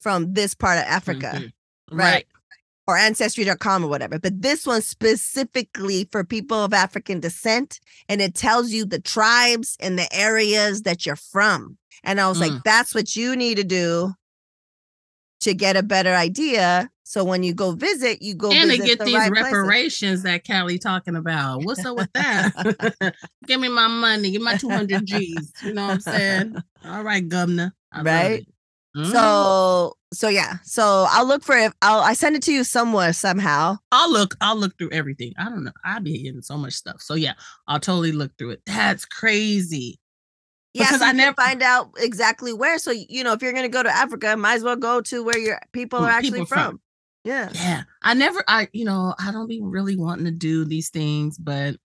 from 0.00 0.34
this 0.34 0.56
part 0.56 0.78
of 0.78 0.84
Africa 0.86 1.30
Mhm. 1.36 1.52
right. 1.92 2.12
Right. 2.12 2.26
Or 2.86 2.96
ancestry.com 2.96 3.84
or 3.84 3.88
whatever. 3.88 4.18
But 4.18 4.42
this 4.42 4.66
one's 4.66 4.86
specifically 4.86 6.08
for 6.12 6.22
people 6.24 6.62
of 6.64 6.72
African 6.74 7.20
descent 7.20 7.80
and 8.08 8.20
it 8.20 8.34
tells 8.34 8.70
you 8.70 8.84
the 8.84 9.00
tribes 9.00 9.76
and 9.80 9.98
the 9.98 10.08
areas 10.14 10.82
that 10.82 11.06
you're 11.06 11.16
from. 11.16 11.78
And 12.02 12.20
I 12.20 12.28
was 12.28 12.40
like, 12.40 12.52
Mm. 12.52 12.62
that's 12.64 12.94
what 12.94 13.16
you 13.16 13.36
need 13.36 13.56
to 13.56 13.64
do 13.64 14.12
to 15.40 15.54
get 15.54 15.76
a 15.76 15.82
better 15.82 16.14
idea. 16.14 16.90
So 17.06 17.22
when 17.24 17.42
you 17.42 17.52
go 17.54 17.72
visit, 17.72 18.22
you 18.22 18.34
go 18.34 18.50
and 18.50 18.70
visit 18.70 18.84
get 18.86 18.98
the 18.98 19.04
these 19.06 19.14
right 19.14 19.30
places. 19.30 19.52
reparations 19.52 20.22
that 20.22 20.46
Callie 20.46 20.78
talking 20.78 21.16
about. 21.16 21.64
What's 21.64 21.84
up 21.84 21.96
with 21.96 22.12
that? 22.14 23.14
give 23.46 23.60
me 23.60 23.68
my 23.68 23.86
money. 23.88 24.30
Give 24.30 24.42
my 24.42 24.56
200 24.56 25.04
G's. 25.06 25.52
You 25.62 25.74
know 25.74 25.86
what 25.86 25.92
I'm 25.94 26.00
saying? 26.00 26.56
All 26.84 27.02
right, 27.02 27.26
governor. 27.26 27.74
I 27.92 28.02
Right? 28.02 28.48
Mhm. 28.96 29.10
So 29.10 29.96
so 30.12 30.28
yeah. 30.28 30.58
So 30.62 31.06
I'll 31.10 31.26
look 31.26 31.42
for 31.42 31.56
it. 31.56 31.72
I'll 31.82 32.00
I 32.00 32.12
send 32.12 32.36
it 32.36 32.42
to 32.44 32.52
you 32.52 32.62
somewhere 32.64 33.12
somehow. 33.12 33.78
I'll 33.90 34.10
look. 34.12 34.36
I'll 34.40 34.56
look 34.56 34.78
through 34.78 34.90
everything. 34.90 35.32
I 35.36 35.44
don't 35.48 35.64
know. 35.64 35.72
I'll 35.84 36.00
be 36.00 36.22
getting 36.22 36.42
so 36.42 36.56
much 36.56 36.74
stuff. 36.74 37.00
So 37.00 37.14
yeah, 37.14 37.34
I'll 37.66 37.80
totally 37.80 38.12
look 38.12 38.36
through 38.38 38.50
it. 38.50 38.62
That's 38.66 39.04
crazy. 39.04 39.98
Yeah, 40.74 40.84
Because 40.84 41.00
so 41.00 41.06
I 41.06 41.12
never 41.12 41.34
find 41.34 41.62
out 41.62 41.90
exactly 41.98 42.52
where. 42.52 42.78
So 42.78 42.90
you 42.92 43.24
know, 43.24 43.32
if 43.32 43.42
you're 43.42 43.52
gonna 43.52 43.68
go 43.68 43.82
to 43.82 43.90
Africa, 43.90 44.36
might 44.36 44.54
as 44.54 44.62
well 44.62 44.76
go 44.76 45.00
to 45.00 45.22
where 45.24 45.38
your 45.38 45.58
people 45.72 46.00
are 46.00 46.08
actually 46.10 46.30
people 46.40 46.46
from. 46.46 46.64
from. 46.64 46.80
Yeah. 47.24 47.50
Yeah. 47.54 47.82
I 48.02 48.14
never. 48.14 48.44
I 48.46 48.68
you 48.72 48.84
know 48.84 49.14
I 49.18 49.32
don't 49.32 49.48
be 49.48 49.60
really 49.62 49.96
wanting 49.96 50.26
to 50.26 50.30
do 50.30 50.64
these 50.64 50.90
things, 50.90 51.38
but 51.38 51.76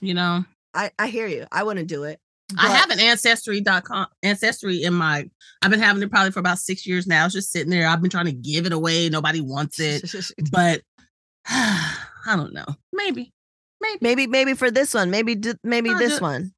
you 0.00 0.14
know 0.14 0.44
I, 0.74 0.90
I 0.98 1.06
hear 1.08 1.26
you. 1.26 1.46
I 1.50 1.62
want 1.62 1.78
to 1.78 1.84
do 1.84 2.04
it. 2.04 2.20
I 2.56 2.68
have 2.68 2.90
an 2.90 3.00
ancestry.com 3.00 4.06
ancestry 4.22 4.82
in 4.82 4.94
my. 4.94 5.28
I've 5.62 5.70
been 5.70 5.80
having 5.80 6.02
it 6.02 6.10
probably 6.10 6.30
for 6.30 6.38
about 6.38 6.58
six 6.58 6.86
years 6.86 7.06
now. 7.06 7.24
It's 7.24 7.34
just 7.34 7.50
sitting 7.50 7.70
there. 7.70 7.88
I've 7.88 8.00
been 8.00 8.10
trying 8.10 8.26
to 8.26 8.32
give 8.32 8.66
it 8.66 8.72
away. 8.72 9.08
Nobody 9.08 9.40
wants 9.40 9.80
it, 9.80 10.08
but 10.52 10.82
I 11.48 11.96
don't 12.36 12.52
know. 12.52 12.66
Maybe, 12.92 13.32
maybe 13.80 13.98
maybe 14.00 14.26
maybe 14.26 14.54
for 14.54 14.70
this 14.70 14.94
one, 14.94 15.10
maybe 15.10 15.40
maybe 15.64 15.90
I'll 15.90 15.98
this 15.98 16.20
one. 16.20 16.52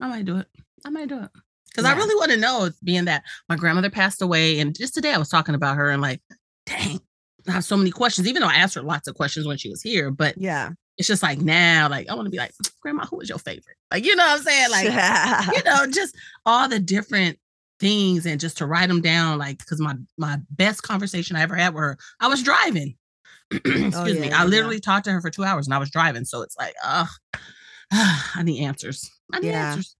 I 0.00 0.08
might 0.08 0.24
do 0.24 0.36
it. 0.38 0.46
I 0.84 0.90
might 0.90 1.08
do 1.08 1.20
it 1.20 1.30
because 1.68 1.84
I 1.84 1.96
really 1.96 2.14
want 2.14 2.30
to 2.30 2.36
know. 2.36 2.70
Being 2.84 3.06
that 3.06 3.24
my 3.48 3.56
grandmother 3.56 3.90
passed 3.90 4.22
away, 4.22 4.60
and 4.60 4.76
just 4.76 4.94
today 4.94 5.12
I 5.12 5.18
was 5.18 5.28
talking 5.28 5.56
about 5.56 5.76
her, 5.76 5.90
and 5.90 6.00
like, 6.00 6.20
dang, 6.66 7.00
I 7.48 7.52
have 7.52 7.64
so 7.64 7.76
many 7.76 7.90
questions. 7.90 8.28
Even 8.28 8.42
though 8.42 8.48
I 8.48 8.54
asked 8.54 8.76
her 8.76 8.82
lots 8.82 9.08
of 9.08 9.16
questions 9.16 9.46
when 9.48 9.58
she 9.58 9.68
was 9.68 9.82
here, 9.82 10.12
but 10.12 10.38
Yeah. 10.38 10.70
It's 10.98 11.08
just 11.08 11.22
like 11.22 11.38
now, 11.40 11.88
like 11.88 12.08
I 12.08 12.14
want 12.14 12.26
to 12.26 12.30
be 12.30 12.36
like, 12.38 12.52
Grandma, 12.82 13.06
who 13.06 13.16
was 13.16 13.28
your 13.28 13.38
favorite? 13.38 13.76
Like, 13.90 14.04
you 14.04 14.14
know 14.16 14.24
what 14.24 14.38
I'm 14.40 14.44
saying? 14.44 14.70
Like, 14.70 15.46
you 15.56 15.62
know, 15.64 15.86
just 15.86 16.14
all 16.44 16.68
the 16.68 16.78
different 16.80 17.38
things, 17.80 18.26
and 18.26 18.40
just 18.40 18.58
to 18.58 18.66
write 18.66 18.88
them 18.88 19.00
down. 19.00 19.38
Like, 19.38 19.58
because 19.58 19.80
my 19.80 19.94
my 20.18 20.38
best 20.50 20.82
conversation 20.82 21.36
I 21.36 21.42
ever 21.42 21.54
had 21.54 21.72
with 21.74 21.82
her, 21.82 21.98
I 22.20 22.28
was 22.28 22.42
driving. 22.42 22.96
Excuse 23.50 23.94
Oh, 23.94 24.04
yeah, 24.06 24.12
me. 24.20 24.28
yeah, 24.28 24.36
I 24.36 24.42
yeah. 24.42 24.44
literally 24.44 24.80
talked 24.80 25.04
to 25.06 25.12
her 25.12 25.20
for 25.20 25.30
two 25.30 25.44
hours, 25.44 25.66
and 25.66 25.74
I 25.74 25.78
was 25.78 25.90
driving. 25.90 26.24
So 26.26 26.42
it's 26.42 26.56
like, 26.58 26.74
ugh, 26.84 27.08
I 27.92 28.42
need 28.42 28.62
answers. 28.64 29.10
I 29.32 29.38
need 29.40 29.48
Yeah. 29.48 29.70
answers. 29.70 29.96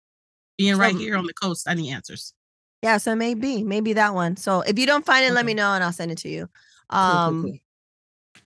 Being 0.59 0.77
right 0.77 0.95
here 0.97 1.17
on 1.17 1.25
the 1.27 1.33
coast, 1.33 1.69
I 1.69 1.75
need 1.75 1.93
answers. 1.93 2.35
yeah, 2.83 2.97
so 2.99 3.15
maybe, 3.15 3.63
maybe 3.63 3.93
that 3.93 4.13
one. 4.13 4.37
So 4.37 4.61
if 4.63 4.77
you 4.79 4.87
don't 4.87 5.07
find 5.07 5.25
it, 5.25 5.33
let 5.33 5.47
me 5.47 5.55
know 5.55 5.73
and 5.73 5.85
I'll 5.85 5.93
send 5.93 6.11
it 6.11 6.19
to 6.19 6.29
you. 6.29 6.49
Cool, 6.91 6.99
Um 6.99 7.43
cool, 7.43 7.51
cool. 7.53 7.59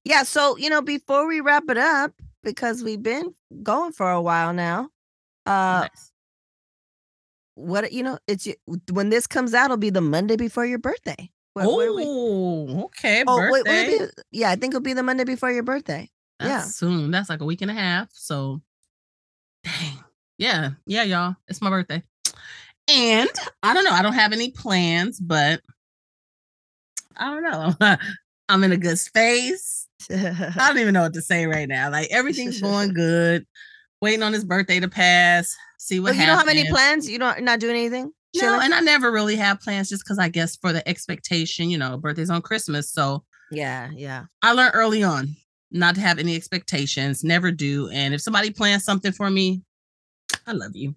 yeah, 0.04 0.22
so 0.24 0.56
you 0.58 0.68
know, 0.68 0.82
before 0.82 1.26
we 1.26 1.40
wrap 1.40 1.64
it 1.70 1.78
up, 1.78 2.12
because 2.42 2.82
we've 2.82 3.02
been 3.02 3.34
going 3.62 3.92
for 3.92 4.10
a 4.10 4.20
while 4.20 4.52
now. 4.52 4.88
Uh 5.46 5.88
Nice. 5.90 6.12
what 7.54 7.92
you 7.92 8.02
know, 8.02 8.18
it's 8.26 8.48
when 8.90 9.08
this 9.10 9.26
comes 9.26 9.54
out, 9.54 9.66
it'll 9.66 9.76
be 9.76 9.90
the 9.90 10.00
Monday 10.00 10.36
before 10.36 10.64
your 10.66 10.78
birthday. 10.78 11.30
What- 11.54 11.66
what 11.66 11.86
are 11.88 11.92
we- 11.94 12.04
Oh, 12.06 12.84
okay. 12.84 13.24
Oh, 13.26 13.50
wait, 13.50 13.64
birthday. 13.64 13.92
it 14.04 14.16
be- 14.16 14.22
yeah, 14.38 14.50
I 14.50 14.56
think 14.56 14.72
it'll 14.72 14.80
be 14.80 14.94
the 14.94 15.02
Monday 15.02 15.24
before 15.24 15.50
your 15.50 15.62
birthday. 15.62 16.10
That's 16.38 16.50
yeah. 16.50 16.62
soon. 16.62 17.10
That's 17.10 17.28
like 17.28 17.40
a 17.40 17.44
week 17.44 17.60
and 17.60 17.70
a 17.70 17.74
half. 17.74 18.08
So, 18.12 18.62
dang. 19.62 19.98
Yeah. 20.38 20.70
Yeah, 20.86 21.02
y'all. 21.02 21.36
It's 21.48 21.60
my 21.60 21.68
birthday. 21.70 22.02
And 22.88 23.28
I 23.62 23.74
don't 23.74 23.84
know. 23.84 23.92
I 23.92 24.02
don't 24.02 24.14
have 24.14 24.32
any 24.32 24.50
plans, 24.50 25.20
but 25.20 25.60
I 27.16 27.26
don't 27.26 27.42
know. 27.42 27.96
I'm 28.48 28.64
in 28.64 28.72
a 28.72 28.76
good 28.76 28.98
space. 28.98 29.81
I 30.10 30.68
don't 30.68 30.78
even 30.78 30.94
know 30.94 31.02
what 31.02 31.14
to 31.14 31.22
say 31.22 31.46
right 31.46 31.68
now. 31.68 31.90
Like 31.90 32.08
everything's 32.10 32.60
going 32.60 32.92
good. 32.94 33.46
Waiting 34.00 34.22
on 34.22 34.32
his 34.32 34.44
birthday 34.44 34.80
to 34.80 34.88
pass. 34.88 35.54
See 35.78 36.00
what 36.00 36.14
But 36.14 36.20
you 36.20 36.26
don't 36.26 36.38
have 36.38 36.48
any 36.48 36.68
plans? 36.68 37.08
You 37.08 37.18
don't 37.18 37.42
not 37.42 37.60
doing 37.60 37.76
anything? 37.76 38.12
No, 38.34 38.40
Chilling? 38.40 38.60
and 38.62 38.74
I 38.74 38.80
never 38.80 39.12
really 39.12 39.36
have 39.36 39.60
plans 39.60 39.88
just 39.90 40.04
because 40.04 40.18
I 40.18 40.28
guess 40.28 40.56
for 40.56 40.72
the 40.72 40.86
expectation, 40.88 41.70
you 41.70 41.78
know, 41.78 41.98
birthday's 41.98 42.30
on 42.30 42.42
Christmas. 42.42 42.90
So 42.90 43.24
yeah, 43.50 43.90
yeah. 43.94 44.24
I 44.42 44.52
learned 44.52 44.72
early 44.74 45.02
on 45.02 45.36
not 45.70 45.94
to 45.94 46.00
have 46.00 46.18
any 46.18 46.36
expectations, 46.36 47.24
never 47.24 47.50
do. 47.50 47.88
And 47.88 48.14
if 48.14 48.20
somebody 48.20 48.50
plans 48.50 48.84
something 48.84 49.12
for 49.12 49.30
me, 49.30 49.62
I 50.46 50.52
love 50.52 50.72
you. 50.74 50.94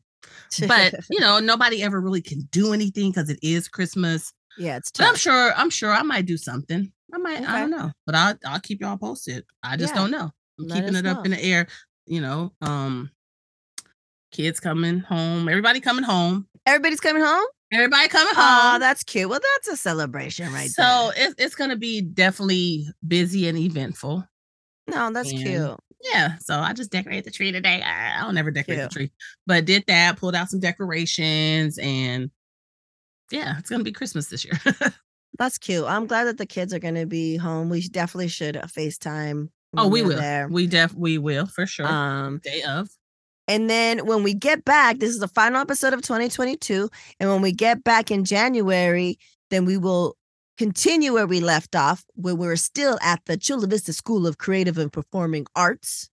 But 0.67 0.93
you 1.09 1.19
know, 1.19 1.39
nobody 1.39 1.83
ever 1.83 1.99
really 1.99 2.21
can 2.21 2.47
do 2.51 2.73
anything 2.73 3.11
because 3.11 3.29
it 3.29 3.39
is 3.41 3.67
Christmas. 3.67 4.33
yeah, 4.57 4.77
it's 4.77 4.91
But 4.91 5.07
I'm 5.07 5.15
sure, 5.15 5.53
I'm 5.55 5.69
sure 5.69 5.91
I 5.91 6.03
might 6.03 6.25
do 6.25 6.37
something. 6.37 6.91
I 7.13 7.17
might, 7.17 7.41
I 7.47 7.59
don't 7.61 7.71
know. 7.71 7.91
But 8.05 8.15
I'll 8.15 8.35
I'll 8.45 8.59
keep 8.59 8.81
y'all 8.81 8.97
posted. 8.97 9.45
I 9.63 9.77
just 9.77 9.93
Yeah. 9.93 10.01
don't 10.01 10.11
know. 10.11 10.31
I'm 10.59 10.67
Let 10.67 10.79
keeping 10.79 10.95
it 10.95 11.05
up 11.05 11.17
know. 11.17 11.23
in 11.23 11.31
the 11.31 11.43
air, 11.43 11.67
you 12.05 12.21
know. 12.21 12.53
Um 12.61 13.11
kids 14.31 14.59
coming 14.59 14.99
home, 14.99 15.47
everybody 15.47 15.79
coming 15.79 16.03
home, 16.03 16.47
Everybody's 16.65 16.99
coming 16.99 17.23
home? 17.23 17.45
everybody 17.71 18.07
coming 18.09 18.33
Oh, 18.37 18.69
home. 18.71 18.79
that's 18.79 19.03
cute. 19.03 19.29
Well, 19.29 19.39
that's 19.55 19.67
a 19.67 19.77
celebration 19.77 20.51
right 20.53 20.69
so 20.69 21.11
there. 21.15 21.27
it's 21.27 21.35
it's 21.37 21.55
gonna 21.55 21.75
be 21.75 22.01
definitely 22.01 22.87
busy 23.07 23.47
and 23.47 23.57
eventful. 23.57 24.25
No, 24.87 25.11
that's 25.11 25.31
and- 25.31 25.39
cute. 25.39 25.77
Yeah, 26.13 26.35
so 26.39 26.59
I 26.59 26.73
just 26.73 26.91
decorated 26.91 27.23
the 27.25 27.31
tree 27.31 27.51
today. 27.51 27.81
I, 27.81 28.19
I'll 28.19 28.31
never 28.33 28.51
decorate 28.51 28.77
Cute. 28.77 28.89
the 28.91 28.93
tree, 28.93 29.11
but 29.47 29.65
did 29.65 29.85
that, 29.87 30.17
pulled 30.17 30.35
out 30.35 30.51
some 30.51 30.59
decorations, 30.59 31.79
and 31.79 32.29
yeah, 33.31 33.57
it's 33.57 33.69
gonna 33.71 33.83
be 33.83 33.91
Christmas 33.91 34.27
this 34.27 34.45
year. 34.45 34.53
That's 35.37 35.57
cute. 35.57 35.85
I'm 35.85 36.07
glad 36.07 36.25
that 36.25 36.37
the 36.37 36.45
kids 36.45 36.73
are 36.73 36.79
going 36.79 36.95
to 36.95 37.05
be 37.05 37.37
home. 37.37 37.69
We 37.69 37.81
definitely 37.81 38.29
should 38.29 38.57
uh, 38.57 38.63
FaceTime. 38.63 39.49
oh, 39.77 39.87
we 39.87 40.01
will. 40.01 40.17
There. 40.17 40.47
We 40.49 40.67
def 40.67 40.93
we 40.93 41.17
will 41.17 41.45
for 41.45 41.65
sure. 41.65 41.85
Um, 41.87 42.39
Day 42.43 42.61
of. 42.63 42.89
and 43.47 43.69
then 43.69 44.05
when 44.05 44.23
we 44.23 44.33
get 44.33 44.63
back, 44.65 44.99
this 44.99 45.09
is 45.09 45.19
the 45.19 45.27
final 45.27 45.59
episode 45.61 45.93
of 45.93 46.01
2022. 46.01 46.89
And 47.19 47.29
when 47.29 47.41
we 47.41 47.51
get 47.51 47.83
back 47.83 48.11
in 48.11 48.23
January, 48.23 49.17
then 49.49 49.65
we 49.65 49.77
will 49.77 50.15
continue 50.57 51.13
where 51.13 51.27
we 51.27 51.41
left 51.41 51.75
off, 51.75 52.05
where 52.15 52.35
we're 52.35 52.55
still 52.55 52.97
at 53.01 53.21
the 53.25 53.35
Chula 53.37 53.67
Vista 53.67 53.91
School 53.91 54.25
of 54.25 54.37
Creative 54.37 54.77
and 54.77 54.91
Performing 54.91 55.45
Arts. 55.55 56.09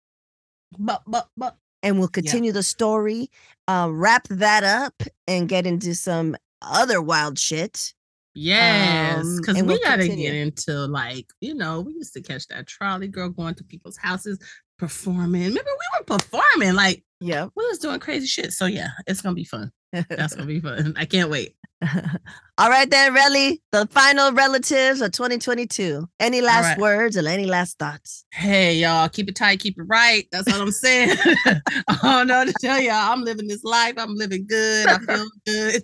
But 0.80 1.04
but 1.06 1.28
but 1.38 1.58
and 1.84 2.00
we'll 2.00 2.08
continue 2.08 2.52
the 2.52 2.64
story, 2.64 3.30
uh, 3.68 3.90
wrap 3.92 4.28
that 4.30 4.64
up, 4.64 5.04
and 5.28 5.50
get 5.50 5.66
into 5.68 5.94
some 5.96 6.36
other 6.62 7.02
wild 7.02 7.38
shit. 7.40 7.94
Yes, 8.34 9.26
Um, 9.26 9.38
because 9.38 9.58
and 9.58 9.68
we 9.68 9.74
we'll 9.74 9.84
gotta 9.84 10.04
continue. 10.04 10.26
get 10.32 10.36
into 10.36 10.74
like 10.88 11.28
you 11.42 11.54
know 11.54 11.82
we 11.82 11.94
used 11.94 12.14
to 12.14 12.22
catch 12.22 12.48
that 12.48 12.68
trolley 12.68 13.08
girl 13.08 13.30
going 13.30 13.56
to 13.56 13.64
people's 13.64 13.98
houses 13.98 14.40
performing. 14.78 15.42
Remember 15.50 15.62
we 15.66 16.00
were 16.00 16.18
performing 16.18 16.74
like 16.76 17.04
yeah 17.20 17.48
we 17.56 17.66
was 17.68 17.80
doing 17.80 18.00
crazy 18.00 18.28
shit. 18.28 18.54
So 18.54 18.66
yeah, 18.66 18.90
it's 19.08 19.22
gonna 19.22 19.36
be 19.36 19.44
fun. 19.44 19.72
That's 19.92 20.34
gonna 20.36 20.48
be 20.48 20.60
fun. 20.62 20.94
I 20.98 21.06
can't 21.06 21.30
wait. 21.30 21.56
All 22.60 22.70
right 22.70 22.90
then, 22.90 23.14
Relly, 23.16 23.58
the 23.72 23.88
final 23.88 24.32
relatives 24.34 25.02
of 25.02 25.12
2022. 25.12 26.08
Any 26.20 26.40
last 26.42 26.66
right. 26.66 26.78
words 26.78 27.18
or 27.18 27.28
any 27.28 27.48
last 27.48 27.80
thoughts? 27.80 28.24
Hey 28.32 28.76
y'all, 28.76 29.10
keep 29.10 29.28
it 29.28 29.36
tight, 29.36 29.60
keep 29.60 29.78
it 29.80 29.84
right. 29.84 30.26
That's 30.32 30.48
what 30.48 30.62
I'm 30.62 30.72
saying. 30.72 31.18
I 31.18 31.98
don't 32.04 32.28
know 32.28 32.46
to 32.46 32.54
tell 32.62 32.80
y'all. 32.80 32.94
I'm 32.94 33.24
living 33.24 33.48
this 33.48 33.64
life. 33.64 33.96
I'm 33.98 34.16
living 34.16 34.46
good. 34.48 34.88
I 34.88 35.00
feel 35.00 35.28
good. 35.46 35.84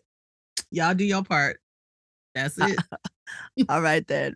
Y'all 0.72 0.94
do 0.94 1.04
your 1.04 1.24
part. 1.24 1.60
That's 2.38 2.58
it. 2.60 2.80
All 3.70 3.82
right 3.82 4.06
then. 4.08 4.36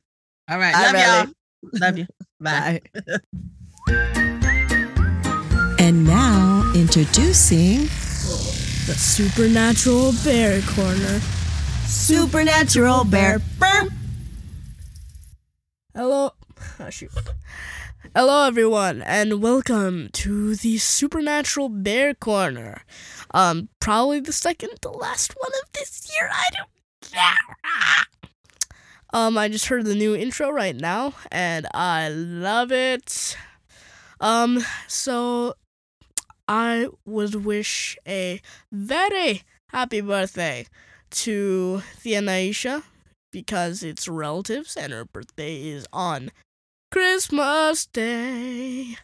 All 0.49 0.58
right. 0.58 0.74
Love 0.74 0.95
Relly. 0.95 1.26
y'all. 1.26 1.34
Love 1.80 1.97
you. 1.99 2.08
Bye. 2.39 2.82
And 5.80 6.06
now 6.06 6.72
introducing 6.74 7.82
The 8.88 8.95
Supernatural 8.97 10.14
Bear 10.24 10.62
Corner. 10.64 11.20
Supernatural 11.86 13.04
Bear. 13.04 13.39
Hello. 15.93 16.32
Oh, 16.80 16.89
shoot. 16.89 17.12
Hello, 18.16 18.47
everyone, 18.47 19.04
and 19.04 19.43
welcome 19.43 20.10
to 20.14 20.56
the 20.56 20.80
Supernatural 20.80 21.70
Bear 21.70 22.16
Corner. 22.16 22.82
Um, 23.34 23.70
probably 23.80 24.20
the 24.22 24.34
second 24.34 24.82
to 24.82 24.89
last 24.89 25.36
one 25.38 25.52
of 25.64 25.72
this 25.74 26.12
year. 26.18 26.28
I 26.34 26.47
don't 26.58 26.68
care. 26.68 26.80
Um, 29.14 29.38
I 29.38 29.49
just 29.49 29.66
heard 29.68 29.86
the 29.86 29.95
new 29.95 30.16
intro 30.16 30.49
right 30.49 30.76
now, 30.76 31.14
and 31.32 31.68
I 31.74 32.09
love 32.09 32.72
it. 32.72 33.36
Um, 34.22 34.64
so 34.88 35.55
I 36.47 36.88
would 37.05 37.45
wish 37.45 37.97
a 38.07 38.41
very 38.72 39.43
happy 39.70 40.01
birthday 40.01 40.66
to 41.12 41.82
the 42.03 42.14
Anaisha 42.14 42.84
because 43.32 43.84
it's 43.84 44.07
relatives 44.07 44.76
and 44.78 44.93
her 44.93 45.05
birthday 45.05 45.62
is 45.70 45.88
on 45.91 46.32
Christmas 46.91 47.86
Day. 47.86 48.97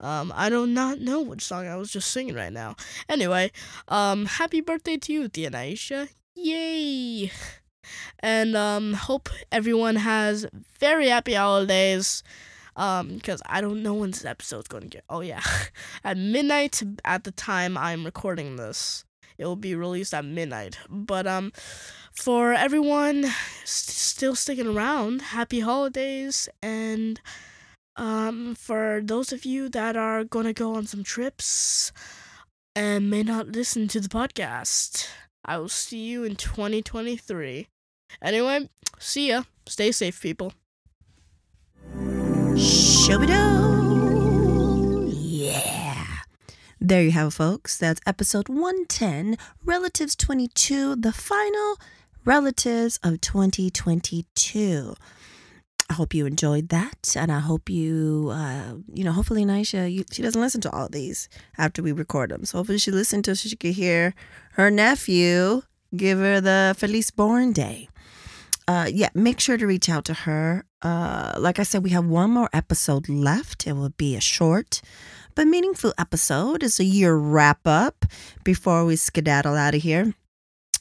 Um, 0.00 0.32
I 0.34 0.48
do 0.48 0.66
not 0.66 1.00
know 1.00 1.20
which 1.20 1.42
song 1.42 1.66
I 1.66 1.76
was 1.76 1.90
just 1.92 2.10
singing 2.10 2.34
right 2.34 2.52
now. 2.52 2.76
Anyway, 3.08 3.52
um, 3.88 4.26
happy 4.26 4.60
birthday 4.60 4.96
to 4.96 5.12
you, 5.12 5.28
Tia 5.28 5.50
Naisha. 5.50 6.08
Yay! 6.34 7.30
And 8.22 8.54
um, 8.56 8.92
hope 8.92 9.30
everyone 9.50 9.96
has 9.96 10.46
very 10.78 11.08
happy 11.08 11.34
holidays. 11.34 12.22
Um, 12.76 13.14
because 13.16 13.42
I 13.46 13.60
don't 13.60 13.82
know 13.82 13.94
when 13.94 14.10
this 14.10 14.24
episode's 14.24 14.68
going 14.68 14.84
to 14.84 14.88
get. 14.88 15.04
Oh 15.08 15.20
yeah, 15.22 15.42
at 16.04 16.18
midnight 16.18 16.82
at 17.04 17.24
the 17.24 17.30
time 17.30 17.78
I'm 17.78 18.04
recording 18.04 18.56
this, 18.56 19.04
it 19.38 19.46
will 19.46 19.56
be 19.56 19.74
released 19.74 20.14
at 20.14 20.24
midnight. 20.24 20.78
But 20.88 21.26
um, 21.26 21.52
for 22.12 22.52
everyone 22.52 23.24
st- 23.64 23.96
still 23.96 24.34
sticking 24.34 24.66
around, 24.66 25.22
happy 25.22 25.60
holidays 25.60 26.48
and 26.62 27.20
um 27.96 28.54
for 28.54 29.00
those 29.04 29.32
of 29.32 29.44
you 29.44 29.68
that 29.68 29.96
are 29.96 30.24
going 30.24 30.46
to 30.46 30.52
go 30.52 30.74
on 30.74 30.86
some 30.86 31.02
trips 31.04 31.92
and 32.76 33.10
may 33.10 33.22
not 33.22 33.48
listen 33.48 33.88
to 33.88 34.00
the 34.00 34.08
podcast, 34.08 35.08
I 35.50 35.58
will 35.58 35.68
see 35.68 35.98
you 35.98 36.22
in 36.22 36.36
2023. 36.36 37.66
Anyway, 38.22 38.68
see 39.00 39.30
ya. 39.30 39.42
Stay 39.66 39.90
safe, 39.90 40.22
people. 40.22 40.52
Shooby-doo. 42.54 43.26
Yeah. 45.12 46.06
There 46.80 47.02
you 47.02 47.10
have 47.10 47.26
it, 47.26 47.32
folks. 47.32 47.76
That's 47.76 48.00
episode 48.06 48.48
110, 48.48 49.36
Relatives 49.64 50.14
22, 50.14 50.94
the 50.94 51.12
final 51.12 51.78
Relatives 52.24 53.00
of 53.02 53.20
2022. 53.20 54.94
I 55.90 55.94
hope 55.94 56.14
you 56.14 56.24
enjoyed 56.24 56.68
that, 56.70 57.16
and 57.18 57.32
I 57.32 57.40
hope 57.40 57.68
you, 57.68 58.30
uh, 58.32 58.76
you 58.94 59.02
know, 59.04 59.12
hopefully 59.12 59.44
Nisha, 59.44 59.92
you, 59.92 60.04
she 60.12 60.22
doesn't 60.22 60.40
listen 60.40 60.60
to 60.62 60.70
all 60.70 60.88
these 60.88 61.28
after 61.58 61.82
we 61.82 61.90
record 61.90 62.30
them. 62.30 62.44
So 62.44 62.58
hopefully 62.58 62.78
she 62.78 62.92
listened 62.92 63.24
to 63.26 63.34
so 63.34 63.48
she 63.48 63.56
could 63.56 63.74
hear 63.74 64.14
her 64.52 64.70
nephew 64.70 65.62
give 65.96 66.18
her 66.18 66.40
the 66.40 66.76
Feliz 66.78 67.10
Born 67.10 67.52
Day 67.52 67.88
uh, 68.70 68.86
yeah, 68.86 69.08
make 69.14 69.40
sure 69.40 69.56
to 69.56 69.66
reach 69.66 69.88
out 69.88 70.04
to 70.04 70.14
her. 70.14 70.64
Uh, 70.80 71.34
like 71.38 71.58
I 71.58 71.64
said, 71.64 71.82
we 71.82 71.90
have 71.90 72.06
one 72.06 72.30
more 72.30 72.48
episode 72.52 73.08
left. 73.08 73.66
It 73.66 73.72
will 73.72 73.90
be 73.90 74.14
a 74.14 74.20
short 74.20 74.80
but 75.34 75.48
meaningful 75.48 75.92
episode. 75.98 76.62
It's 76.62 76.78
a 76.78 76.84
year 76.84 77.16
wrap 77.16 77.66
up 77.66 78.04
before 78.44 78.84
we 78.84 78.94
skedaddle 78.94 79.56
out 79.56 79.74
of 79.74 79.82
here. 79.82 80.14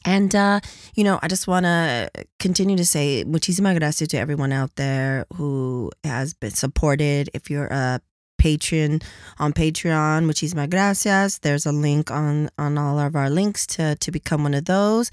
And, 0.06 0.34
uh, 0.34 0.62
you 0.96 1.04
know, 1.04 1.20
I 1.22 1.28
just 1.28 1.48
want 1.48 1.66
to 1.66 2.10
continue 2.40 2.78
to 2.78 2.86
say 2.86 3.24
muchísimas 3.26 3.78
gracias 3.78 4.10
to 4.10 4.18
everyone 4.18 4.52
out 4.52 4.76
there 4.76 5.26
who 5.36 5.92
has 6.04 6.34
been 6.34 6.52
supported. 6.52 7.30
If 7.34 7.50
you're 7.50 7.68
a 7.68 8.02
patron 8.38 9.02
on 9.40 9.52
Patreon, 9.52 10.26
muchísimas 10.26 10.70
gracias. 10.70 11.40
There's 11.40 11.66
a 11.66 11.74
link 11.74 12.12
on, 12.12 12.50
on 12.58 12.78
all 12.78 12.98
of 12.98 13.16
our 13.16 13.30
links 13.30 13.68
to, 13.68 13.96
to 13.98 14.12
become 14.12 14.44
one 14.44 14.54
of 14.54 14.66
those 14.66 15.12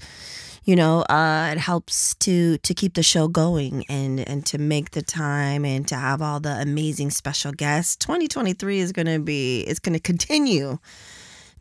you 0.67 0.75
know 0.75 1.01
uh, 1.03 1.49
it 1.51 1.57
helps 1.57 2.13
to 2.15 2.57
to 2.59 2.73
keep 2.75 2.93
the 2.93 3.01
show 3.01 3.27
going 3.27 3.85
and 3.89 4.19
and 4.19 4.45
to 4.45 4.57
make 4.59 4.91
the 4.91 5.01
time 5.01 5.65
and 5.65 5.87
to 5.87 5.95
have 5.95 6.21
all 6.21 6.39
the 6.39 6.61
amazing 6.61 7.09
special 7.09 7.51
guests 7.51 7.95
2023 7.95 8.79
is 8.79 8.91
going 8.91 9.07
to 9.07 9.17
be 9.17 9.61
it's 9.61 9.79
going 9.79 9.93
to 9.93 9.99
continue 9.99 10.77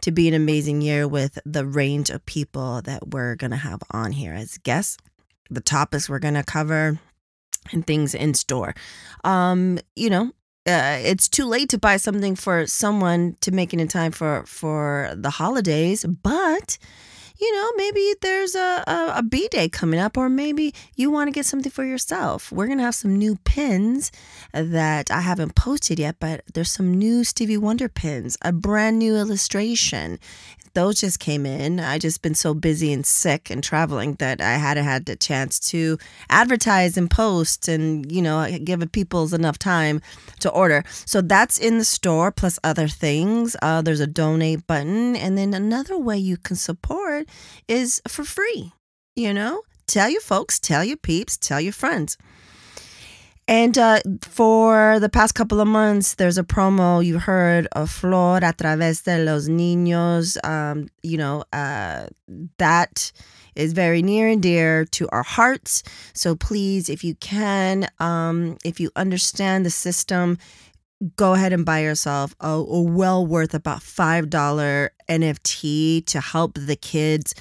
to 0.07 0.13
be 0.13 0.29
an 0.29 0.35
amazing 0.35 0.81
year 0.83 1.09
with 1.09 1.37
the 1.45 1.67
range 1.67 2.11
of 2.11 2.25
people 2.27 2.81
that 2.83 3.09
we're 3.09 3.35
going 3.35 3.51
to 3.51 3.57
have 3.57 3.83
on 3.91 4.13
here 4.13 4.33
as 4.33 4.57
guests 4.59 4.99
the 5.51 5.61
topics 5.61 6.09
we're 6.09 6.21
going 6.21 6.35
to 6.35 6.45
cover 6.45 7.01
and 7.73 7.85
things 7.85 8.15
in 8.15 8.33
store. 8.33 8.73
Um 9.25 9.81
you 9.97 10.09
know 10.09 10.31
uh, 10.65 10.99
it's 11.03 11.29
too 11.29 11.45
late 11.45 11.69
to 11.71 11.79
buy 11.79 11.97
something 11.97 12.37
for 12.37 12.69
someone 12.69 13.37
to 13.41 13.51
make 13.51 13.75
it 13.75 13.81
in 13.81 13.89
time 13.89 14.13
for 14.13 14.45
for 14.47 15.13
the 15.17 15.31
holidays 15.31 16.05
but 16.05 16.79
you 17.39 17.53
know, 17.55 17.71
maybe 17.77 18.15
there's 18.23 18.55
a, 18.55 18.85
a, 18.87 19.13
a 19.17 19.23
B 19.23 19.49
day 19.51 19.69
coming 19.69 20.01
up, 20.01 20.17
or 20.17 20.29
maybe 20.29 20.75
you 20.95 21.11
want 21.11 21.29
to 21.29 21.33
get 21.33 21.47
something 21.47 21.73
for 21.73 21.85
yourself. 21.85 22.51
We're 22.51 22.67
going 22.67 22.79
to 22.79 22.85
have 22.85 22.95
some 22.95 23.17
new 23.17 23.37
pins 23.45 24.11
that 24.53 25.11
I 25.11 25.21
haven't 25.21 25.55
posted 25.55 25.99
yet, 25.99 26.17
but 26.19 26.43
there's 26.55 26.73
some 26.73 26.95
new 26.95 27.25
Stevie 27.25 27.57
Wonder 27.57 27.89
pins, 27.89 28.37
a 28.43 28.53
brand 28.53 28.99
new 28.99 29.17
illustration. 29.17 30.19
Those 30.75 31.01
just 31.01 31.21
came 31.21 31.47
in. 31.47 31.81
I 31.81 31.97
just 31.99 32.21
been 32.21 32.35
so 32.35 32.53
busy 32.53 32.93
and 32.93 33.07
sick 33.07 33.49
and 33.49 33.65
traveling 33.65 34.17
that 34.17 34.43
I 34.43 34.59
hadn't 34.59 34.85
had 34.85 35.07
the 35.07 35.17
chance 35.17 35.59
to 35.71 35.97
advertise 36.29 36.99
and 36.99 37.11
post 37.11 37.67
and, 37.67 38.13
you 38.13 38.21
know, 38.21 38.47
give 38.63 38.93
people's 38.93 39.33
enough 39.33 39.59
time 39.59 40.03
to 40.41 40.51
order. 40.51 40.85
So 41.07 41.23
that's 41.23 41.57
in 41.57 41.79
the 41.79 41.85
store 41.87 42.31
plus 42.31 42.59
other 42.63 42.89
things. 42.89 43.57
Uh, 43.63 43.81
there's 43.81 44.01
a 44.01 44.07
donate 44.07 44.67
button. 44.67 45.17
And 45.17 45.39
then 45.39 45.55
another 45.55 45.97
way 45.97 46.19
you 46.19 46.37
can 46.37 46.57
support 46.57 47.26
is 47.69 48.01
for 48.09 48.25
free. 48.25 48.73
You 49.15 49.33
know, 49.33 49.63
tell 49.87 50.11
your 50.11 50.21
folks, 50.21 50.59
tell 50.59 50.85
your 50.85 50.99
peeps, 50.99 51.37
tell 51.37 51.61
your 51.61 51.73
friends. 51.73 52.17
And 53.49 53.79
uh, 53.79 54.01
for 54.23 54.99
the 54.99 55.09
past 55.09 55.37
couple 55.37 55.61
of 55.61 55.69
months, 55.69 56.17
there's 56.17 56.37
a 56.37 56.43
promo 56.43 57.05
you 57.05 57.21
heard 57.21 57.69
of 57.73 57.91
Flor 57.91 58.39
a 58.39 58.53
través 58.53 59.05
de 59.05 59.25
los 59.25 59.49
niños. 59.49 60.37
Um, 60.45 60.89
you 61.03 61.17
know, 61.17 61.45
uh, 61.53 62.09
that 62.59 63.13
is 63.55 63.73
very 63.73 64.03
near 64.03 64.29
and 64.29 64.43
dear 64.43 64.85
to 64.85 65.09
our 65.11 65.23
hearts. 65.23 65.85
So 66.13 66.35
please, 66.35 66.89
if 66.89 67.05
you 67.05 67.15
can, 67.17 67.89
um, 68.01 68.59
if 68.65 68.81
you 68.81 68.91
understand 68.97 69.65
the 69.65 69.71
system, 69.71 70.39
go 71.17 71.35
ahead 71.35 71.53
and 71.53 71.65
buy 71.65 71.81
yourself 71.81 72.35
a, 72.41 72.49
a 72.49 72.83
well 72.83 73.27
worth 73.27 73.55
about 73.55 73.81
$5 73.81 74.89
NFT 75.09 76.07
to 76.07 76.21
help 76.21 76.55
the 76.55 76.77
kids. 76.77 77.35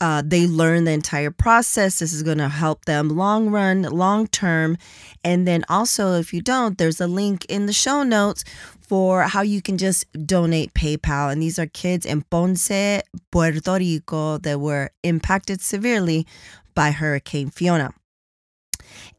Uh, 0.00 0.22
they 0.24 0.46
learn 0.46 0.84
the 0.84 0.92
entire 0.92 1.30
process. 1.30 1.98
This 1.98 2.12
is 2.12 2.22
going 2.22 2.38
to 2.38 2.48
help 2.48 2.84
them 2.84 3.08
long 3.08 3.50
run, 3.50 3.82
long 3.82 4.28
term. 4.28 4.76
And 5.24 5.46
then 5.46 5.64
also, 5.68 6.14
if 6.14 6.32
you 6.32 6.40
don't, 6.40 6.78
there's 6.78 7.00
a 7.00 7.08
link 7.08 7.44
in 7.48 7.66
the 7.66 7.72
show 7.72 8.02
notes 8.04 8.44
for 8.80 9.22
how 9.22 9.42
you 9.42 9.60
can 9.60 9.76
just 9.76 10.06
donate 10.24 10.72
PayPal. 10.74 11.32
And 11.32 11.42
these 11.42 11.58
are 11.58 11.66
kids 11.66 12.06
in 12.06 12.22
Ponce, 12.22 13.02
Puerto 13.32 13.78
Rico 13.78 14.38
that 14.38 14.60
were 14.60 14.90
impacted 15.02 15.60
severely 15.60 16.26
by 16.74 16.92
Hurricane 16.92 17.50
Fiona. 17.50 17.92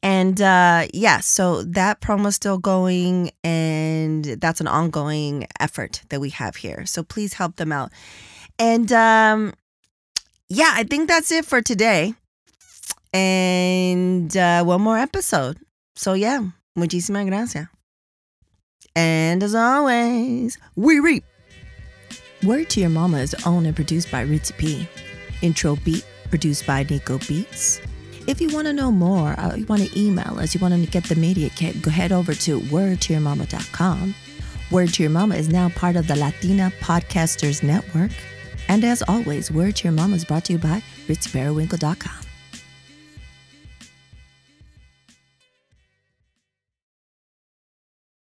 And 0.01 0.41
uh, 0.41 0.87
yeah, 0.93 1.19
so 1.19 1.63
that 1.63 2.01
promo's 2.01 2.35
still 2.35 2.57
going, 2.57 3.31
and 3.43 4.23
that's 4.25 4.61
an 4.61 4.67
ongoing 4.67 5.47
effort 5.59 6.01
that 6.09 6.21
we 6.21 6.29
have 6.31 6.57
here. 6.57 6.85
So 6.85 7.03
please 7.03 7.33
help 7.33 7.57
them 7.57 7.71
out. 7.71 7.91
And 8.57 8.91
um, 8.91 9.53
yeah, 10.49 10.71
I 10.73 10.83
think 10.83 11.07
that's 11.07 11.31
it 11.31 11.45
for 11.45 11.61
today. 11.61 12.13
And 13.13 14.35
uh, 14.35 14.63
one 14.63 14.81
more 14.81 14.97
episode. 14.97 15.57
So, 15.95 16.13
yeah, 16.13 16.41
muchísimas 16.77 17.27
gracias. 17.27 17.67
And 18.95 19.43
as 19.43 19.55
always, 19.55 20.57
we 20.75 20.99
reap. 20.99 21.23
Word 22.43 22.69
to 22.71 22.79
Your 22.79 22.89
Mama 22.89 23.17
is 23.17 23.35
owned 23.45 23.67
and 23.67 23.75
produced 23.75 24.11
by 24.11 24.25
Ritzy 24.25 24.57
P. 24.57 24.87
Intro 25.41 25.75
beat 25.77 26.05
produced 26.29 26.65
by 26.65 26.83
Nico 26.83 27.17
Beats. 27.19 27.81
If 28.29 28.39
you 28.39 28.49
want 28.49 28.67
to 28.67 28.73
know 28.73 28.91
more, 28.91 29.29
uh, 29.39 29.55
you 29.55 29.65
want 29.65 29.81
to 29.81 29.99
email 29.99 30.37
us, 30.39 30.53
you 30.53 30.61
want 30.61 30.75
to 30.75 30.85
get 30.87 31.03
the 31.05 31.15
media 31.15 31.49
kit, 31.49 31.81
go 31.81 31.89
head 31.89 32.11
over 32.11 32.35
to 32.35 32.59
wordtoyourmama.com. 32.59 34.13
Word 34.69 34.93
to 34.93 35.01
Your 35.01 35.09
Mama 35.09 35.33
is 35.33 35.49
now 35.49 35.69
part 35.69 35.95
of 35.95 36.05
the 36.05 36.15
Latina 36.15 36.71
Podcasters 36.79 37.63
Network. 37.63 38.11
And 38.67 38.83
as 38.83 39.01
always, 39.07 39.49
Word 39.49 39.77
to 39.77 39.85
Your 39.85 39.93
Mama 39.93 40.15
is 40.15 40.25
brought 40.25 40.45
to 40.45 40.53
you 40.53 40.59
by 40.59 40.83
RitzyPeriwinkle.com. 41.07 42.28